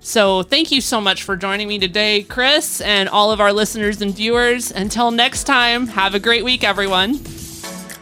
So 0.00 0.42
thank 0.42 0.70
you 0.70 0.80
so 0.80 1.00
much 1.00 1.24
for 1.24 1.36
joining 1.36 1.66
me 1.66 1.78
today, 1.78 2.22
Chris, 2.22 2.80
and 2.80 3.08
all 3.08 3.32
of 3.32 3.40
our 3.40 3.52
listeners 3.52 4.00
and 4.00 4.14
viewers. 4.14 4.70
Until 4.70 5.10
next 5.10 5.44
time, 5.44 5.88
have 5.88 6.14
a 6.14 6.20
great 6.20 6.44
week, 6.44 6.62
everyone. 6.62 7.18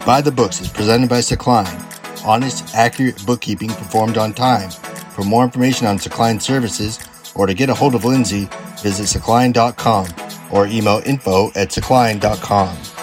By 0.05 0.21
the 0.21 0.31
Books 0.31 0.61
is 0.61 0.69
presented 0.69 1.09
by 1.09 1.21
Sakline. 1.21 1.81
Honest, 2.27 2.75
accurate 2.75 3.25
bookkeeping 3.25 3.71
performed 3.71 4.19
on 4.19 4.35
time. 4.35 4.71
For 5.15 5.23
more 5.23 5.45
information 5.45 5.87
on 5.87 5.99
Sakline 5.99 6.43
services 6.43 6.99
or 7.35 7.47
to 7.47 7.55
get 7.55 7.71
a 7.71 7.75
hold 7.75 7.95
of 7.95 8.05
Lindsay, 8.05 8.49
visit 8.83 9.07
sakline.com 9.07 10.07
or 10.53 10.67
email 10.67 11.01
info 11.07 11.49
at 11.55 11.69
sakline.com. 11.69 12.94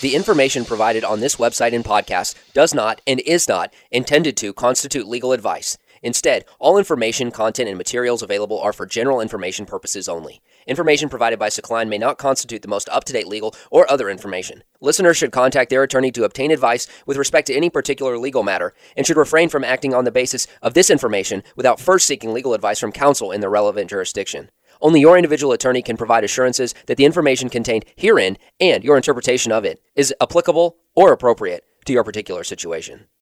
The 0.00 0.14
information 0.14 0.64
provided 0.64 1.04
on 1.04 1.20
this 1.20 1.36
website 1.36 1.74
and 1.74 1.84
podcast 1.84 2.34
does 2.54 2.72
not 2.72 3.02
and 3.06 3.20
is 3.20 3.46
not 3.46 3.74
intended 3.90 4.34
to 4.38 4.54
constitute 4.54 5.06
legal 5.06 5.32
advice. 5.32 5.76
Instead, 6.02 6.46
all 6.58 6.78
information, 6.78 7.30
content, 7.30 7.68
and 7.68 7.76
materials 7.76 8.22
available 8.22 8.58
are 8.58 8.72
for 8.72 8.86
general 8.86 9.20
information 9.20 9.66
purposes 9.66 10.08
only. 10.08 10.40
Information 10.66 11.10
provided 11.10 11.38
by 11.38 11.48
Sakline 11.50 11.88
may 11.88 11.98
not 11.98 12.16
constitute 12.16 12.62
the 12.62 12.68
most 12.68 12.88
up 12.88 13.04
to 13.04 13.12
date 13.12 13.26
legal 13.26 13.54
or 13.70 13.90
other 13.90 14.08
information. 14.08 14.64
Listeners 14.80 15.18
should 15.18 15.32
contact 15.32 15.68
their 15.68 15.82
attorney 15.82 16.10
to 16.12 16.24
obtain 16.24 16.50
advice 16.50 16.86
with 17.04 17.18
respect 17.18 17.46
to 17.48 17.54
any 17.54 17.68
particular 17.68 18.16
legal 18.16 18.42
matter 18.42 18.72
and 18.96 19.06
should 19.06 19.18
refrain 19.18 19.50
from 19.50 19.64
acting 19.64 19.92
on 19.92 20.04
the 20.04 20.10
basis 20.10 20.46
of 20.62 20.72
this 20.72 20.88
information 20.88 21.42
without 21.56 21.78
first 21.78 22.06
seeking 22.06 22.32
legal 22.32 22.54
advice 22.54 22.78
from 22.78 22.90
counsel 22.90 23.32
in 23.32 23.42
the 23.42 23.50
relevant 23.50 23.90
jurisdiction. 23.90 24.48
Only 24.80 25.00
your 25.00 25.16
individual 25.16 25.52
attorney 25.52 25.82
can 25.82 25.96
provide 25.96 26.24
assurances 26.24 26.74
that 26.86 26.96
the 26.96 27.04
information 27.04 27.50
contained 27.50 27.84
herein 27.96 28.38
and 28.58 28.82
your 28.82 28.96
interpretation 28.96 29.52
of 29.52 29.64
it 29.64 29.82
is 29.94 30.14
applicable 30.20 30.76
or 30.94 31.12
appropriate 31.12 31.64
to 31.84 31.92
your 31.92 32.04
particular 32.04 32.44
situation. 32.44 33.06